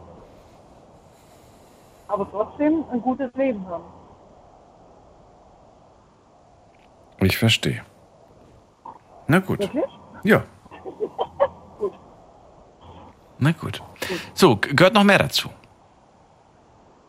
[2.07, 3.85] aber trotzdem ein gutes Leben haben.
[7.23, 7.83] Ich verstehe.
[9.27, 9.59] Na gut.
[9.59, 9.99] Wirklich?
[10.23, 10.45] Ja.
[13.39, 13.83] Na gut.
[14.35, 15.49] So, gehört noch mehr dazu.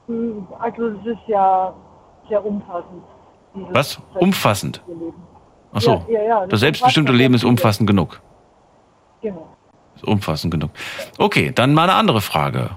[0.07, 1.73] Hm, Also es ist ja
[2.27, 3.03] sehr umfassend.
[3.53, 3.99] Was?
[4.15, 4.81] Umfassend.
[5.73, 6.05] Ach so.
[6.07, 8.21] Ja, ja, ja, das selbstbestimmte Leben ist umfassend genug.
[9.21, 9.47] Genau.
[9.95, 10.71] Ist umfassend genug.
[11.17, 12.71] Okay, dann mal eine andere Frage.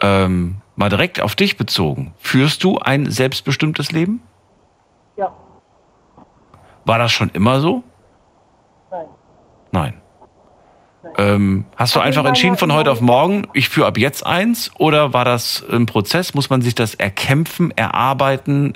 [0.00, 2.14] Ähm, mal direkt auf dich bezogen.
[2.18, 4.22] Führst du ein selbstbestimmtes Leben?
[5.16, 5.32] Ja,
[6.84, 7.82] War das schon immer so?
[8.90, 9.06] nein.
[9.72, 10.00] Nein.
[11.16, 14.26] Ähm, hast du Also einfach in entschieden von heute auf morgen, ich führe ab jetzt
[14.26, 14.70] eins?
[14.78, 16.34] Oder war das ein Prozess?
[16.34, 18.74] Muss man sich das erkämpfen, erarbeiten,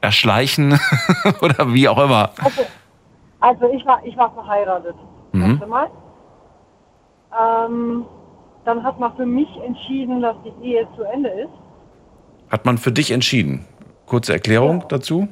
[0.00, 0.78] erschleichen
[1.40, 2.30] oder wie auch immer?
[2.42, 2.62] Also,
[3.40, 4.96] also ich war ich war verheiratet.
[5.32, 5.60] Mhm.
[5.62, 5.90] Einmal.
[7.40, 8.04] Ähm,
[8.64, 11.50] dann hat man für mich entschieden, dass die Ehe zu Ende ist.
[12.50, 13.64] Hat man für dich entschieden?
[14.06, 15.28] Kurze Erklärung dazu?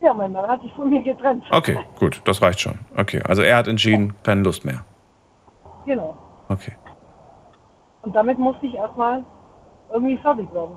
[0.00, 1.44] Ja, mein Mann hat sich von mir getrennt.
[1.50, 2.78] Okay, gut, das reicht schon.
[2.96, 4.84] Okay, also er hat entschieden, keine Lust mehr.
[5.86, 6.16] Genau.
[6.48, 6.72] Okay.
[8.02, 9.24] Und damit musste ich erstmal
[9.92, 10.76] irgendwie fertig werden.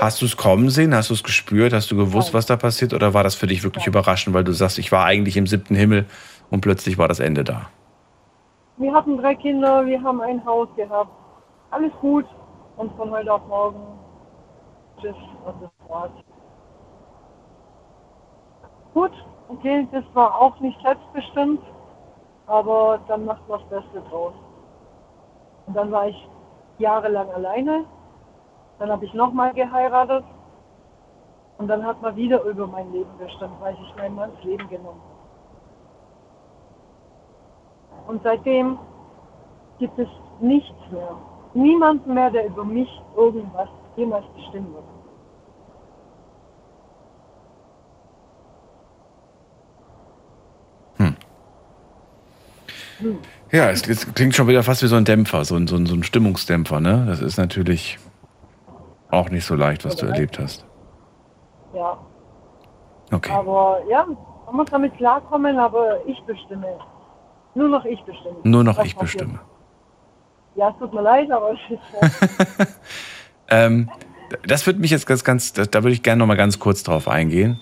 [0.00, 0.94] Hast du es kommen sehen?
[0.94, 1.72] Hast du es gespürt?
[1.72, 2.92] Hast du gewusst, was da passiert?
[2.92, 5.74] Oder war das für dich wirklich überraschend, weil du sagst, ich war eigentlich im siebten
[5.74, 6.06] Himmel
[6.50, 7.70] und plötzlich war das Ende da?
[8.76, 11.10] Wir hatten drei Kinder, wir haben ein Haus gehabt.
[11.70, 12.26] Alles gut.
[12.76, 13.80] Und von heute auf morgen,
[15.00, 16.10] tschüss, und das war's.
[18.98, 19.12] Gut,
[19.48, 21.62] okay, das war auch nicht selbstbestimmt,
[22.48, 24.32] aber dann macht man das Beste draus.
[25.66, 26.28] Und dann war ich
[26.78, 27.84] jahrelang alleine.
[28.80, 30.24] Dann habe ich nochmal geheiratet.
[31.58, 35.02] Und dann hat man wieder über mein Leben bestimmt, weil sich mein Manns Leben genommen.
[38.08, 38.80] Und seitdem
[39.78, 40.08] gibt es
[40.40, 41.14] nichts mehr.
[41.54, 44.97] Niemanden mehr, der über mich irgendwas jemals bestimmen wird.
[53.52, 55.86] Ja, es, es klingt schon wieder fast wie so ein Dämpfer, so ein, so ein,
[55.86, 57.04] so ein Stimmungsdämpfer, ne?
[57.08, 57.98] Das ist natürlich
[59.10, 60.66] auch nicht so leicht, was du erlebt hast.
[61.74, 61.98] Ja,
[63.10, 63.32] Okay.
[63.32, 64.04] aber ja,
[64.46, 66.66] man muss damit klarkommen, aber ich bestimme.
[67.54, 68.36] Nur noch ich bestimme.
[68.42, 69.24] Nur noch was ich passiert.
[69.28, 69.40] bestimme.
[70.56, 72.68] Ja, es tut mir leid, aber es ist.
[73.50, 73.88] Ähm,
[74.46, 76.82] das würde mich jetzt ganz, ganz, da, da würde ich gerne noch mal ganz kurz
[76.82, 77.58] drauf eingehen.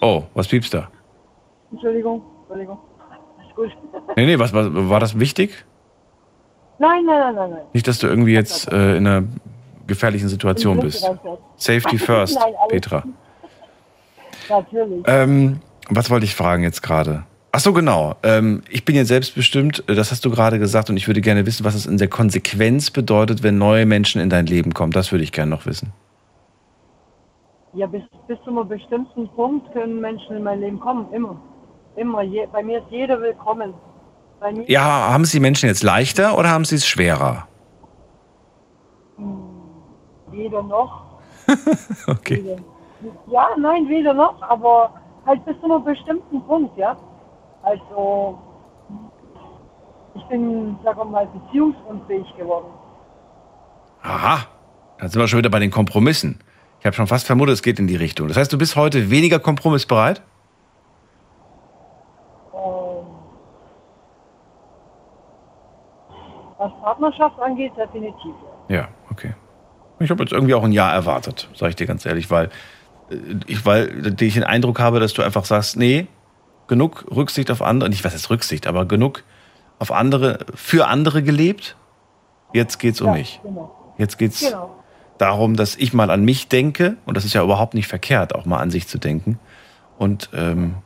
[0.00, 0.88] Oh, was piepst da?
[1.70, 2.20] Entschuldigung.
[2.40, 2.78] Entschuldigung.
[3.50, 3.70] Ist gut.
[4.16, 5.64] Nee, nee, was war, war das wichtig?
[6.78, 7.60] Nein, nein, nein, nein, nein.
[7.72, 9.24] Nicht, dass du irgendwie jetzt äh, in einer
[9.86, 11.08] gefährlichen Situation bist.
[11.56, 13.04] Safety first, Nein, alles Petra.
[14.48, 15.04] Natürlich.
[15.06, 17.24] Ähm, was wollte ich fragen jetzt gerade?
[17.52, 18.16] Ach so, genau.
[18.22, 21.46] Ähm, ich bin jetzt selbstbestimmt, äh, das hast du gerade gesagt, und ich würde gerne
[21.46, 24.92] wissen, was es in der Konsequenz bedeutet, wenn neue Menschen in dein Leben kommen.
[24.92, 25.92] Das würde ich gerne noch wissen.
[27.74, 31.12] Ja, bis, bis zu einem bestimmten Punkt können Menschen in mein Leben kommen.
[31.12, 31.40] Immer.
[31.96, 32.22] Immer.
[32.22, 33.74] Je, bei mir ist jeder willkommen.
[34.66, 37.46] Ja, haben es die Menschen jetzt leichter oder haben sie es schwerer?
[40.40, 41.02] weder noch.
[42.06, 42.44] Okay.
[42.44, 42.56] Weder.
[43.28, 44.92] Ja, nein, weder noch, aber
[45.26, 46.96] halt bis zu einem bestimmten Punkt, ja.
[47.62, 48.38] Also,
[50.14, 52.66] ich bin, sagen wir mal, beziehungsunfähig geworden.
[54.02, 54.46] Aha,
[54.98, 56.40] dann sind wir schon wieder bei den Kompromissen.
[56.78, 58.28] Ich habe schon fast vermutet, es geht in die Richtung.
[58.28, 60.22] Das heißt, du bist heute weniger kompromissbereit?
[66.60, 68.34] Was Partnerschaft angeht, definitiv.
[68.68, 68.88] ja.
[69.10, 69.34] Okay.
[69.98, 72.46] Ich habe jetzt irgendwie auch ein Ja erwartet, sage ich dir ganz ehrlich, weil
[73.10, 73.16] äh,
[73.46, 76.06] ich, weil ich den Eindruck habe, dass du einfach sagst, nee,
[76.68, 79.24] genug Rücksicht auf andere, nicht was ist Rücksicht, aber genug
[79.78, 81.76] auf andere, für andere gelebt.
[82.54, 83.40] Jetzt geht's um Ja, mich.
[83.42, 83.94] Genau.
[83.98, 84.74] Jetzt geht's Genau.
[85.18, 88.46] darum, dass ich mal an mich denke und das ist ja überhaupt nicht verkehrt, auch
[88.46, 89.38] mal an sich zu denken.
[89.98, 90.76] Und ähm,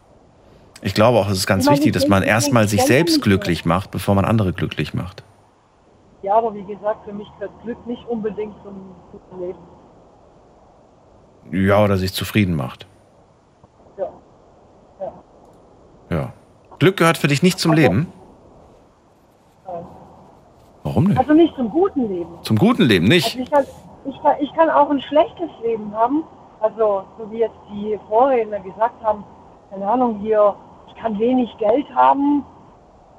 [0.82, 3.22] ich glaube auch, es ist ganz meine, wichtig, ich dass man erstmal ich sich selbst
[3.22, 5.22] glücklich macht, bevor man andere glücklich macht.
[6.24, 9.59] Ja, aber wie gesagt, für mich gehört Glück nicht unbedingt zum guten Leben.
[11.52, 12.86] Ja, oder sich zufrieden macht.
[13.98, 14.09] Ja.
[15.01, 15.12] ja.
[16.09, 16.32] Ja.
[16.78, 18.10] Glück gehört für dich nicht zum Leben?
[19.66, 19.84] Nein.
[20.82, 21.18] Warum nicht?
[21.18, 22.38] Also nicht zum guten Leben.
[22.40, 23.26] Zum guten Leben nicht.
[23.26, 23.64] Also ich kann,
[24.06, 26.24] ich, kann, ich kann auch ein schlechtes Leben haben.
[26.60, 29.24] Also, so wie jetzt die Vorredner gesagt haben,
[29.70, 30.56] keine Ahnung, hier,
[30.88, 32.46] ich kann wenig Geld haben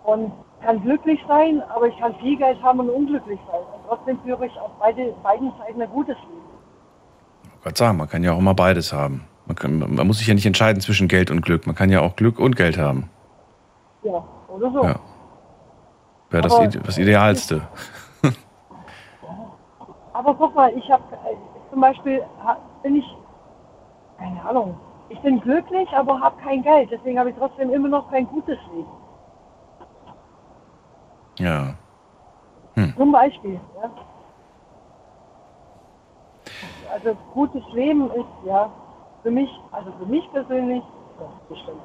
[0.06, 0.32] und
[0.66, 3.60] kann glücklich sein, aber ich kann viel Geld haben und unglücklich sein.
[3.60, 6.42] Und trotzdem führe ich auf beide, beiden Seiten ein gutes Leben.
[7.60, 9.28] Ich wollte sagen, man kann ja auch immer beides haben.
[9.46, 11.68] Man, kann, man muss sich ja nicht entscheiden zwischen Geld und Glück.
[11.68, 13.10] Man kann ja auch Glück und Geld haben.
[14.04, 14.84] Ja, oder so.
[14.84, 15.00] Ja.
[16.32, 17.62] Wäre das, Aber- das Idealste.
[20.14, 21.36] Aber guck mal, ich habe äh,
[21.70, 22.24] zum Beispiel
[22.82, 23.06] bin ich,
[24.18, 24.78] keine Ahnung,
[25.10, 26.90] ich bin glücklich, aber habe kein Geld.
[26.90, 28.88] Deswegen habe ich trotzdem immer noch kein gutes Leben.
[31.38, 31.76] Ja.
[32.98, 33.60] Zum Beispiel.
[33.82, 33.92] Ja.
[36.92, 38.70] Also gutes Leben ist ja
[39.24, 40.84] für mich, also für mich persönlich,
[41.18, 41.82] das ist bestimmt.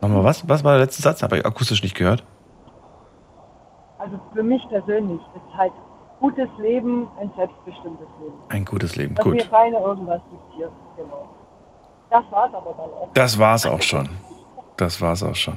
[0.00, 0.48] Nochmal was?
[0.48, 1.22] Was war der letzte Satz?
[1.22, 2.24] Habe ich akustisch nicht gehört.
[3.98, 5.72] Also für mich persönlich ist halt
[6.20, 8.34] gutes Leben ein selbstbestimmtes Leben.
[8.48, 9.14] Ein gutes Leben.
[9.14, 9.50] Dass mir Gut.
[9.50, 10.72] keiner irgendwas diktiert.
[10.96, 11.28] Genau.
[12.10, 13.08] Das war's aber dann auch.
[13.14, 14.08] Das war's auch schon.
[14.76, 15.56] Das war's auch schon.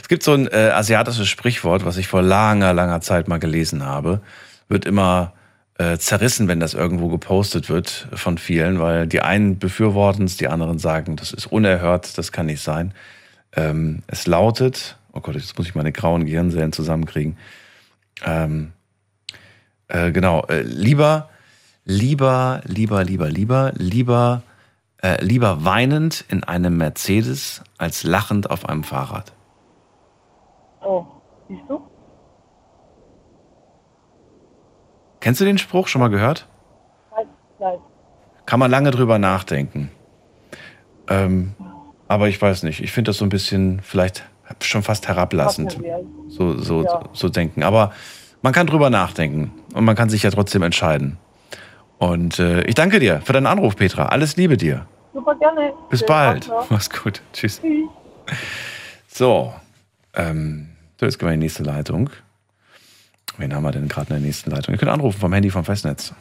[0.00, 3.84] Es gibt so ein äh, asiatisches Sprichwort, was ich vor langer, langer Zeit mal gelesen
[3.84, 4.20] habe.
[4.68, 5.32] Wird immer
[5.78, 10.48] äh, zerrissen, wenn das irgendwo gepostet wird von vielen, weil die einen befürworten es, die
[10.48, 12.94] anderen sagen, das ist unerhört, das kann nicht sein.
[13.54, 17.36] Ähm, es lautet, oh Gott, jetzt muss ich meine grauen Gehirnzellen zusammenkriegen.
[18.24, 18.72] Ähm,
[19.88, 21.28] äh, genau, äh, lieber,
[21.84, 24.42] lieber, lieber, lieber, lieber, lieber,
[25.02, 29.35] äh, lieber weinend in einem Mercedes als lachend auf einem Fahrrad.
[30.86, 31.04] Oh,
[31.48, 31.80] siehst du?
[35.20, 36.46] Kennst du den Spruch schon mal gehört?
[37.14, 37.26] Nein,
[37.58, 37.78] nein.
[38.44, 39.90] Kann man lange drüber nachdenken.
[41.08, 41.54] Ähm,
[42.06, 42.80] aber ich weiß nicht.
[42.80, 44.24] Ich finde das so ein bisschen vielleicht
[44.62, 45.78] schon fast herablassend.
[46.28, 47.02] So, so, Ja.
[47.12, 47.64] so denken.
[47.64, 47.92] Aber
[48.42, 51.18] man kann drüber nachdenken und man kann sich ja trotzdem entscheiden.
[51.98, 54.06] Und äh, ich danke dir für deinen Anruf, Petra.
[54.06, 54.86] Alles Liebe dir.
[55.12, 55.72] Super gerne.
[55.90, 56.52] Bis Schönen bald.
[56.68, 57.22] Mach's gut.
[57.32, 57.60] Tschüss.
[57.60, 57.88] Tschüss.
[59.08, 59.52] So,
[60.14, 62.10] ähm, so, jetzt gehen wir in die nächste Leitung.
[63.38, 64.74] Wen haben wir denn gerade in der nächsten Leitung?
[64.74, 66.14] Ihr könnt anrufen vom Handy vom Festnetz.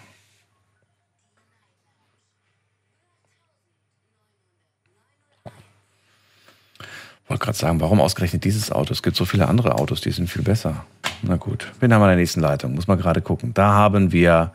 [7.27, 8.93] Wollte gerade sagen, warum ausgerechnet dieses Auto?
[8.93, 10.85] Es gibt so viele andere Autos, die sind viel besser.
[11.23, 12.75] Na gut, wen haben wir in der nächsten Leitung?
[12.75, 13.53] Muss man gerade gucken.
[13.53, 14.51] Da haben wir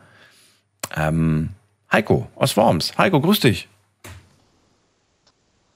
[0.95, 1.49] ähm,
[1.91, 2.97] Heiko aus Worms.
[2.97, 3.67] Heiko, grüß dich.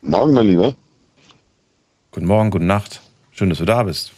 [0.02, 0.76] Morgen, mein Lieber.
[2.12, 3.02] Guten Morgen, gute Nacht.
[3.36, 4.14] Schön, dass du da bist.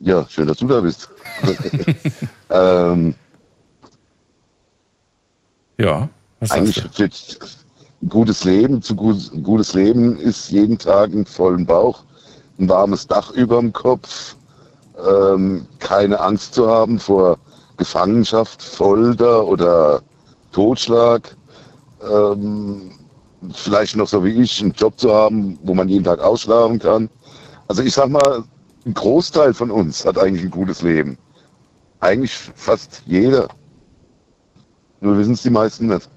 [0.00, 1.10] Ja, schön, dass du da bist.
[2.50, 3.14] ähm,
[5.78, 6.08] Ja,
[6.40, 11.66] was eigentlich für ein gutes Leben, zu gut, gutes Leben ist jeden Tag einen vollen
[11.66, 12.04] Bauch,
[12.58, 14.34] ein warmes Dach über dem Kopf,
[15.06, 17.36] ähm, keine Angst zu haben vor
[17.76, 20.00] Gefangenschaft, Folter oder
[20.52, 21.36] Totschlag.
[22.10, 22.92] Ähm,
[23.52, 27.10] vielleicht noch so wie ich einen Job zu haben, wo man jeden Tag ausschlafen kann.
[27.68, 28.44] Also ich sag mal,
[28.84, 31.18] ein Großteil von uns hat eigentlich ein gutes Leben.
[32.00, 33.48] Eigentlich fast jeder.
[35.00, 36.08] Nur wissen es die meisten nicht.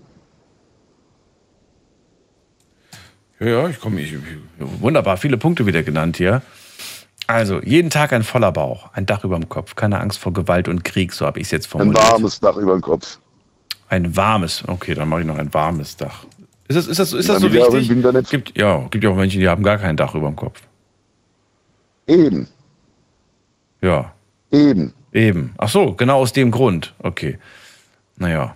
[3.40, 4.02] Ja, ja, ich komme.
[4.02, 4.14] Ich,
[4.60, 6.42] wunderbar, viele Punkte wieder genannt hier.
[7.28, 10.68] Also, jeden Tag ein voller Bauch, ein Dach über dem Kopf, keine Angst vor Gewalt
[10.68, 12.04] und Krieg, so habe ich es jetzt formuliert.
[12.04, 13.20] Ein warmes Dach über dem Kopf.
[13.88, 16.26] Ein warmes, okay, dann mache ich noch ein warmes Dach.
[16.68, 18.30] Ist das, ist das, ist das so wichtig?
[18.30, 20.62] Gibt, ja, gibt ja auch Menschen, die haben gar kein Dach über dem Kopf.
[22.10, 22.48] Eben.
[23.82, 24.14] Ja.
[24.52, 24.94] Eben.
[25.14, 25.54] Eben.
[25.58, 26.94] Ach so, genau aus dem Grund.
[27.00, 27.38] Okay.
[28.18, 28.56] Naja.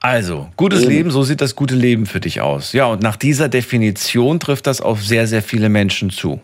[0.00, 0.90] Also, gutes Eben.
[0.90, 2.72] Leben, so sieht das gute Leben für dich aus.
[2.72, 6.40] Ja, und nach dieser Definition trifft das auf sehr, sehr viele Menschen zu.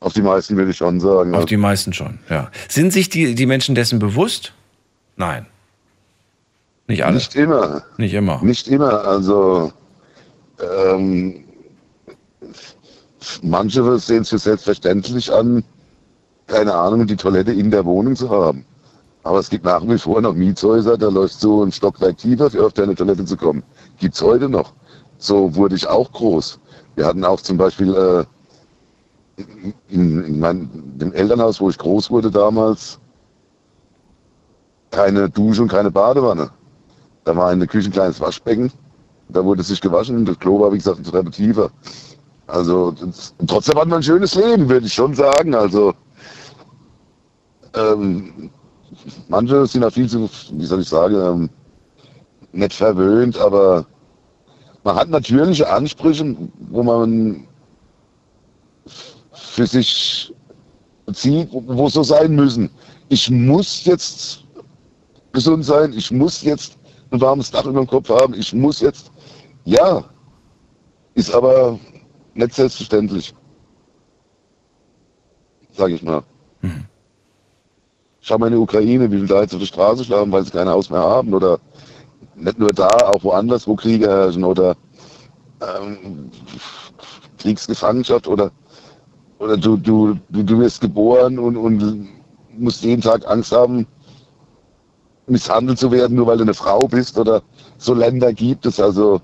[0.00, 1.34] Auf die meisten würde ich schon sagen.
[1.34, 2.50] Auf die meisten schon, ja.
[2.68, 4.54] Sind sich die, die Menschen dessen bewusst?
[5.16, 5.46] Nein.
[6.86, 7.16] Nicht alle.
[7.16, 7.82] Nicht immer.
[7.98, 8.42] Nicht immer.
[8.42, 9.04] Nicht immer.
[9.04, 9.72] Also
[10.58, 11.44] ähm,
[13.42, 15.64] manche sehen es für selbstverständlich an,
[16.46, 18.64] keine Ahnung, die Toilette in der Wohnung zu haben.
[19.22, 22.64] Aber es gibt nach wie vor noch Mietshäuser, da läuft so ein Stockwerk tiefer, für
[22.64, 23.62] auf deine Toilette zu kommen.
[23.98, 24.72] Gibt es heute noch.
[25.18, 26.58] So wurde ich auch groß.
[26.96, 28.24] Wir hatten auch zum Beispiel äh,
[29.88, 32.98] in, in meinem, Elternhaus, wo ich groß wurde damals,
[34.90, 36.50] keine Dusche und keine Badewanne.
[37.24, 38.72] Da war in der Küche ein kleines Waschbecken.
[39.28, 40.24] Da wurde sich gewaschen.
[40.24, 41.70] Das Klo war, wie gesagt, eine Treppe tiefer.
[42.50, 42.94] Also,
[43.46, 45.54] trotzdem hat man ein schönes Leben, würde ich schon sagen.
[45.54, 45.94] Also,
[47.74, 48.50] ähm,
[49.28, 51.50] manche sind da viel zu, wie soll ich sagen, ähm,
[52.52, 53.86] nicht verwöhnt, aber
[54.82, 56.36] man hat natürliche Ansprüche,
[56.70, 57.46] wo man
[59.32, 60.34] für sich
[61.12, 62.70] zieht, wo so sein müssen.
[63.08, 64.44] Ich muss jetzt
[65.32, 66.76] gesund sein, ich muss jetzt
[67.10, 69.10] ein warmes Dach über dem Kopf haben, ich muss jetzt,
[69.64, 70.04] ja,
[71.14, 71.78] ist aber
[72.34, 73.34] nicht selbstverständlich.
[75.72, 76.22] Sag ich mal.
[76.62, 76.84] Mhm.
[78.20, 80.50] Schau mal in die Ukraine, wie viele da jetzt auf der Straße schlafen, weil sie
[80.50, 81.58] kein Haus mehr haben oder
[82.34, 84.76] nicht nur da, auch woanders, wo Kriege herrschen oder
[85.60, 86.30] ähm,
[87.38, 88.50] Kriegsgefangenschaft oder,
[89.38, 92.08] oder du, du, du, du wirst geboren und, und
[92.58, 93.86] musst jeden Tag Angst haben,
[95.26, 97.42] misshandelt zu werden, nur weil du eine Frau bist oder
[97.78, 98.80] so Länder gibt es.
[98.80, 99.20] Also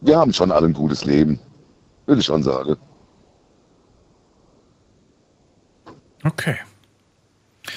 [0.00, 1.38] wir haben schon alle ein gutes Leben,
[2.10, 2.76] würde ich schon sagen.
[6.24, 6.56] Okay.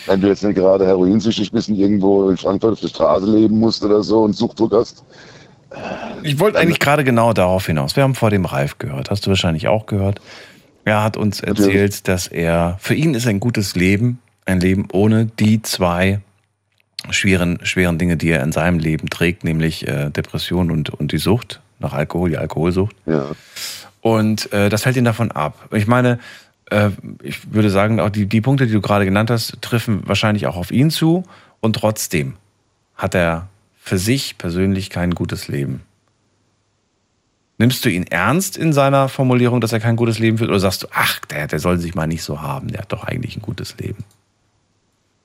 [0.08, 3.60] Wenn du jetzt nicht gerade heroinsüchtig bist und irgendwo in Frankfurt auf der Straße leben
[3.60, 5.04] musst oder so und Suchtdruck hast.
[6.24, 7.96] Ich wollte eigentlich gerade genau darauf hinaus.
[7.96, 10.20] Wir haben vor dem Ralf gehört, hast du wahrscheinlich auch gehört.
[10.84, 15.28] Er hat uns erzählt, dass er, für ihn ist ein gutes Leben, ein Leben ohne
[15.28, 16.22] die zwei
[17.12, 21.18] schweren, schweren Dinge, die er in seinem Leben trägt, nämlich äh, Depression und, und die
[21.20, 22.96] Sucht nach Alkohol, die Alkoholsucht.
[23.06, 23.28] Ja.
[24.04, 25.70] Und äh, das hält ihn davon ab.
[25.72, 26.20] Ich meine,
[26.70, 26.92] äh,
[27.24, 30.58] ich würde sagen, auch die, die Punkte, die du gerade genannt hast, treffen wahrscheinlich auch
[30.58, 31.24] auf ihn zu.
[31.62, 32.36] Und trotzdem
[32.96, 33.48] hat er
[33.80, 35.82] für sich persönlich kein gutes Leben.
[37.58, 40.50] Nimmst du ihn ernst in seiner Formulierung, dass er kein gutes Leben führt?
[40.50, 43.06] Oder sagst du, ach, der, der soll sich mal nicht so haben, der hat doch
[43.06, 44.04] eigentlich ein gutes Leben?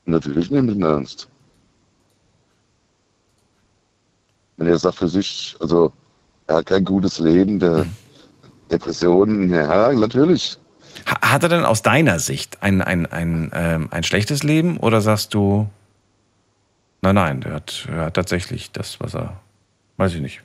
[0.07, 1.29] Natürlich nehme ich ihn ernst.
[4.59, 5.93] wenn er sagt für sich, also
[6.47, 7.93] er hat kein gutes Leben, der hm.
[8.71, 10.59] Depressionen, ja, natürlich.
[11.07, 15.33] Hat er denn aus deiner Sicht ein, ein, ein, ähm, ein schlechtes Leben oder sagst
[15.35, 15.69] du,
[17.03, 19.41] nein, nein, der hat, er hat tatsächlich das, was er,
[19.97, 20.43] weiß ich nicht.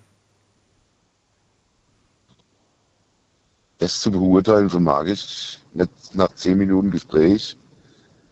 [3.80, 7.58] Das zu beurteilen vermag ich nicht nach zehn Minuten Gespräch.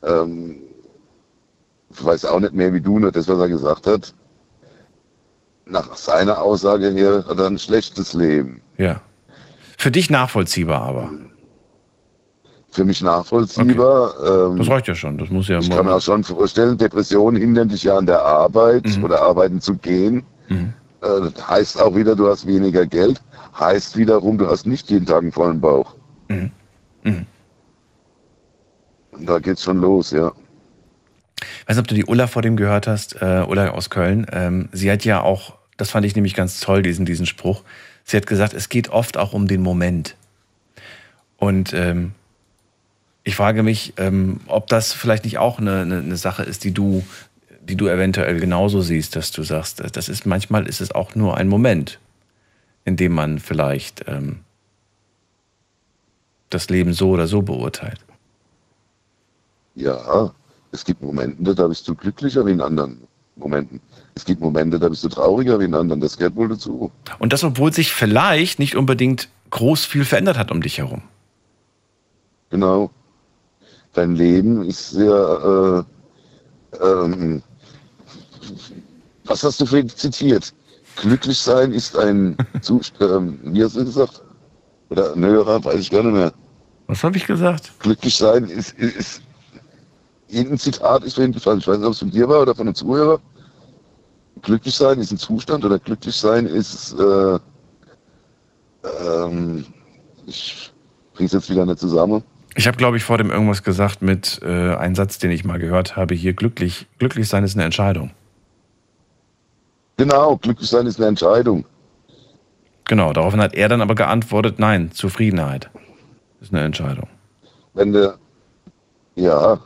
[0.03, 0.57] Ähm,
[1.89, 4.13] ich weiß auch nicht mehr wie du, nur das, was er gesagt hat
[5.71, 8.61] nach seiner Aussage her hat er ein schlechtes Leben.
[8.77, 9.01] Ja.
[9.81, 11.09] Für dich nachvollziehbar aber.
[12.69, 14.13] Für mich nachvollziehbar.
[14.15, 14.51] Okay.
[14.51, 15.17] Ähm, das reicht ja schon.
[15.17, 15.57] Das muss ja.
[15.57, 19.05] Ich kann mir auch schon vorstellen, Depressionen hindern dich ja an der Arbeit mhm.
[19.05, 20.23] oder arbeiten zu gehen.
[20.49, 20.73] Mhm.
[21.01, 23.19] Äh, heißt auch wieder, du hast weniger Geld.
[23.59, 25.95] Heißt wiederum, du hast nicht jeden Tag einen vollen Bauch.
[26.27, 26.51] Mhm.
[27.01, 27.25] Mhm.
[29.13, 30.31] Und da geht's schon los, ja.
[31.41, 34.27] Ich weiß nicht, ob du die Ulla vor dem gehört hast, äh, Ulla aus Köln.
[34.31, 37.63] Ähm, sie hat ja auch, das fand ich nämlich ganz toll, diesen, diesen Spruch.
[38.11, 40.17] Sie hat gesagt, es geht oft auch um den Moment.
[41.37, 42.11] Und ähm,
[43.23, 46.73] ich frage mich, ähm, ob das vielleicht nicht auch eine, eine, eine, Sache ist, die
[46.73, 47.05] du,
[47.61, 51.37] die du eventuell genauso siehst, dass du sagst, das ist manchmal ist es auch nur
[51.37, 51.99] ein Moment,
[52.83, 54.41] in dem man vielleicht ähm,
[56.49, 58.01] das Leben so oder so beurteilt.
[59.75, 60.33] Ja,
[60.73, 63.07] es gibt Momente, da bist du glücklicher wie in anderen.
[63.37, 63.79] Momenten.
[64.15, 66.91] Es gibt Momente, da bist du trauriger wie in anderen, das gehört wohl dazu.
[67.19, 71.01] Und das, obwohl sich vielleicht nicht unbedingt groß viel verändert hat um dich herum.
[72.49, 72.91] Genau.
[73.93, 75.85] Dein Leben ist sehr,
[76.81, 77.41] äh, ähm,
[79.25, 80.53] was hast du für zitiert?
[80.97, 84.21] Glücklich sein ist ein Zustand, ähm, wie hast du gesagt?
[84.89, 86.33] Oder ein Hörer, weiß ich gar nicht mehr.
[86.87, 87.71] Was habe ich gesagt?
[87.79, 89.21] Glücklich sein ist, ist, ist
[90.27, 91.59] irgendein Zitat ist mir gefallen.
[91.59, 93.19] Ich weiß nicht, ob es von dir war oder von einem Zuhörer.
[94.41, 97.39] Glücklich sein ist ein Zustand oder glücklich sein ist, äh,
[98.83, 99.65] ähm,
[100.25, 100.71] ich
[101.13, 102.23] bring's jetzt wieder nicht zusammen.
[102.55, 105.59] Ich habe, glaube ich, vor dem irgendwas gesagt mit äh, einem Satz, den ich mal
[105.59, 106.87] gehört habe, hier glücklich.
[106.97, 108.11] Glücklich sein ist eine Entscheidung.
[109.97, 111.65] Genau, glücklich sein ist eine Entscheidung.
[112.85, 115.69] Genau, daraufhin hat er dann aber geantwortet, nein, Zufriedenheit
[116.41, 117.07] ist eine Entscheidung.
[117.73, 118.17] Wenn du,
[119.15, 119.59] ja,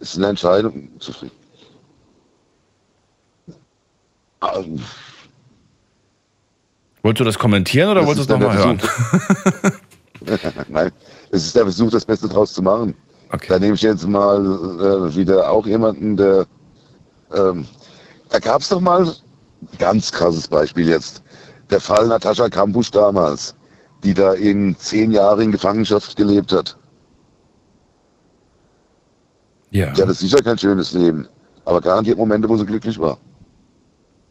[0.00, 1.45] ist eine Entscheidung, zufrieden.
[4.42, 4.80] Ähm,
[7.02, 8.80] Wolltest du das kommentieren oder Das wolltest du es nochmal hören?
[10.68, 10.90] Nein,
[11.30, 12.94] es ist der Versuch, das Beste draus zu machen.
[13.48, 16.46] Da nehme ich jetzt mal äh, wieder auch jemanden, der.
[17.32, 17.66] Ähm,
[18.28, 19.08] da gab es doch mal
[19.78, 21.22] ganz krasses Beispiel jetzt.
[21.70, 23.54] Der Fall Natascha Kampusch damals,
[24.02, 26.76] die da in zehn Jahren in Gefangenschaft gelebt hat.
[29.70, 29.92] Ja.
[29.92, 31.28] Die hatte sicher kein schönes Leben,
[31.64, 33.18] aber garantiert Momente, wo sie glücklich war.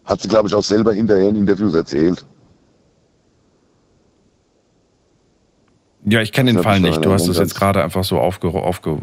[0.06, 2.26] Hat sie, glaube ich, auch selber hinterher in Interviews erzählt.
[6.07, 7.03] Ja, ich kenne den Fall nicht.
[7.03, 8.49] Du hast das jetzt gerade einfach so aufge...
[8.49, 8.99] aufge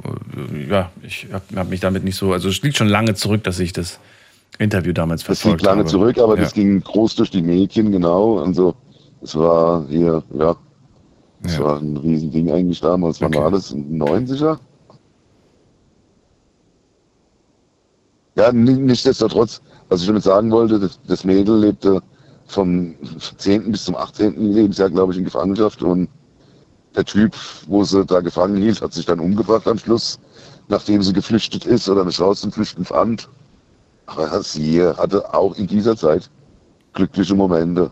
[0.70, 2.32] ja, ich habe hab mich damit nicht so...
[2.32, 3.98] Also es liegt schon lange zurück, dass ich das
[4.58, 5.90] Interview damals Das verfolgt liegt lange habe.
[5.90, 6.42] zurück, aber ja.
[6.42, 8.38] das ging groß durch die Medien, genau.
[8.38, 8.76] Also
[9.20, 10.54] es war hier, ja,
[11.42, 13.20] es war ein Riesending eigentlich damals.
[13.20, 13.72] Wann war das?
[13.72, 14.58] In den 90er?
[18.34, 22.02] Ja, ni- nichtsdestotrotz, was ich damit sagen wollte, das, das Mädel lebte
[22.46, 22.94] vom
[23.38, 23.70] 10.
[23.72, 24.52] bis zum 18.
[24.52, 26.08] Lebensjahr, glaube ich, in Gefangenschaft und
[26.96, 27.34] der Typ,
[27.66, 30.18] wo sie da gefangen hielt, hat sich dann umgebracht am Schluss,
[30.68, 33.28] nachdem sie geflüchtet ist oder eine Chance zum Flüchten fand.
[34.06, 36.30] Aber sie hatte auch in dieser Zeit
[36.92, 37.90] glückliche Momente.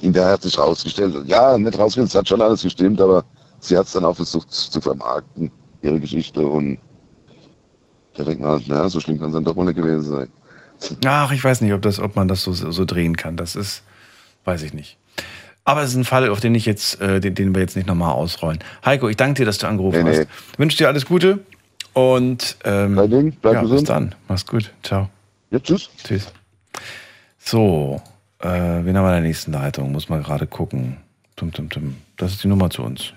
[0.00, 3.24] Hinterher hat sich rausgestellt, ja, nicht rausgestellt, es hat schon alles gestimmt, aber
[3.58, 5.50] sie hat es dann auch versucht zu vermarkten,
[5.82, 6.46] ihre Geschichte.
[6.46, 6.78] Und
[8.18, 10.28] da denkt man, naja, so schlimm kann es dann doch mal nicht gewesen sein.
[11.06, 13.36] Ach, ich weiß nicht, ob, das, ob man das so, so drehen kann.
[13.36, 13.82] Das ist,
[14.44, 14.96] weiß ich nicht.
[15.64, 17.86] Aber es ist ein Fall, auf den ich jetzt, äh, den, den wir jetzt nicht
[17.86, 18.58] nochmal ausrollen.
[18.84, 20.18] Heiko, ich danke dir, dass du angerufen Nee, nee.
[20.20, 20.58] hast.
[20.58, 21.40] Wünsche dir alles Gute
[21.92, 23.88] und ähm, bleib ja, bis gesund.
[23.88, 24.14] dann.
[24.28, 24.72] Mach's gut.
[24.82, 25.08] Ciao.
[25.50, 25.90] Ja, tschüss.
[26.02, 26.32] Tschüss.
[27.38, 28.00] So,
[28.40, 29.92] äh, wen haben wir in der nächsten Leitung?
[29.92, 30.96] Muss mal gerade gucken.
[31.36, 31.96] Tum, tum, tum.
[32.16, 33.12] Das ist die Nummer zu uns.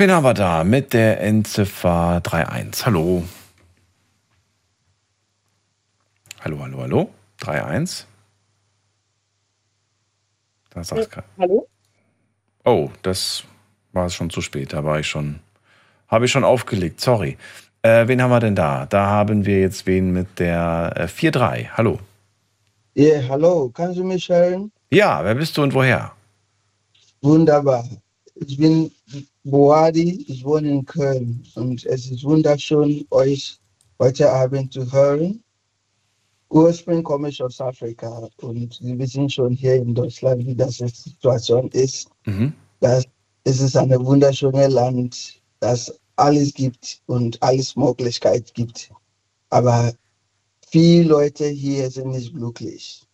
[0.00, 0.62] Wen haben wir da?
[0.62, 2.86] Mit der Endziffer 31.
[2.86, 3.24] Hallo.
[6.38, 7.10] Hallo, hallo, hallo.
[7.44, 8.06] 31.
[10.70, 11.24] Da sagt's grad.
[11.36, 11.66] Hallo?
[12.64, 13.42] Oh, das
[13.92, 14.72] war es schon zu spät.
[14.72, 15.40] Da war ich schon,
[16.06, 17.00] habe ich schon aufgelegt.
[17.00, 17.36] Sorry.
[17.82, 18.86] Äh, wen haben wir denn da?
[18.86, 21.70] Da haben wir jetzt wen mit der äh, 4-3.
[21.76, 21.98] Hallo.
[22.94, 24.70] Ja, hallo, kannst du mich hören?
[24.92, 26.12] Ja, wer bist du und woher?
[27.20, 27.84] Wunderbar.
[28.46, 28.90] Ich bin
[29.44, 33.58] Boadi, ich wohne in Köln und es ist wunderschön, euch
[33.98, 35.42] heute Abend zu hören.
[36.50, 40.88] Ursprünglich komme ich aus Afrika und wir wissen schon hier in Deutschland, wie das die
[40.88, 42.08] Situation ist.
[42.26, 42.52] Mhm.
[42.80, 43.04] Das,
[43.44, 48.90] es ist ein wunderschönes Land, das alles gibt und alles Möglichkeit gibt.
[49.50, 49.92] Aber
[50.68, 53.06] viele Leute hier sind nicht glücklich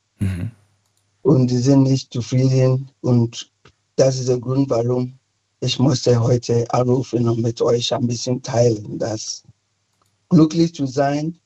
[1.23, 3.51] und die sind nicht zufrieden und
[3.97, 5.19] das ist der Grund, warum
[5.61, 9.43] ich musste heute anrufen und mit euch ein bisschen teilen, dass
[10.29, 11.39] glücklich zu sein,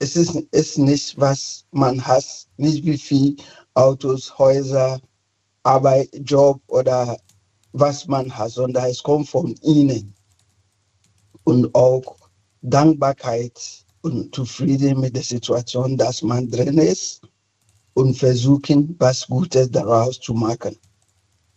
[0.00, 2.24] es ist, ist nicht, was man hat,
[2.56, 3.36] nicht wie viel
[3.74, 5.00] Autos, Häuser,
[5.62, 7.18] Arbeit, Job oder
[7.72, 10.14] was man hat, sondern es kommt von innen.
[11.44, 12.16] Und auch
[12.62, 17.20] Dankbarkeit und Zufrieden mit der Situation, dass man drin ist
[17.94, 20.76] und versuchen, was Gutes daraus zu machen.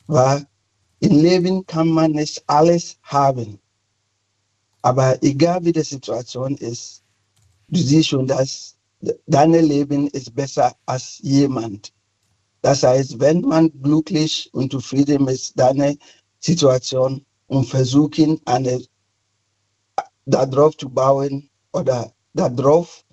[0.07, 0.45] Weil
[0.99, 3.59] im Leben kann man nicht alles haben.
[4.81, 7.03] Aber egal wie die Situation ist,
[7.67, 8.75] du siehst schon, dass
[9.27, 11.93] dein Leben ist besser als jemand.
[12.61, 15.93] Das heißt, wenn man glücklich und zufrieden mit deiner
[16.39, 18.81] Situation und versuchen, eine
[20.25, 23.03] darauf zu bauen oder darauf,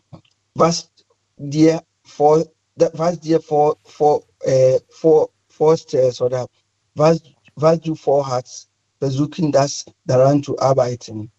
[0.55, 0.91] was
[1.37, 2.45] dir vor,
[2.77, 6.47] was dir vor, vor, äh, vor, vorstellst oder
[6.95, 7.21] was,
[7.55, 8.69] was du vorhast,
[8.99, 11.31] versuchen, das daran zu arbeiten,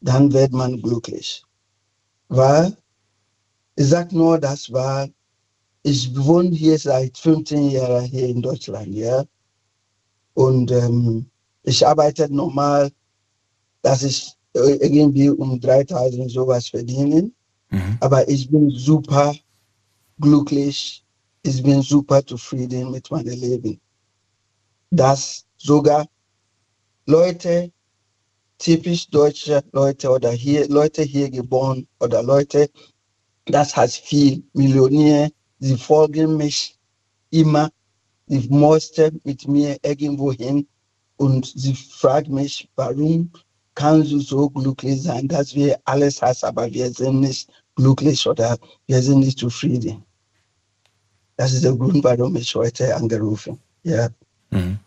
[0.00, 1.42] dann wird man glücklich.
[2.28, 2.76] Weil,
[3.76, 5.08] ich sag nur, das war,
[5.82, 9.24] ich wohne hier seit 15 Jahren hier in Deutschland, ja.
[10.34, 11.26] Und ähm,
[11.62, 12.90] ich arbeite normal,
[13.82, 17.30] dass ich irgendwie um 3000 sowas verdiene.
[17.70, 17.98] Mhm.
[18.00, 19.34] Aber ich bin super
[20.20, 21.04] glücklich,
[21.42, 23.80] ich bin super zufrieden mit meinem Leben.
[24.94, 26.06] Dass sogar
[27.06, 27.72] Leute,
[28.58, 32.70] typisch deutsche Leute oder hier, Leute hier geboren oder Leute,
[33.46, 36.78] das heißt viel Millionär, sie folgen mich
[37.30, 37.70] immer,
[38.28, 40.66] sie mussten mit mir irgendwo hin
[41.16, 43.32] und sie fragt mich, warum
[43.74, 48.56] kannst du so glücklich sein, dass wir alles hast, aber wir sind nicht glücklich oder
[48.86, 50.04] wir sind nicht zufrieden.
[51.36, 53.58] Das ist der Grund, warum ich heute angerufen.
[53.82, 54.08] Ja.
[54.50, 54.78] Mhm.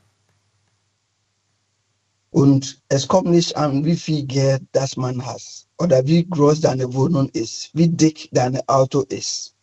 [2.37, 5.41] Und es kommt nicht an, wie viel Geld das man hat
[5.79, 9.55] oder wie groß deine Wohnung ist, wie dick dein Auto ist.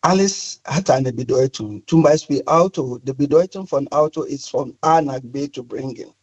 [0.00, 1.82] Alles hat eine Bedeutung.
[1.88, 6.14] Zum Beispiel Auto, die Bedeutung von Auto ist von A nach B zu bringen.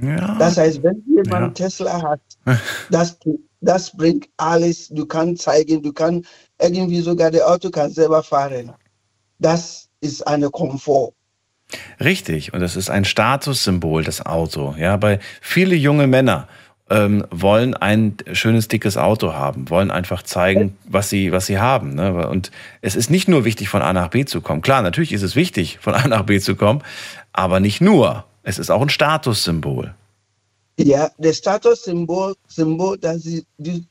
[0.00, 0.38] Ja.
[0.38, 1.66] Das heißt, wenn jemand ja.
[1.66, 2.20] Tesla hat,
[2.92, 3.18] das,
[3.60, 4.90] das bringt alles.
[4.90, 6.30] Du kannst zeigen, du kannst
[6.60, 8.72] irgendwie sogar das Auto kann selber fahren.
[9.40, 11.14] Das ist eine Komfort.
[12.00, 14.74] Richtig, und das ist ein Statussymbol, das Auto.
[14.78, 16.48] Ja, bei viele junge Männer
[16.88, 21.94] ähm, wollen ein schönes, dickes Auto haben, wollen einfach zeigen, was sie, was sie haben.
[21.94, 22.28] Ne?
[22.28, 24.62] Und es ist nicht nur wichtig, von A nach B zu kommen.
[24.62, 26.82] Klar, natürlich ist es wichtig, von A nach B zu kommen,
[27.32, 28.24] aber nicht nur.
[28.44, 29.94] Es ist auch ein Statussymbol.
[30.78, 33.44] Ja, das Statussymbol, Symbol, das Sie,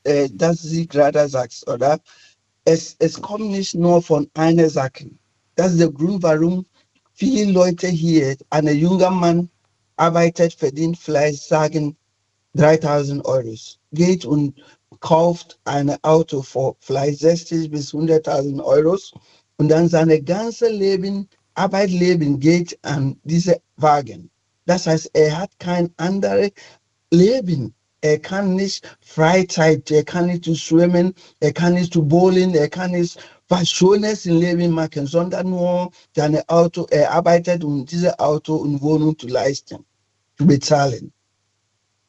[0.04, 2.00] äh, das Sie gerade sagst, oder?
[2.64, 5.08] Es, es kommt nicht nur von einer Sache.
[5.56, 6.66] Das ist der Grund, warum
[7.16, 9.50] viele Leute hier, ein junger Mann
[9.96, 11.96] arbeitet, verdient vielleicht, sagen
[12.56, 13.56] 3000 Euro,
[13.92, 14.54] geht und
[15.00, 18.98] kauft ein Auto für vielleicht 60 bis 100.000 Euro
[19.58, 24.30] und dann sein ganzes Leben, Arbeitleben geht an diese Wagen.
[24.66, 26.52] Das heißt, er hat kein anderes
[27.12, 27.74] Leben.
[28.02, 33.18] Er kann nicht Freizeit, er kann nicht schwimmen, er kann nicht bowlen, er kann nicht
[33.48, 38.82] was Schönes im Leben machen, sondern nur seine Auto, er arbeitet, um diese Auto und
[38.82, 39.86] Wohnung zu leisten,
[40.38, 41.12] zu bezahlen.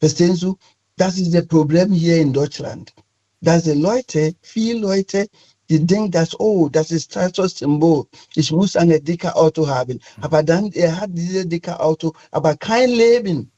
[0.00, 0.54] Verstehen Sie?
[0.96, 2.92] Das ist das Problem hier in Deutschland.
[3.40, 5.26] Dass die Leute, viele Leute,
[5.68, 8.06] die denken, dass, oh, das ist Statussymbol.
[8.34, 10.00] Ich muss ein dicke Auto haben.
[10.20, 13.50] Aber dann, er hat dieses dicke Auto, aber kein Leben.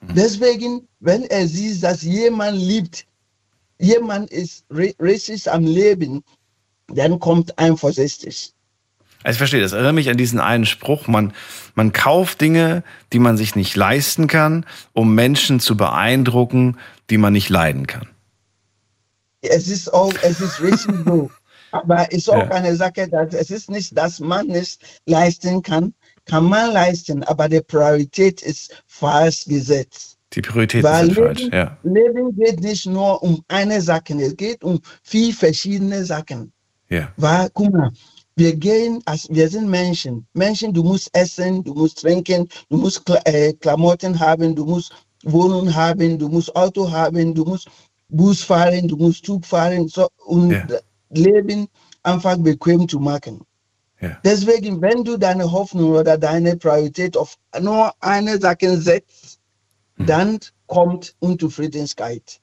[0.00, 0.14] Mhm.
[0.14, 3.06] Deswegen, wenn er sieht, dass jemand liebt,
[3.78, 6.22] jemand ist richtig am Leben,
[6.94, 8.52] dann kommt ein vorsichtig.
[9.22, 11.34] Also ich verstehe, das erinnert mich an diesen einen Spruch, man,
[11.74, 16.78] man kauft Dinge, die man sich nicht leisten kann, um Menschen zu beeindrucken,
[17.10, 18.08] die man nicht leiden kann.
[19.42, 21.30] Es ist auch, es ist richtig so.
[21.72, 22.50] Aber es ist auch ja.
[22.50, 25.94] eine Sache, dass es ist nicht, dass man nicht leisten kann,
[26.24, 30.16] kann man leisten, aber die Priorität ist falsch gesetzt.
[30.32, 31.76] Die Priorität ist Leben, falsch, ja.
[31.82, 36.52] Leben geht nicht nur um eine Sache, es geht um vier verschiedene Sachen.
[36.90, 37.12] Ja.
[37.16, 37.90] Weil, guck mal,
[38.36, 40.26] wir gehen, als, wir sind Menschen.
[40.34, 44.92] Menschen, du musst essen, du musst trinken, du musst äh, Klamotten haben, du musst
[45.24, 47.68] Wohnung haben, du musst Auto haben, du musst
[48.08, 50.66] Bus fahren, du musst Zug fahren so, und ja.
[51.10, 51.68] Leben
[52.02, 53.40] einfach bequem zu machen.
[54.00, 54.18] Ja.
[54.24, 59.38] Deswegen, wenn du deine Hoffnung oder deine Priorität auf nur eine Sache setzt,
[59.96, 60.06] hm.
[60.06, 62.40] dann kommt Unzufriedenheit.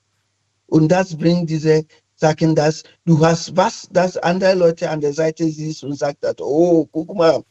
[0.68, 1.86] Und das bringt diese
[2.18, 6.40] sagen, dass du hast was, das andere Leute an der Seite siehst und sagt, dass,
[6.40, 7.44] oh, guck mal,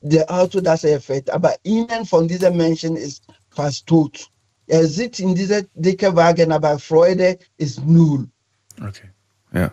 [0.00, 4.28] der Auto, das er fährt, aber innen von diesem Menschen ist fast tot.
[4.66, 8.28] Er sitzt in dieser dicke Wagen, aber Freude ist null.
[8.80, 9.10] Okay,
[9.52, 9.70] ja.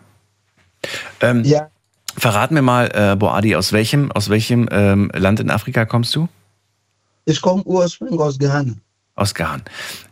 [1.21, 1.69] Ähm, ja.
[2.17, 6.27] Verrat mir mal, äh, Boadi, aus welchem, aus welchem ähm, Land in Afrika kommst du?
[7.25, 8.73] Ich komme ursprünglich aus Ghana.
[9.15, 9.61] Aus Garn.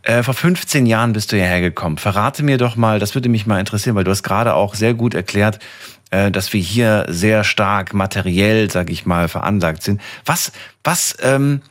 [0.02, 1.96] Äh, vor 15 Jahren bist du hierher gekommen.
[1.96, 4.94] Verrate mir doch mal, das würde mich mal interessieren, weil du hast gerade auch sehr
[4.94, 5.58] gut erklärt,
[6.10, 10.00] äh, dass wir hier sehr stark materiell, sag ich mal, veranlagt sind.
[10.26, 10.52] Was,
[10.84, 11.62] was, ähm,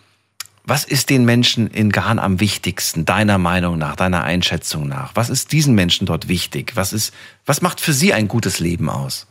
[0.64, 5.15] was ist den Menschen in Garn am wichtigsten, deiner Meinung nach, deiner Einschätzung nach?
[5.15, 6.73] Was ist diesen Menschen dort wichtig?
[6.76, 7.14] Was ist,
[7.45, 9.27] was macht für sie ein gutes Leben aus?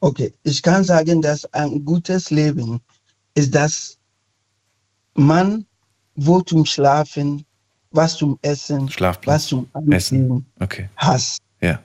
[0.00, 2.80] Okay, ich kann sagen, dass ein gutes Leben
[3.34, 3.98] ist, dass
[5.14, 5.65] man
[6.16, 7.44] wo zum Schlafen,
[7.90, 8.90] was zum Essen,
[9.24, 10.88] was zum Essen okay.
[10.96, 11.38] hast.
[11.60, 11.78] Ja.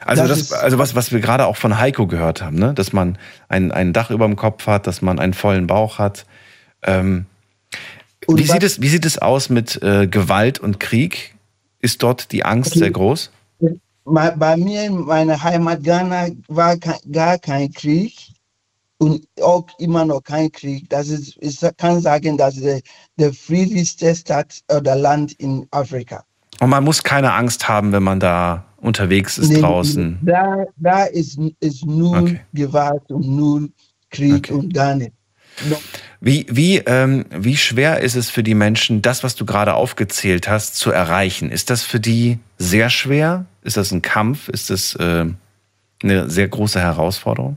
[0.00, 2.74] Also, das, das also was, was wir gerade auch von Heiko gehört haben, ne?
[2.74, 3.18] dass man
[3.48, 6.26] ein, ein Dach über dem Kopf hat, dass man einen vollen Bauch hat.
[6.82, 7.26] Ähm,
[8.28, 11.34] wie, sieht es, wie sieht es aus mit äh, Gewalt und Krieg?
[11.80, 12.78] Ist dort die Angst okay.
[12.80, 13.30] sehr groß?
[14.04, 16.76] Bei mir in meiner Heimat Ghana war
[17.10, 18.14] gar kein Krieg
[18.98, 20.88] und auch immer noch kein Krieg.
[20.88, 22.82] Das ist, ich kann sagen, das ist
[23.18, 26.24] der, friedlichste Stadt oder Land in Afrika.
[26.60, 30.18] Und man muss keine Angst haben, wenn man da unterwegs ist nee, draußen.
[30.22, 32.40] Da, da ist, ist null okay.
[32.54, 33.70] Gewalt und null
[34.10, 34.52] Krieg okay.
[34.52, 35.16] und gar nichts.
[36.20, 40.48] Wie, wie, ähm, wie schwer ist es für die Menschen, das, was du gerade aufgezählt
[40.48, 41.50] hast, zu erreichen?
[41.50, 43.46] Ist das für die sehr schwer?
[43.62, 44.48] Ist das ein Kampf?
[44.48, 45.26] Ist das äh,
[46.02, 47.56] eine sehr große Herausforderung?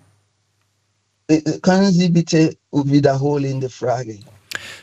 [1.29, 4.19] Äh, können Sie bitte wiederholen die Frage?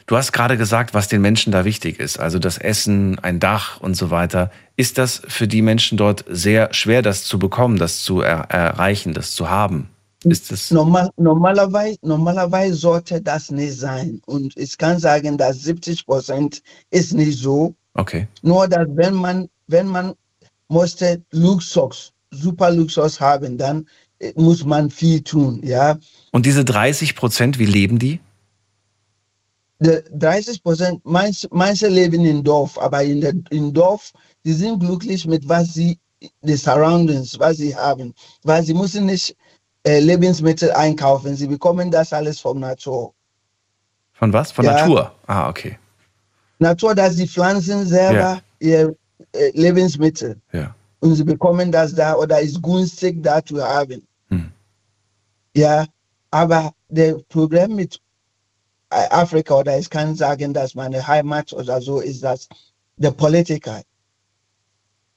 [0.06, 3.80] Du hast gerade gesagt, was den Menschen da wichtig ist, also das Essen, ein Dach
[3.80, 4.50] und so weiter.
[4.76, 9.12] Ist das für die Menschen dort sehr schwer, das zu bekommen, das zu er erreichen,
[9.12, 9.90] das zu haben?
[10.24, 14.20] Ist das Normal, normalerweise, normalerweise sollte das nicht sein.
[14.26, 17.74] Und ich kann sagen, dass 70 Prozent ist nicht so.
[17.94, 18.26] Okay.
[18.42, 20.14] Nur, dass wenn man, wenn man
[20.68, 23.86] musste Luxus, super Luxus haben, dann
[24.34, 25.98] muss man viel tun, ja.
[26.32, 28.20] Und diese 30 Prozent, wie leben die?
[29.78, 34.12] 30 Prozent, manche, manche leben im Dorf, aber in der, im Dorf,
[34.42, 35.98] sie sind glücklich mit was sie,
[36.42, 39.36] die Surroundings, was sie haben, weil sie müssen nicht
[39.84, 43.12] äh, Lebensmittel einkaufen, sie bekommen das alles vom Natur.
[44.14, 44.50] Von was?
[44.50, 44.72] Von ja.
[44.72, 45.12] Natur?
[45.26, 45.78] Ah, okay.
[46.58, 48.86] Natur, dass die Pflanzen selber ja.
[48.86, 48.96] ihr
[49.32, 50.40] äh, Lebensmittel.
[50.52, 50.74] Ja.
[51.00, 54.05] Und sie bekommen das da oder ist günstig da zu haben.
[55.56, 55.86] Ja,
[56.30, 57.98] aber das Problem mit
[58.92, 62.46] uh, Afrika oder ich kann sagen, dass meine Heimat oder so ist, dass
[62.98, 63.82] der Politiker,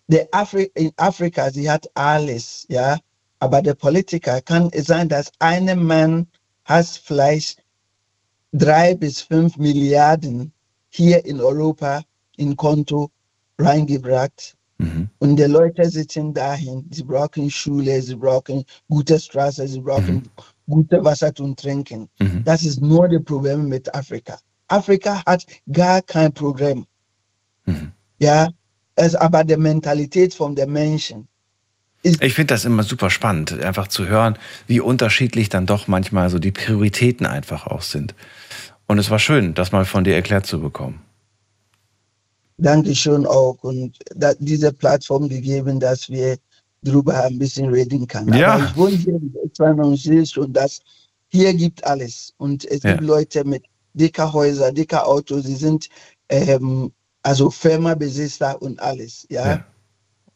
[0.07, 2.97] der Afri in Afrika, sie hat alles, ja,
[3.39, 6.25] aber der Politiker kann es sein, dass ein Mann
[6.63, 7.61] hat vielleicht
[8.53, 10.53] drei bis fünf Milliarden
[10.87, 12.01] hier in Europa
[12.37, 13.11] in Konto
[13.57, 14.55] reingebracht.
[14.79, 15.09] Mhm.
[15.19, 20.23] Und die Leute sitzen dahin, sie brauchen Schule, sie brauchen gute Straße, sie brauchen mhm
[20.69, 22.09] gute Wasser zu trinken.
[22.19, 22.43] Mhm.
[22.45, 24.37] Das ist nur das Problem mit Afrika.
[24.67, 26.85] Afrika hat gar kein Problem.
[27.65, 27.91] Mhm.
[28.19, 28.49] Ja,
[28.95, 31.27] es aber die Mentalität von den Menschen.
[32.01, 34.37] Ich finde das immer super spannend, einfach zu hören,
[34.67, 38.15] wie unterschiedlich dann doch manchmal so die Prioritäten einfach auch sind.
[38.87, 41.01] Und es war schön, das mal von dir erklärt zu bekommen.
[42.59, 43.97] Dankeschön auch und
[44.39, 46.37] diese Plattform gegeben, dass wir
[46.81, 48.31] darüber ein bisschen reden kann.
[48.33, 48.53] Ja.
[48.53, 50.79] Aber ich wohne hier in Deutschland und sehe schon, dass
[51.29, 52.33] hier gibt alles.
[52.37, 52.91] Und es ja.
[52.91, 53.63] gibt Leute mit
[53.93, 55.89] dicker Häuser, dicker Autos, sie sind
[56.29, 56.91] ähm,
[57.23, 59.25] also Firmabesitzer und alles.
[59.29, 59.47] Ja.
[59.47, 59.65] ja.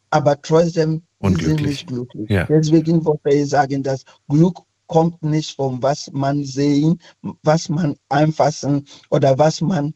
[0.10, 2.30] Aber trotzdem sind sie nicht glücklich.
[2.30, 2.46] Ja.
[2.46, 7.00] Deswegen wollte ich sagen, dass Glück kommt nicht von was man sehen,
[7.42, 9.94] was man anfassen oder was man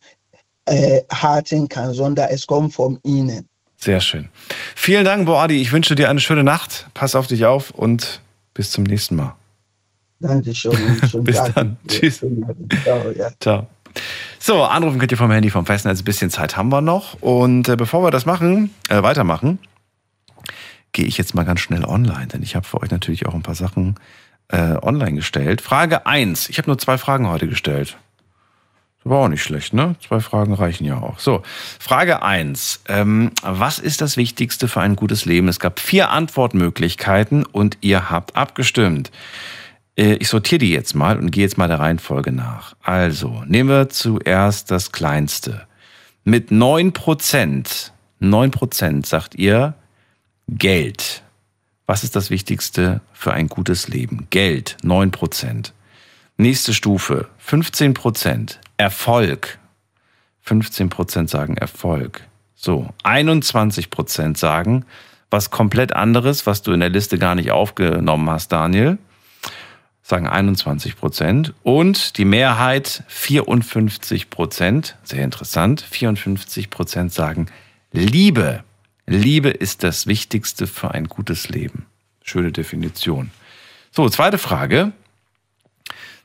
[0.68, 3.48] äh, harten kann, sondern es kommt von ihnen.
[3.77, 4.30] Sehr schön.
[4.76, 5.61] Vielen Dank, Boadi.
[5.61, 6.88] Ich wünsche dir eine schöne Nacht.
[6.94, 8.22] Pass auf dich auf und
[8.53, 9.35] bis zum nächsten Mal.
[10.19, 10.99] Dankeschön.
[11.23, 11.77] bis dann.
[11.88, 12.23] Tschüss.
[12.84, 13.30] Ciao, ja.
[13.39, 13.68] Ciao.
[14.39, 16.02] So, anrufen könnt ihr vom Handy vom Festnetz.
[16.02, 17.22] Ein bisschen Zeit haben wir noch.
[17.22, 19.60] Und äh, bevor wir das machen, äh, weitermachen,
[20.91, 23.44] gehe ich jetzt mal ganz schnell online, denn ich habe für euch natürlich auch ein
[23.44, 23.95] paar Sachen
[24.49, 25.61] äh, online gestellt.
[25.61, 26.49] Frage 1.
[26.49, 27.98] Ich habe nur zwei Fragen heute gestellt.
[29.09, 29.95] War auch nicht schlecht, ne?
[30.05, 31.19] Zwei Fragen reichen ja auch.
[31.19, 31.43] So,
[31.79, 35.47] Frage eins: Ähm, was ist das Wichtigste für ein gutes Leben?
[35.47, 39.11] Es gab vier Antwortmöglichkeiten und ihr habt abgestimmt.
[39.97, 42.75] Äh, ich sortiere die jetzt mal und gehe jetzt mal der Reihenfolge nach.
[42.81, 45.67] Also, nehmen wir zuerst das Kleinste.
[46.23, 49.73] Mit neun Prozent, neun Prozent sagt ihr
[50.49, 51.23] Geld.
[51.85, 54.27] Was ist das Wichtigste für ein gutes Leben?
[54.29, 55.73] Geld, neun Prozent.
[56.35, 58.59] Nächste Stufe, 15 Prozent.
[58.78, 59.60] Erfolg.
[60.41, 62.22] 15 Prozent sagen Erfolg.
[62.56, 64.86] So, 21 Prozent sagen
[65.30, 68.98] was komplett anderes, was du in der Liste gar nicht aufgenommen hast, Daniel.
[70.02, 71.54] Sagen 21 Prozent.
[71.64, 74.95] Und die Mehrheit 54 Prozent.
[75.04, 75.82] Sehr interessant.
[75.82, 77.48] 54 Prozent sagen
[77.91, 78.64] Liebe.
[79.06, 81.88] Liebe ist das Wichtigste für ein gutes Leben.
[82.24, 83.32] Schöne Definition.
[83.91, 84.94] So, zweite Frage.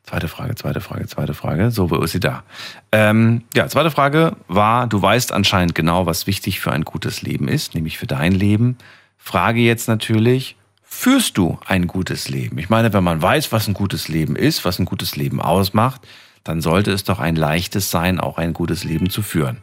[0.05, 1.71] Zweite Frage, zweite Frage, zweite Frage.
[1.71, 2.43] So, wo ist sie da?
[2.91, 7.47] Ähm, ja, zweite Frage war, du weißt anscheinend genau, was wichtig für ein gutes Leben
[7.47, 8.77] ist, nämlich für dein Leben.
[9.17, 12.59] Frage jetzt natürlich, führst du ein gutes Leben?
[12.59, 16.01] Ich meine, wenn man weiß, was ein gutes Leben ist, was ein gutes Leben ausmacht,
[16.43, 19.59] dann sollte es doch ein leichtes sein, auch ein gutes Leben zu führen.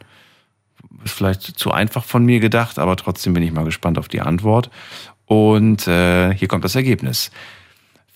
[1.03, 4.21] Ist vielleicht zu einfach von mir gedacht, aber trotzdem bin ich mal gespannt auf die
[4.21, 4.69] Antwort.
[5.25, 7.31] Und äh, hier kommt das Ergebnis.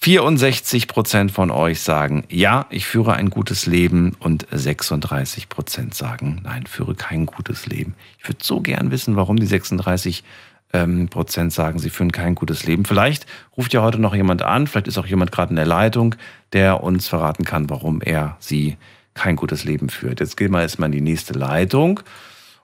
[0.03, 6.41] 64 Prozent von euch sagen, ja, ich führe ein gutes Leben und 36 Prozent sagen,
[6.43, 7.95] nein, führe kein gutes Leben.
[8.19, 10.25] Ich würde so gern wissen, warum die 36
[10.73, 12.83] ähm, Prozent sagen, sie führen kein gutes Leben.
[12.83, 16.15] Vielleicht ruft ja heute noch jemand an, vielleicht ist auch jemand gerade in der Leitung,
[16.51, 18.75] der uns verraten kann, warum er sie
[19.13, 20.19] kein gutes Leben führt.
[20.19, 22.01] Jetzt gehen wir erstmal in die nächste Leitung.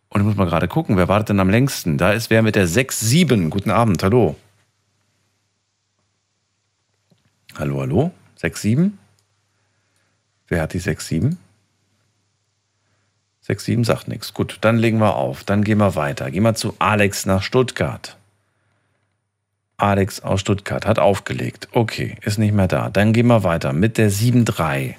[0.09, 1.97] Und ich muss mal gerade gucken, wer wartet denn am längsten?
[1.97, 3.47] Da ist wer mit der 6-7.
[3.47, 4.35] Guten Abend, hallo.
[7.59, 8.11] Hallo, hallo?
[8.41, 8.91] 6-7?
[10.47, 11.35] Wer hat die 6-7?
[13.45, 14.33] 6-7 sagt nichts.
[14.33, 15.43] Gut, dann legen wir auf.
[15.43, 16.31] Dann gehen wir weiter.
[16.31, 18.15] Gehen wir zu Alex nach Stuttgart.
[19.75, 21.67] Alex aus Stuttgart hat aufgelegt.
[21.73, 22.89] Okay, ist nicht mehr da.
[22.89, 24.95] Dann gehen wir weiter mit der 7-3.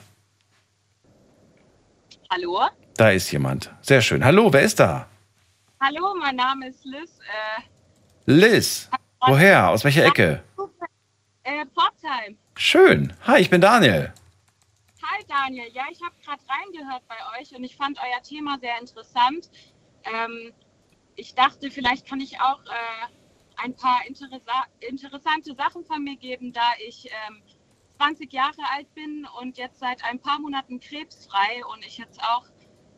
[2.28, 2.60] Hallo?
[2.94, 3.72] Da ist jemand.
[3.80, 4.22] Sehr schön.
[4.22, 5.06] Hallo, wer ist da?
[5.80, 7.10] Hallo, mein Name ist Liz.
[7.20, 7.62] Äh,
[8.26, 8.90] Liz.
[9.26, 9.70] Woher?
[9.70, 10.42] Aus welcher Ecke?
[11.50, 12.36] äh, Pforzheim.
[12.62, 13.14] Schön.
[13.26, 14.12] Hi, ich bin Daniel.
[15.02, 18.78] Hi Daniel, ja, ich habe gerade reingehört bei euch und ich fand euer Thema sehr
[18.78, 19.48] interessant.
[20.04, 20.52] Ähm,
[21.16, 23.06] ich dachte, vielleicht kann ich auch äh,
[23.56, 27.42] ein paar interessa interessante Sachen von mir geben, da ich ähm,
[27.96, 32.44] 20 Jahre alt bin und jetzt seit ein paar Monaten krebsfrei und ich jetzt auch,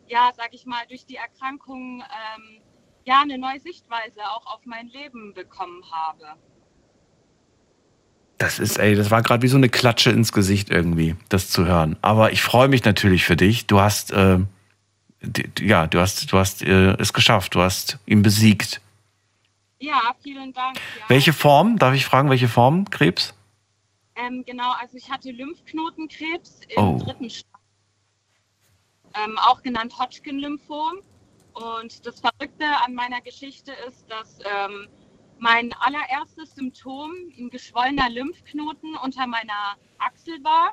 [0.08, 2.62] ja, sag ich mal, durch die Erkrankung ähm,
[3.04, 6.36] ja eine neue Sichtweise auch auf mein Leben bekommen habe.
[8.42, 11.64] Das ist, ey, das war gerade wie so eine Klatsche ins Gesicht irgendwie, das zu
[11.64, 11.96] hören.
[12.02, 13.66] Aber ich freue mich natürlich für dich.
[13.68, 14.40] Du hast, äh,
[15.60, 17.54] ja, du hast, du hast äh, es geschafft.
[17.54, 18.80] Du hast ihn besiegt.
[19.78, 20.76] Ja, vielen Dank.
[20.76, 21.04] Ja.
[21.08, 21.78] Welche Form?
[21.78, 23.32] Darf ich fragen, welche Form Krebs?
[24.16, 26.98] Ähm, genau, also ich hatte Lymphknotenkrebs im Oh.
[26.98, 27.60] dritten Stadium,
[29.24, 30.98] ähm, auch genannt Hodgkin-Lymphom.
[31.54, 34.88] Und das Verrückte an meiner Geschichte ist, dass ähm,
[35.42, 40.70] mein allererstes Symptom ein geschwollener Lymphknoten unter meiner Achsel war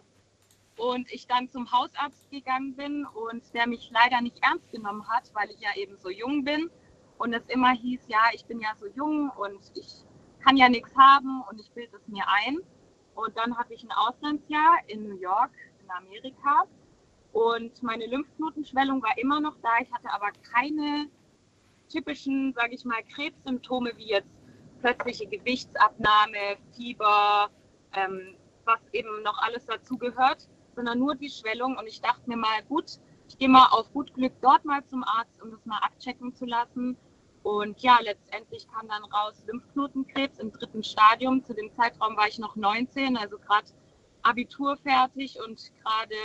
[0.78, 5.32] und ich dann zum Hausarzt gegangen bin und der mich leider nicht ernst genommen hat,
[5.34, 6.70] weil ich ja eben so jung bin
[7.18, 10.06] und es immer hieß, ja, ich bin ja so jung und ich
[10.46, 12.60] kann ja nichts haben und ich bilde es mir ein.
[13.16, 15.52] Und dann hatte ich ein Auslandsjahr in New York,
[15.82, 16.66] in Amerika.
[17.34, 19.80] Und meine Lymphknotenschwellung war immer noch da.
[19.82, 21.10] Ich hatte aber keine
[21.92, 24.39] typischen, sage ich mal, Krebssymptome wie jetzt
[24.82, 27.50] plötzliche Gewichtsabnahme, Fieber,
[27.94, 28.36] ähm,
[28.66, 31.78] was eben noch alles dazugehört, sondern nur die Schwellung.
[31.78, 35.04] Und ich dachte mir mal, gut, ich gehe mal auf gut Glück dort mal zum
[35.04, 36.98] Arzt, um das mal abchecken zu lassen.
[37.44, 41.44] Und ja, letztendlich kam dann raus Lymphknotenkrebs im dritten Stadium.
[41.44, 43.68] Zu dem Zeitraum war ich noch 19, also gerade
[44.22, 46.16] Abitur fertig und gerade,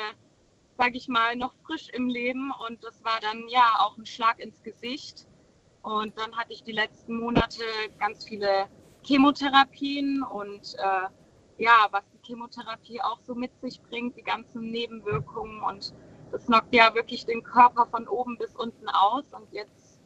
[0.77, 2.53] sage ich mal, noch frisch im Leben.
[2.67, 5.27] Und das war dann ja auch ein Schlag ins Gesicht.
[5.85, 7.63] Und dann hatte ich die letzten Monate
[8.01, 8.69] ganz viele
[9.03, 15.63] Chemotherapien und äh, ja, was die Chemotherapie auch so mit sich bringt, die ganzen Nebenwirkungen
[15.63, 15.93] und
[16.33, 19.25] das knockt ja wirklich den Körper von oben bis unten aus.
[19.33, 20.01] Und jetzt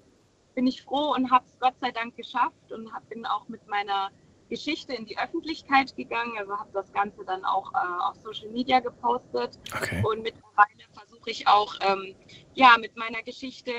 [0.56, 3.64] bin ich froh und habe es Gott sei Dank geschafft und hab, bin auch mit
[3.68, 4.10] meiner
[4.50, 6.36] Geschichte in die Öffentlichkeit gegangen.
[6.38, 9.58] Also habe das Ganze dann auch äh, auf Social Media gepostet.
[9.74, 10.02] Okay.
[10.04, 12.16] Und mittlerweile versuche ich auch ähm,
[12.54, 13.72] ja, mit meiner Geschichte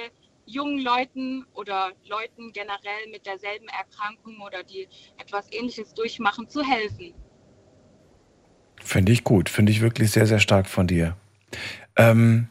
[0.49, 7.13] jungen Leuten oder Leuten generell mit derselben Erkrankung oder die etwas Ähnliches durchmachen, zu helfen.
[8.81, 9.49] Finde ich gut.
[9.49, 11.15] Finde ich wirklich sehr, sehr stark von dir.
[11.95, 12.47] Ähm,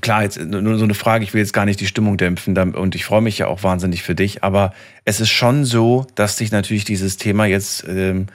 [0.00, 2.94] klar, jetzt nur so eine Frage, ich will jetzt gar nicht die Stimmung dämpfen und
[2.94, 4.72] ich freue mich ja auch wahnsinnig für dich, aber
[5.04, 8.26] es ist schon so, dass dich natürlich dieses Thema jetzt ähm,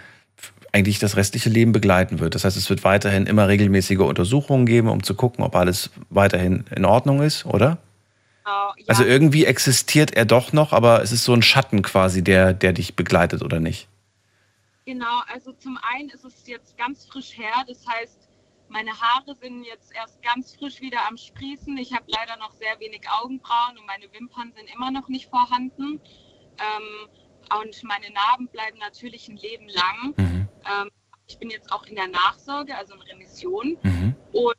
[0.72, 2.36] eigentlich das restliche Leben begleiten wird.
[2.36, 6.66] Das heißt, es wird weiterhin immer regelmäßige Untersuchungen geben, um zu gucken, ob alles weiterhin
[6.76, 7.80] in Ordnung ist, oder?
[8.88, 12.74] Also irgendwie existiert er doch noch, aber es ist so ein Schatten quasi, der, der
[12.74, 13.88] dich begleitet, oder nicht?
[14.86, 18.30] Genau, also zum einen ist es jetzt ganz frisch her, das heißt,
[18.70, 21.76] meine Haare sind jetzt erst ganz frisch wieder am Sprießen.
[21.78, 26.00] Ich habe leider noch sehr wenig Augenbrauen und meine Wimpern sind immer noch nicht vorhanden.
[26.60, 27.10] Ähm,
[27.60, 30.14] und meine Narben bleiben natürlich ein Leben lang.
[30.18, 30.90] Ähm,
[31.28, 33.78] ich bin jetzt auch in der Nachsorge, also in Remission.
[34.34, 34.56] Und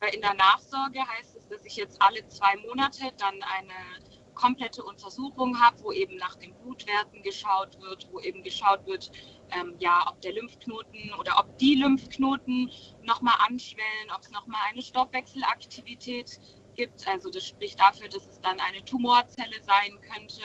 [0.00, 3.74] äh, in der Nachsorge heißt es, dass ich jetzt alle zwei Monate dann eine
[4.34, 9.10] komplette Untersuchung habe, wo eben nach den Blutwerten geschaut wird, wo eben geschaut wird,
[9.52, 12.70] ähm, ja, ob der Lymphknoten oder ob die Lymphknoten
[13.02, 16.40] nochmal anschwellen, ob es nochmal eine Stoffwechselaktivität
[16.74, 17.06] gibt.
[17.06, 20.42] Also das spricht dafür, dass es dann eine Tumorzelle sein könnte.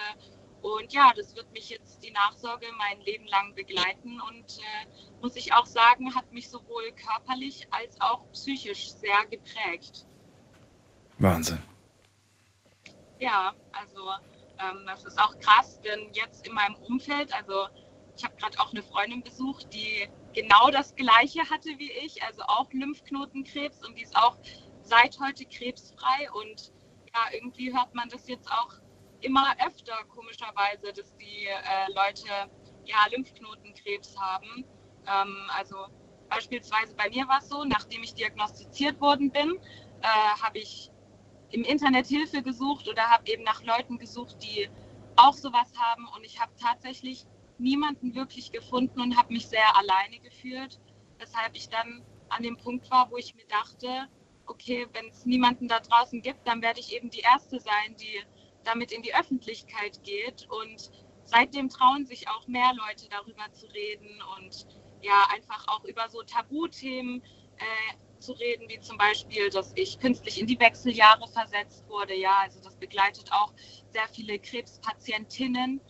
[0.62, 4.88] Und ja, das wird mich jetzt die Nachsorge mein Leben lang begleiten und äh,
[5.22, 10.06] muss ich auch sagen, hat mich sowohl körperlich als auch psychisch sehr geprägt.
[11.20, 11.62] Wahnsinn.
[13.20, 14.10] Ja, also
[14.60, 17.68] ähm, das ist auch krass, denn jetzt in meinem Umfeld, also
[18.18, 22.44] ich habe gerade auch eine Freundin besucht, die genau das Gleiche hatte wie ich, also
[22.44, 24.38] auch Lymphknotenkrebs und die ist auch
[24.82, 26.32] seit heute krebsfrei.
[26.34, 26.72] Und
[27.14, 28.74] ja, irgendwie hört man das jetzt auch
[29.22, 32.50] immer öfter, komischerweise, dass die äh, Leute
[32.86, 34.66] ja Lymphknotenkrebs haben.
[35.08, 35.88] Ähm, also
[36.30, 39.60] beispielsweise bei mir war es so, nachdem ich diagnostiziert worden bin,
[40.02, 40.92] äh, habe ich
[41.52, 44.70] im Internet Hilfe gesucht oder habe eben nach Leuten gesucht, die
[45.16, 46.08] auch sowas haben.
[46.16, 47.26] Und ich habe tatsächlich
[47.58, 50.80] niemanden wirklich gefunden und habe mich sehr alleine gefühlt,
[51.18, 54.08] weshalb ich dann an dem Punkt war, wo ich mir dachte,
[54.46, 58.24] okay, wenn es niemanden da draußen gibt, dann werde ich eben die Erste sein, die
[58.64, 60.48] damit in die Öffentlichkeit geht.
[60.50, 60.92] Und
[61.26, 64.68] seitdem trauen sich auch mehr Leute darüber zu reden und
[65.02, 67.22] ja, einfach auch über so Tabuthemen
[67.58, 72.16] äh, zu reden, wie zum Beispiel, dass ich künstlich in die Wechseljahre versetzt wurde.
[72.16, 73.54] Ja, also das begleitet auch
[73.92, 75.82] sehr viele Krebspatientinnen.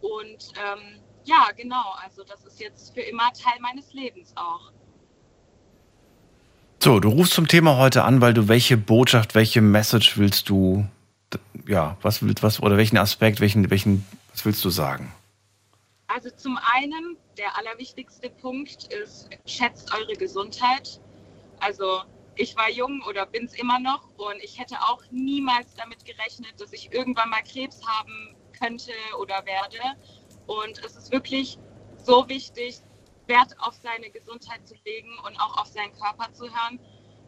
[0.00, 4.72] Und ähm, ja, genau, also das ist jetzt für immer Teil meines Lebens auch.
[6.82, 10.84] So, du rufst zum Thema heute an, weil du welche Botschaft, welche Message willst du,
[11.68, 15.12] ja, was willst was oder welchen Aspekt, welchen, welchen, was willst du sagen?
[16.08, 21.00] Also zum einen, der allerwichtigste Punkt ist, schätzt eure Gesundheit.
[21.62, 22.02] Also
[22.34, 26.60] ich war jung oder bin es immer noch und ich hätte auch niemals damit gerechnet,
[26.60, 28.90] dass ich irgendwann mal Krebs haben könnte
[29.20, 29.78] oder werde.
[30.48, 31.58] Und es ist wirklich
[31.98, 32.80] so wichtig,
[33.26, 36.80] Wert auf seine Gesundheit zu legen und auch auf seinen Körper zu hören.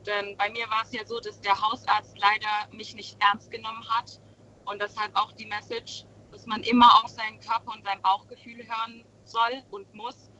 [0.04, 3.88] Denn bei mir war es ja so, dass der Hausarzt leider mich nicht ernst genommen
[3.88, 4.20] hat.
[4.64, 9.04] Und deshalb auch die Message, dass man immer auf seinen Körper und sein Bauchgefühl hören
[9.24, 10.32] soll und muss.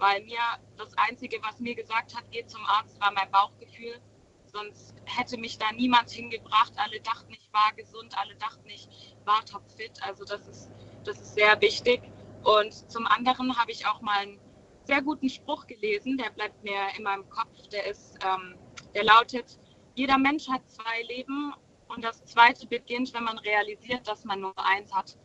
[0.00, 0.40] Weil mir
[0.78, 4.00] das Einzige, was mir gesagt hat, geht zum Arzt, war mein Bauchgefühl.
[4.46, 6.72] Sonst hätte mich da niemand hingebracht.
[6.76, 8.88] Alle dachten, ich war gesund, alle dachten, ich
[9.26, 10.02] war topfit.
[10.02, 10.70] Also das ist,
[11.04, 12.00] das ist sehr wichtig.
[12.42, 14.40] Und zum anderen habe ich auch mal einen
[14.84, 17.68] sehr guten Spruch gelesen, der bleibt mir immer im Kopf.
[17.70, 18.56] Der ist, ähm,
[18.94, 19.58] der lautet:
[19.96, 21.52] Jeder Mensch hat zwei Leben
[21.88, 25.18] und das zweite beginnt, wenn man realisiert, dass man nur eins hat.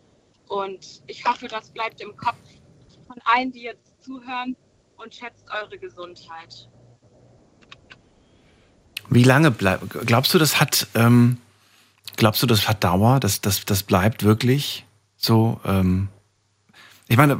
[0.50, 2.44] Und ich hoffe, das bleibt im Kopf
[3.08, 4.58] von allen, die jetzt zuhören
[4.98, 6.70] und schätzt eure Gesundheit.
[9.10, 11.38] Wie lange bleibt, glaubst du, das hat, ähm,
[12.18, 13.20] glaubst du, das hat Dauer?
[13.20, 14.86] Das, das, das bleibt wirklich
[15.16, 15.60] so?
[15.64, 16.10] Ähm,
[17.08, 17.40] ich meine,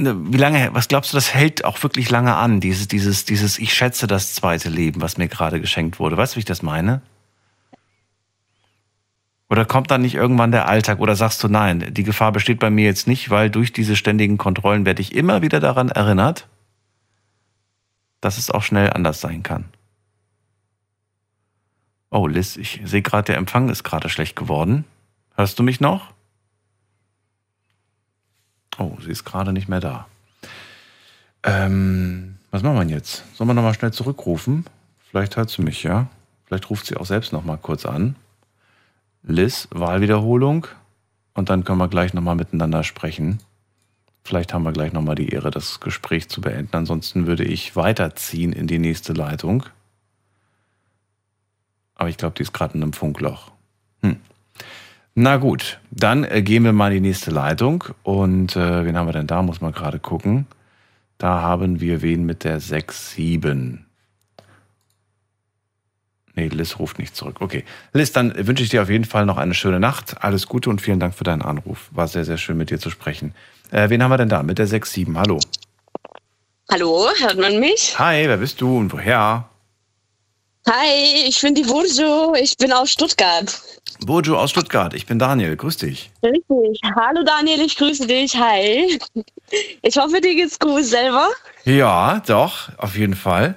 [0.00, 3.58] Ne, wie lange, was glaubst du, das hält auch wirklich lange an, dieses, dieses, dieses,
[3.58, 6.16] ich schätze das zweite Leben, was mir gerade geschenkt wurde.
[6.16, 7.02] Weißt du, wie ich das meine?
[9.50, 12.70] Oder kommt dann nicht irgendwann der Alltag oder sagst du, nein, die Gefahr besteht bei
[12.70, 16.46] mir jetzt nicht, weil durch diese ständigen Kontrollen werde ich immer wieder daran erinnert,
[18.20, 19.64] dass es auch schnell anders sein kann.
[22.10, 24.84] Oh, Liz, ich sehe gerade, der Empfang ist gerade schlecht geworden.
[25.34, 26.12] Hörst du mich noch?
[28.78, 30.06] Oh, sie ist gerade nicht mehr da.
[31.42, 33.24] Ähm, was machen wir jetzt?
[33.34, 34.64] Sollen wir nochmal schnell zurückrufen?
[35.10, 36.08] Vielleicht hört sie mich, ja?
[36.46, 38.16] Vielleicht ruft sie auch selbst nochmal kurz an.
[39.22, 40.66] Liz, Wahlwiederholung.
[41.34, 43.38] Und dann können wir gleich nochmal miteinander sprechen.
[44.24, 46.76] Vielleicht haben wir gleich nochmal die Ehre, das Gespräch zu beenden.
[46.76, 49.64] Ansonsten würde ich weiterziehen in die nächste Leitung.
[51.94, 53.50] Aber ich glaube, die ist gerade in einem Funkloch.
[54.02, 54.16] Hm.
[55.14, 57.84] Na gut, dann äh, gehen wir mal in die nächste Leitung.
[58.02, 59.42] Und äh, wen haben wir denn da?
[59.42, 60.46] Muss man gerade gucken.
[61.18, 63.78] Da haben wir wen mit der 6-7.
[66.38, 67.38] Nee, Liz ruft nicht zurück.
[67.40, 67.64] Okay.
[67.92, 70.22] Liz, dann wünsche ich dir auf jeden Fall noch eine schöne Nacht.
[70.22, 71.88] Alles Gute und vielen Dank für deinen Anruf.
[71.90, 73.34] War sehr, sehr schön mit dir zu sprechen.
[73.72, 74.44] Äh, wen haben wir denn da?
[74.44, 75.16] Mit der 6-7.
[75.16, 75.40] Hallo.
[76.70, 77.98] Hallo, hört man mich?
[77.98, 79.48] Hi, wer bist du und woher?
[80.68, 82.34] Hi, ich bin die Burjo.
[82.40, 83.60] Ich bin aus Stuttgart.
[84.06, 84.94] Burjo aus Stuttgart.
[84.94, 85.56] Ich bin Daniel.
[85.56, 86.12] Grüß dich.
[86.22, 86.80] Richtig.
[86.94, 88.36] Hallo Daniel, ich grüße dich.
[88.36, 88.96] Hi.
[89.82, 91.26] Ich hoffe, dir geht's gut selber.
[91.64, 93.56] Ja, doch, auf jeden Fall.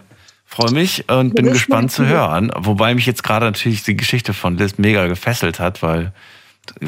[0.51, 2.51] Freue mich und bin gespannt zu hören.
[2.57, 6.11] Wobei mich jetzt gerade natürlich die Geschichte von Liz mega gefesselt hat, weil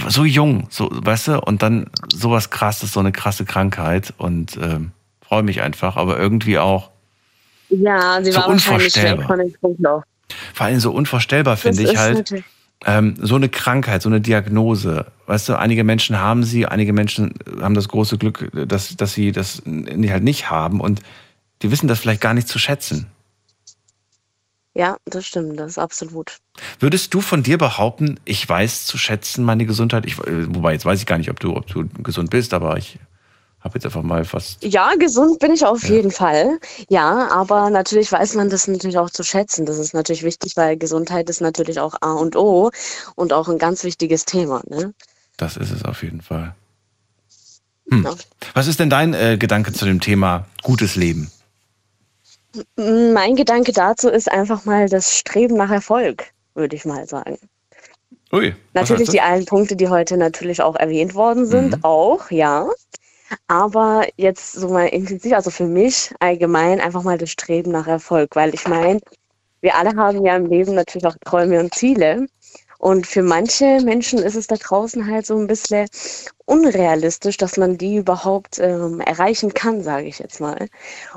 [0.10, 4.91] so jung, so, weißt du, und dann sowas krasses, so eine krasse Krankheit und ähm,
[5.26, 6.91] freue mich einfach, aber irgendwie auch.
[7.69, 10.03] Ja, sie so war wahrscheinlich weg von Funkloch.
[10.53, 12.44] Vor allem so unvorstellbar finde ich halt.
[12.85, 15.06] Ähm, so eine Krankheit, so eine Diagnose.
[15.26, 19.31] Weißt du, einige Menschen haben sie, einige Menschen haben das große Glück, dass, dass sie
[19.31, 20.99] das halt nicht haben und
[21.61, 23.07] die wissen das vielleicht gar nicht zu schätzen.
[24.75, 26.37] Ja, das stimmt, das ist absolut.
[26.79, 30.05] Würdest du von dir behaupten, ich weiß zu schätzen meine Gesundheit?
[30.05, 32.97] Ich, wobei, jetzt weiß ich gar nicht, ob du, ob du gesund bist, aber ich
[33.63, 34.63] habe jetzt einfach mal fast.
[34.63, 35.95] Ja, gesund bin ich auf ja.
[35.95, 36.59] jeden Fall.
[36.89, 39.65] Ja, aber natürlich weiß man das natürlich auch zu schätzen.
[39.65, 42.71] Das ist natürlich wichtig, weil Gesundheit ist natürlich auch A und O
[43.15, 44.61] und auch ein ganz wichtiges Thema.
[44.67, 44.93] Ne?
[45.37, 46.55] Das ist es auf jeden Fall.
[47.89, 48.07] Hm.
[48.53, 51.31] Was ist denn dein äh, Gedanke zu dem Thema gutes Leben?
[52.75, 57.38] Mein Gedanke dazu ist einfach mal das Streben nach Erfolg, würde ich mal sagen.
[58.31, 58.55] Ui.
[58.73, 61.84] Natürlich die allen Punkte, die heute natürlich auch erwähnt worden sind, mhm.
[61.84, 62.67] auch, ja.
[63.47, 68.35] Aber jetzt so mal intensiv, also für mich allgemein einfach mal das Streben nach Erfolg,
[68.35, 68.99] weil ich meine,
[69.61, 72.27] wir alle haben ja im Leben natürlich auch Träume und Ziele.
[72.84, 75.88] Und für manche Menschen ist es da draußen halt so ein bisschen
[76.43, 80.68] unrealistisch, dass man die überhaupt ähm, erreichen kann, sage ich jetzt mal.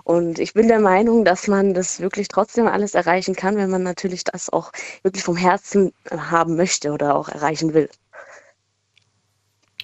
[0.05, 3.83] Und ich bin der Meinung, dass man das wirklich trotzdem alles erreichen kann, wenn man
[3.83, 4.71] natürlich das auch
[5.03, 7.91] wirklich vom Herzen haben möchte oder auch erreichen will.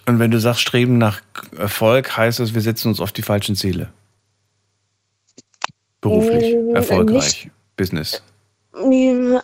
[0.07, 1.21] Und wenn du sagst, streben nach
[1.59, 3.93] Erfolg, heißt es, wir setzen uns auf die falschen Ziele.
[6.01, 8.23] Beruflich, äh, erfolgreich, nicht, Business.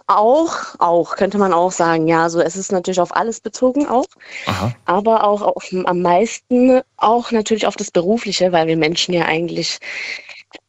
[0.06, 2.22] Auch, auch, könnte man auch sagen, ja.
[2.22, 4.06] Also es ist natürlich auf alles bezogen auch.
[4.46, 4.74] Aha.
[4.86, 9.80] Aber auch auf, am meisten auch natürlich auf das Berufliche, weil wir Menschen ja eigentlich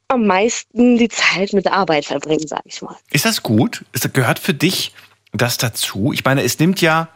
[0.09, 2.97] am meisten die Zeit mit der Arbeit verbringen, sage ich mal.
[3.11, 3.85] Ist das gut?
[3.93, 4.93] Ist, gehört für dich
[5.31, 6.11] das dazu?
[6.11, 7.09] Ich meine, es nimmt ja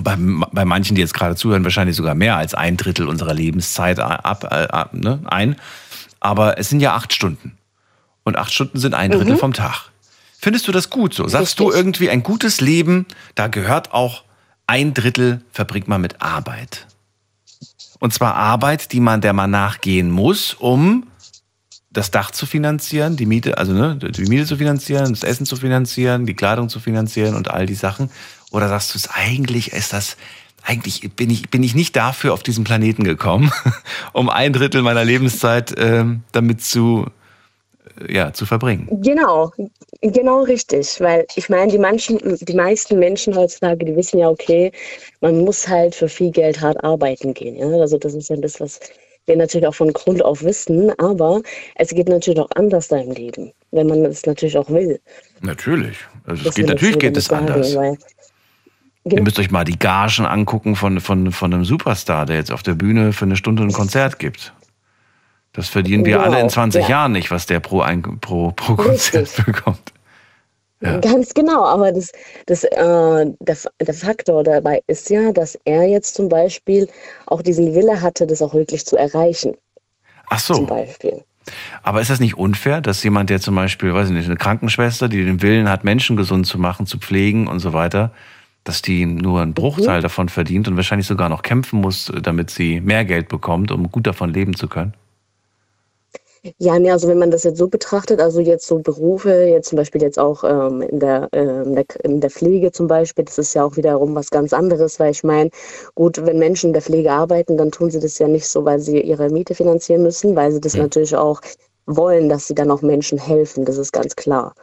[0.00, 3.98] bei, bei manchen, die jetzt gerade zuhören, wahrscheinlich sogar mehr als ein Drittel unserer Lebenszeit
[3.98, 5.56] ab, äh, ab ne, ein.
[6.20, 7.58] Aber es sind ja acht Stunden.
[8.22, 9.38] Und acht Stunden sind ein Drittel mhm.
[9.38, 9.89] vom Tag.
[10.40, 11.28] Findest du das gut so?
[11.28, 11.66] Sagst Richtig.
[11.66, 14.24] du irgendwie, ein gutes Leben, da gehört auch
[14.66, 16.86] ein Drittel verbringt man mit Arbeit.
[17.98, 21.06] Und zwar Arbeit, die man, der man nachgehen muss, um
[21.90, 25.56] das Dach zu finanzieren, die Miete, also ne, die Miete zu finanzieren, das Essen zu
[25.56, 28.10] finanzieren, die Kleidung zu finanzieren und all die Sachen.
[28.50, 30.16] Oder sagst du es eigentlich, ist das,
[30.62, 33.52] eigentlich bin ich, bin ich nicht dafür auf diesen Planeten gekommen,
[34.14, 37.06] um ein Drittel meiner Lebenszeit ähm, damit zu
[38.08, 38.88] ja, zu verbringen.
[39.02, 39.52] Genau,
[40.00, 41.00] genau richtig.
[41.00, 44.72] Weil ich meine, die, manchen, die meisten Menschen heutzutage, die wissen ja, okay,
[45.20, 47.56] man muss halt für viel Geld hart arbeiten gehen.
[47.56, 47.68] Ja?
[47.80, 48.80] Also das ist ja das, was
[49.26, 50.92] wir natürlich auch von Grund auf wissen.
[50.98, 51.42] Aber
[51.76, 55.00] es geht natürlich auch anders da im Leben, wenn man es natürlich auch will.
[55.40, 55.98] Natürlich.
[56.24, 57.76] Also es geht, natürlich geht es anders.
[59.04, 59.22] Ihr genau.
[59.22, 62.74] müsst euch mal die Gagen angucken von, von, von einem Superstar, der jetzt auf der
[62.74, 64.52] Bühne für eine Stunde ein Konzert gibt.
[65.52, 66.88] Das verdienen wir genau, alle in 20 ja.
[66.88, 69.44] Jahren nicht, was der pro, ein, pro, pro Konzert Richtig.
[69.46, 69.92] bekommt.
[70.82, 70.98] Ja.
[70.98, 72.10] Ganz genau, aber das,
[72.46, 76.88] das, äh, der, der Faktor dabei ist ja, dass er jetzt zum Beispiel
[77.26, 79.54] auch diesen Wille hatte, das auch wirklich zu erreichen.
[80.30, 80.54] Ach so.
[80.54, 81.22] Zum Beispiel.
[81.82, 85.08] Aber ist das nicht unfair, dass jemand, der zum Beispiel, weiß ich nicht, eine Krankenschwester,
[85.08, 88.12] die den Willen hat, Menschen gesund zu machen, zu pflegen und so weiter,
[88.64, 90.02] dass die nur einen Bruchteil mhm.
[90.02, 94.06] davon verdient und wahrscheinlich sogar noch kämpfen muss, damit sie mehr Geld bekommt, um gut
[94.06, 94.94] davon leben zu können?
[96.58, 99.76] Ja, nee, also wenn man das jetzt so betrachtet, also jetzt so Berufe, jetzt zum
[99.76, 103.36] Beispiel jetzt auch ähm, in, der, äh, in, der, in der Pflege zum Beispiel, das
[103.36, 105.50] ist ja auch wiederum was ganz anderes, weil ich meine,
[105.94, 108.80] gut, wenn Menschen in der Pflege arbeiten, dann tun sie das ja nicht so, weil
[108.80, 110.82] sie ihre Miete finanzieren müssen, weil sie das ja.
[110.82, 111.42] natürlich auch
[111.84, 114.54] wollen, dass sie dann auch Menschen helfen, das ist ganz klar.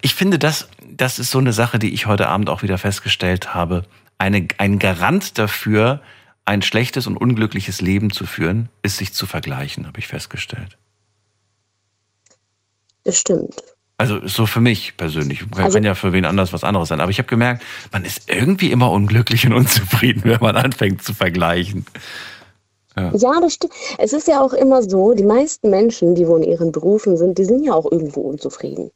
[0.00, 3.54] Ich finde, das, das ist so eine Sache, die ich heute Abend auch wieder festgestellt
[3.54, 3.84] habe.
[4.18, 6.00] Eine, ein Garant dafür,
[6.44, 10.78] ein schlechtes und unglückliches Leben zu führen, ist sich zu vergleichen, habe ich festgestellt.
[13.12, 13.62] Stimmt.
[13.98, 15.48] Also so für mich persönlich.
[15.50, 17.00] Kann also, ja für wen anders was anderes sein.
[17.00, 17.62] Aber ich habe gemerkt,
[17.92, 21.86] man ist irgendwie immer unglücklich und unzufrieden, wenn man anfängt zu vergleichen.
[22.96, 23.12] Ja.
[23.14, 23.72] ja, das stimmt.
[23.98, 27.38] Es ist ja auch immer so, die meisten Menschen, die wo in ihren Berufen sind,
[27.38, 28.90] die sind ja auch irgendwo unzufrieden.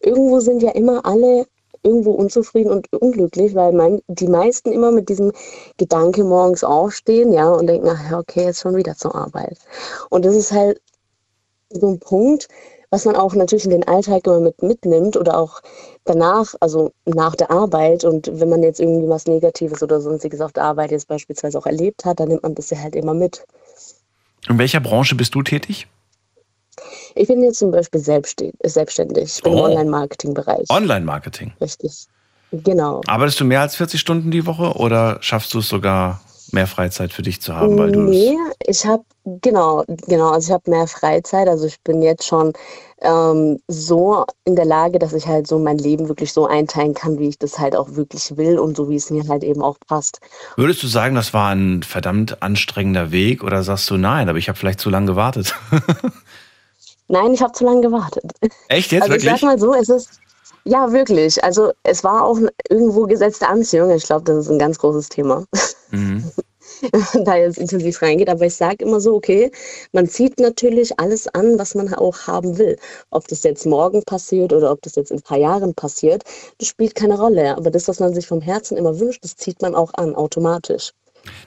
[0.00, 1.46] Irgendwo sind ja immer alle
[1.82, 5.32] irgendwo unzufrieden und unglücklich, weil man, die meisten immer mit diesem
[5.76, 9.58] Gedanke morgens aufstehen, ja, und denken, ach, okay, jetzt schon wieder zur Arbeit.
[10.10, 10.80] Und das ist halt
[11.70, 12.48] so ein Punkt,
[12.96, 15.60] was man auch natürlich in den Alltag immer mit mitnimmt oder auch
[16.06, 20.54] danach, also nach der Arbeit und wenn man jetzt irgendwie was Negatives oder sonstiges auf
[20.54, 23.44] der Arbeit jetzt beispielsweise auch erlebt hat, dann nimmt man das ja halt immer mit.
[24.48, 25.88] In welcher Branche bist du tätig?
[27.14, 29.24] Ich bin jetzt zum Beispiel selbstständig.
[29.36, 29.58] Ich bin oh.
[29.58, 30.70] im Online-Marketing-Bereich.
[30.70, 31.52] Online-Marketing?
[31.60, 32.06] Richtig.
[32.50, 33.02] Genau.
[33.06, 37.12] Arbeitest du mehr als 40 Stunden die Woche oder schaffst du es sogar mehr Freizeit
[37.12, 38.36] für dich zu haben, weil du Nee,
[38.66, 42.52] ich habe genau, genau, also ich habe mehr Freizeit, also ich bin jetzt schon
[43.02, 47.18] ähm, so in der Lage, dass ich halt so mein Leben wirklich so einteilen kann,
[47.18, 49.76] wie ich das halt auch wirklich will und so wie es mir halt eben auch
[49.86, 50.20] passt.
[50.56, 54.48] Würdest du sagen, das war ein verdammt anstrengender Weg oder sagst du nein, aber ich
[54.48, 55.54] habe vielleicht zu lange gewartet?
[57.08, 58.24] nein, ich habe zu lange gewartet.
[58.68, 59.32] Echt jetzt also wirklich?
[59.32, 60.20] Ich sag mal so, es ist
[60.66, 61.42] ja, wirklich.
[61.44, 62.38] Also es war auch
[62.68, 63.90] irgendwo gesetzte Anziehung.
[63.90, 65.44] Ich glaube, das ist ein ganz großes Thema.
[65.90, 66.24] Mhm.
[67.24, 68.28] da jetzt intensiv reingeht.
[68.28, 69.50] Aber ich sage immer so, okay,
[69.92, 72.76] man zieht natürlich alles an, was man auch haben will.
[73.10, 76.24] Ob das jetzt morgen passiert oder ob das jetzt in ein paar Jahren passiert,
[76.58, 77.56] das spielt keine Rolle.
[77.56, 80.90] Aber das, was man sich vom Herzen immer wünscht, das zieht man auch an, automatisch.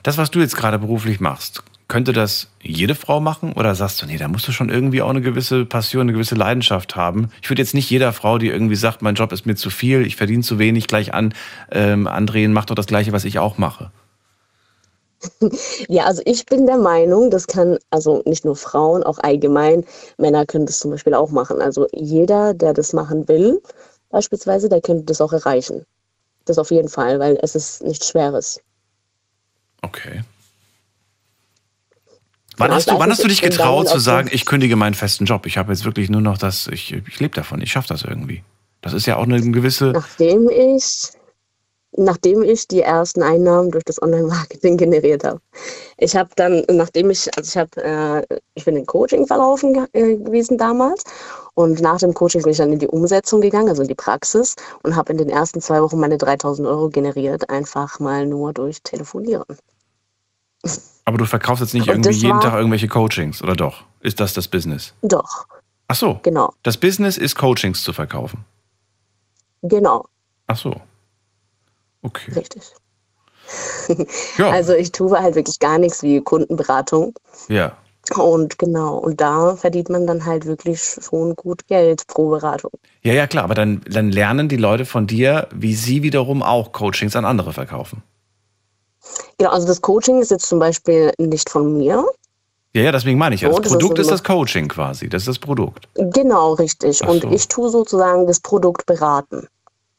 [0.02, 3.52] Das, was du jetzt gerade beruflich machst, könnte das jede Frau machen?
[3.52, 6.36] Oder sagst du, nee, da musst du schon irgendwie auch eine gewisse Passion, eine gewisse
[6.36, 7.30] Leidenschaft haben?
[7.42, 10.06] Ich würde jetzt nicht jeder Frau, die irgendwie sagt, mein Job ist mir zu viel,
[10.06, 11.34] ich verdiene zu wenig, gleich an,
[11.70, 13.90] ähm, andrehen, mach doch das Gleiche, was ich auch mache.
[15.88, 19.84] Ja, also ich bin der Meinung, das kann, also nicht nur Frauen, auch allgemein,
[20.16, 21.60] Männer können das zum Beispiel auch machen.
[21.60, 23.60] Also jeder, der das machen will,
[24.08, 25.84] beispielsweise, der könnte das auch erreichen.
[26.46, 28.60] Das auf jeden Fall, weil es ist nichts Schweres.
[29.82, 30.22] Okay.
[32.60, 35.46] Wann, hast du, wann hast du dich getraut zu sagen, ich kündige meinen festen Job?
[35.46, 38.42] Ich habe jetzt wirklich nur noch das, ich, ich lebe davon, ich schaffe das irgendwie.
[38.82, 39.92] Das ist ja auch eine gewisse.
[39.92, 41.10] Nachdem ich,
[41.96, 45.40] nachdem ich die ersten Einnahmen durch das Online-Marketing generiert habe.
[45.96, 47.82] Ich habe dann, nachdem ich, also ich habe,
[48.30, 51.04] äh, ich bin in Coaching verlaufen äh, gewesen damals
[51.54, 54.54] und nach dem Coaching bin ich dann in die Umsetzung gegangen, also in die Praxis
[54.82, 58.82] und habe in den ersten zwei Wochen meine 3000 Euro generiert, einfach mal nur durch
[58.82, 59.44] Telefonieren.
[61.10, 63.82] Aber du verkaufst jetzt nicht Und irgendwie jeden Tag irgendwelche Coachings, oder doch?
[63.98, 64.94] Ist das das Business?
[65.02, 65.44] Doch.
[65.88, 66.20] Ach so.
[66.22, 66.54] Genau.
[66.62, 68.44] Das Business ist Coachings zu verkaufen.
[69.62, 70.06] Genau.
[70.46, 70.80] Ach so.
[72.02, 72.30] Okay.
[72.30, 72.62] Richtig.
[74.38, 74.50] ja.
[74.52, 77.18] Also ich tue halt wirklich gar nichts wie Kundenberatung.
[77.48, 77.76] Ja.
[78.16, 82.70] Und genau, und da verdient man dann halt wirklich schon gut Geld pro Beratung.
[83.02, 86.70] Ja, ja, klar, aber dann, dann lernen die Leute von dir, wie sie wiederum auch
[86.70, 88.04] Coachings an andere verkaufen.
[89.38, 92.04] Genau, also das Coaching ist jetzt zum Beispiel nicht von mir.
[92.72, 93.48] Ja, ja, deswegen meine ich ja.
[93.48, 95.08] Das, das Produkt ist, ist, das Coaching quasi.
[95.08, 95.88] Das ist das Produkt.
[95.94, 96.98] Genau, richtig.
[96.98, 97.06] So.
[97.06, 99.48] Und ich tue sozusagen das Produkt beraten.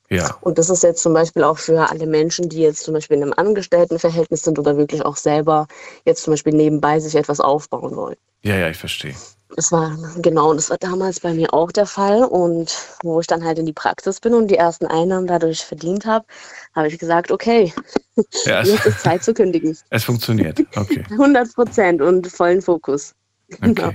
[0.09, 0.37] Ja.
[0.41, 3.23] Und das ist jetzt zum Beispiel auch für alle Menschen, die jetzt zum Beispiel in
[3.23, 5.67] einem Angestelltenverhältnis sind oder wirklich auch selber
[6.05, 8.17] jetzt zum Beispiel nebenbei sich etwas aufbauen wollen.
[8.43, 9.15] Ja, ja, ich verstehe.
[9.55, 12.23] Das war, genau, das war damals bei mir auch der Fall.
[12.23, 16.05] Und wo ich dann halt in die Praxis bin und die ersten Einnahmen dadurch verdient
[16.05, 16.25] habe,
[16.73, 17.73] habe ich gesagt, okay,
[18.45, 19.77] ja, jetzt ist Zeit zu kündigen.
[19.89, 21.03] Es funktioniert, okay.
[21.11, 23.13] 100 Prozent und vollen Fokus.
[23.57, 23.73] Okay.
[23.73, 23.91] Genau.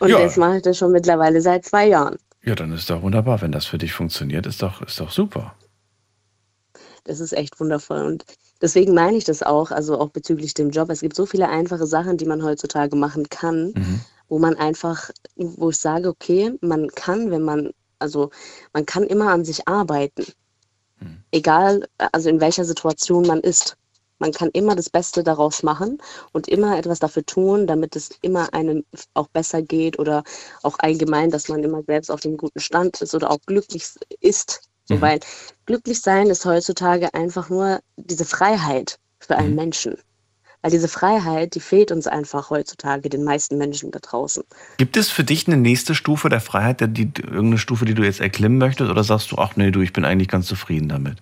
[0.00, 0.20] Und ja.
[0.20, 2.16] das mache ich das schon mittlerweile seit zwei Jahren.
[2.42, 3.42] Ja, dann ist doch wunderbar.
[3.42, 5.54] Wenn das für dich funktioniert, ist doch, ist doch super.
[7.04, 8.06] Das ist echt wundervoll.
[8.06, 8.24] Und
[8.62, 10.88] deswegen meine ich das auch, also auch bezüglich dem Job.
[10.90, 13.72] Es gibt so viele einfache Sachen, die man heutzutage machen kann.
[13.74, 18.30] Mhm wo man einfach, wo ich sage, okay, man kann, wenn man, also
[18.72, 20.24] man kann immer an sich arbeiten.
[20.98, 21.22] Hm.
[21.30, 23.76] Egal, also in welcher Situation man ist.
[24.20, 25.98] Man kann immer das Beste daraus machen
[26.32, 28.84] und immer etwas dafür tun, damit es immer einem
[29.14, 30.24] auch besser geht oder
[30.64, 33.84] auch allgemein, dass man immer selbst auf dem guten Stand ist oder auch glücklich
[34.20, 34.68] ist.
[34.86, 35.00] So, mhm.
[35.02, 35.20] Weil
[35.66, 39.56] glücklich sein ist heutzutage einfach nur diese Freiheit für einen mhm.
[39.56, 39.96] Menschen.
[40.62, 44.42] Weil diese Freiheit, die fehlt uns einfach heutzutage, den meisten Menschen da draußen.
[44.76, 48.20] Gibt es für dich eine nächste Stufe der Freiheit, die, irgendeine Stufe, die du jetzt
[48.20, 48.90] erklimmen möchtest?
[48.90, 51.18] Oder sagst du, ach nee, du, ich bin eigentlich ganz zufrieden damit?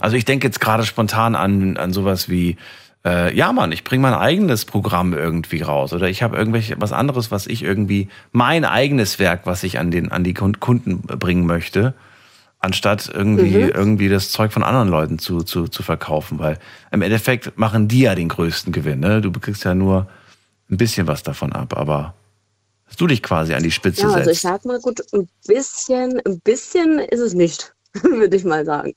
[0.00, 2.56] Also ich denke jetzt gerade spontan an, an sowas wie,
[3.04, 5.92] äh, ja Mann, ich bringe mein eigenes Programm irgendwie raus.
[5.92, 9.90] Oder ich habe irgendwelche was anderes, was ich irgendwie, mein eigenes Werk, was ich an,
[9.90, 11.94] den, an die Kunden bringen möchte
[12.62, 13.70] anstatt irgendwie, mhm.
[13.70, 16.58] irgendwie das Zeug von anderen Leuten zu, zu, zu verkaufen, weil
[16.92, 19.00] im Endeffekt machen die ja den größten Gewinn.
[19.00, 19.20] Ne?
[19.20, 20.08] Du kriegst ja nur
[20.70, 22.14] ein bisschen was davon ab, aber
[22.86, 24.18] dass du dich quasi an die Spitze ja, setzt.
[24.18, 28.64] Also ich sag mal gut, ein bisschen, ein bisschen ist es nicht, würde ich mal
[28.64, 28.94] sagen.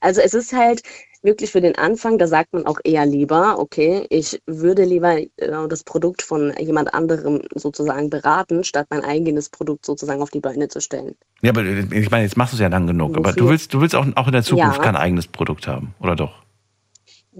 [0.00, 0.82] Also es ist halt,
[1.22, 5.28] wirklich für den Anfang, da sagt man auch eher lieber, okay, ich würde lieber äh,
[5.68, 10.68] das Produkt von jemand anderem sozusagen beraten, statt mein eigenes Produkt sozusagen auf die Beine
[10.68, 11.16] zu stellen.
[11.42, 13.80] Ja, aber ich meine, jetzt machst du es ja lang genug, aber du willst, du
[13.80, 14.82] willst auch, auch in der Zukunft ja.
[14.82, 16.42] kein eigenes Produkt haben, oder doch?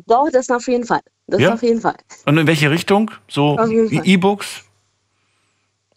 [0.07, 1.01] Doch, das auf jeden Fall.
[1.27, 1.53] Das ja?
[1.53, 1.97] auf jeden Fall.
[2.25, 3.11] Und in welche Richtung?
[3.27, 4.65] So E-Books?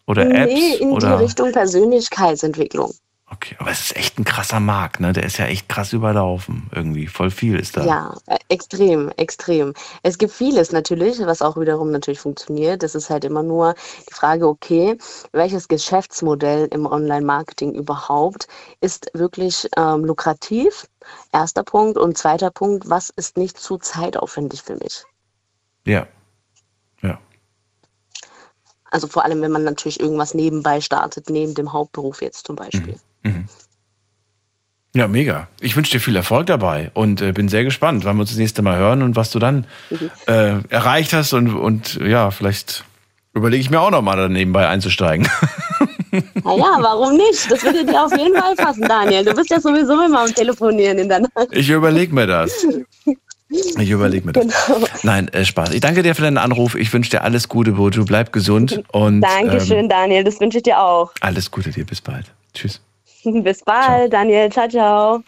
[0.08, 0.54] Oder Apps?
[0.54, 1.18] Nee, in oder?
[1.18, 2.92] die Richtung Persönlichkeitsentwicklung.
[3.34, 5.14] Okay, aber es ist echt ein krasser Markt, ne?
[5.14, 6.70] Der ist ja echt krass überlaufen.
[6.76, 7.86] Irgendwie voll viel ist da.
[7.86, 9.74] Ja, äh, extrem, extrem.
[10.04, 12.84] Es gibt vieles natürlich, was auch wiederum natürlich funktioniert.
[12.84, 13.74] Das ist halt immer nur
[14.10, 14.98] die Frage, okay,
[15.32, 18.50] welches Geschäftsmodell im Online-Marketing überhaupt
[18.82, 20.88] ist wirklich ähm, lukrativ?
[21.32, 21.98] Erster Punkt.
[21.98, 25.06] Und zweiter Punkt, was ist nicht zu zeitaufwendig für mich?
[25.86, 26.06] Ja.
[27.02, 27.18] Ja.
[28.92, 32.96] Also vor allem, wenn man natürlich irgendwas nebenbei startet, neben dem Hauptberuf jetzt zum Beispiel.
[32.96, 33.11] Mhm.
[33.24, 33.46] Mhm.
[34.94, 35.48] Ja, mega.
[35.62, 38.40] Ich wünsche dir viel Erfolg dabei und äh, bin sehr gespannt, wann wir uns das
[38.40, 40.12] nächste Mal hören und was du dann mhm.
[40.28, 42.84] äh, erreicht hast und, und ja, vielleicht
[43.34, 45.28] überlege ich mir auch nochmal da nebenbei einzusteigen.
[46.12, 47.50] Naja, warum nicht?
[47.50, 49.24] Das würde dir auf jeden Fall passen, Daniel.
[49.24, 51.32] Du bist ja sowieso immer am Telefonieren in der Nacht.
[51.52, 52.66] Ich überlege mir das.
[53.50, 54.68] Ich überlege mir das.
[54.68, 54.86] Genau.
[55.04, 55.74] Nein, äh, Spaß.
[55.74, 56.76] Ich danke dir für deinen Anruf.
[56.76, 58.04] Ich wünsche dir alles Gute, Bojo.
[58.04, 58.84] Bleib gesund.
[58.92, 60.24] Und, Dankeschön, ähm, Daniel.
[60.26, 61.12] Das wünsche ich dir auch.
[61.22, 61.86] Alles Gute dir.
[61.86, 62.26] Bis bald.
[62.54, 62.82] Tschüss.
[63.44, 64.08] Bis bald, ciao.
[64.10, 64.50] Daniel.
[64.52, 65.24] Ciao, ciao.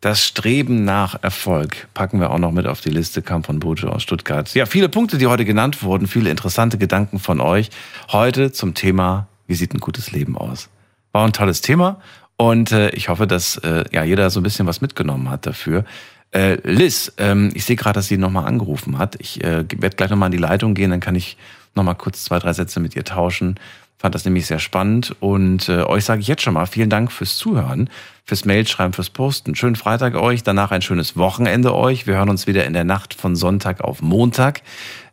[0.00, 3.88] Das Streben nach Erfolg packen wir auch noch mit auf die Liste, kam von Bojo
[3.88, 4.52] aus Stuttgart.
[4.54, 7.70] Ja, viele Punkte, die heute genannt wurden, viele interessante Gedanken von euch.
[8.12, 10.68] Heute zum Thema, wie sieht ein gutes Leben aus?
[11.12, 12.00] War ein tolles Thema
[12.36, 15.86] und äh, ich hoffe, dass äh, ja jeder so ein bisschen was mitgenommen hat dafür.
[16.32, 19.16] Äh, Liz, ähm, ich sehe gerade, dass sie nochmal angerufen hat.
[19.20, 21.38] Ich äh, werde gleich nochmal in die Leitung gehen, dann kann ich
[21.74, 23.58] nochmal kurz zwei, drei Sätze mit ihr tauschen.
[24.04, 25.16] Fand das nämlich sehr spannend.
[25.20, 27.88] Und äh, euch sage ich jetzt schon mal vielen Dank fürs Zuhören,
[28.26, 29.54] fürs Mailschreiben, fürs Posten.
[29.54, 32.06] Schönen Freitag euch, danach ein schönes Wochenende euch.
[32.06, 34.60] Wir hören uns wieder in der Nacht von Sonntag auf Montag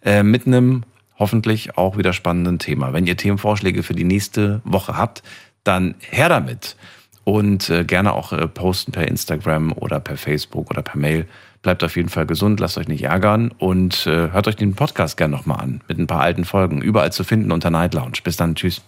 [0.04, 0.84] äh, mit einem
[1.18, 2.92] hoffentlich auch wieder spannenden Thema.
[2.92, 5.24] Wenn ihr Themenvorschläge für die nächste Woche habt,
[5.64, 6.76] dann her damit.
[7.24, 11.28] Und äh, gerne auch äh, posten per Instagram oder per Facebook oder per Mail.
[11.62, 15.16] Bleibt auf jeden Fall gesund, lasst euch nicht ärgern und äh, hört euch den Podcast
[15.16, 16.82] gerne nochmal an mit ein paar alten Folgen.
[16.82, 18.18] Überall zu finden unter Night Lounge.
[18.24, 18.82] Bis dann, tschüss.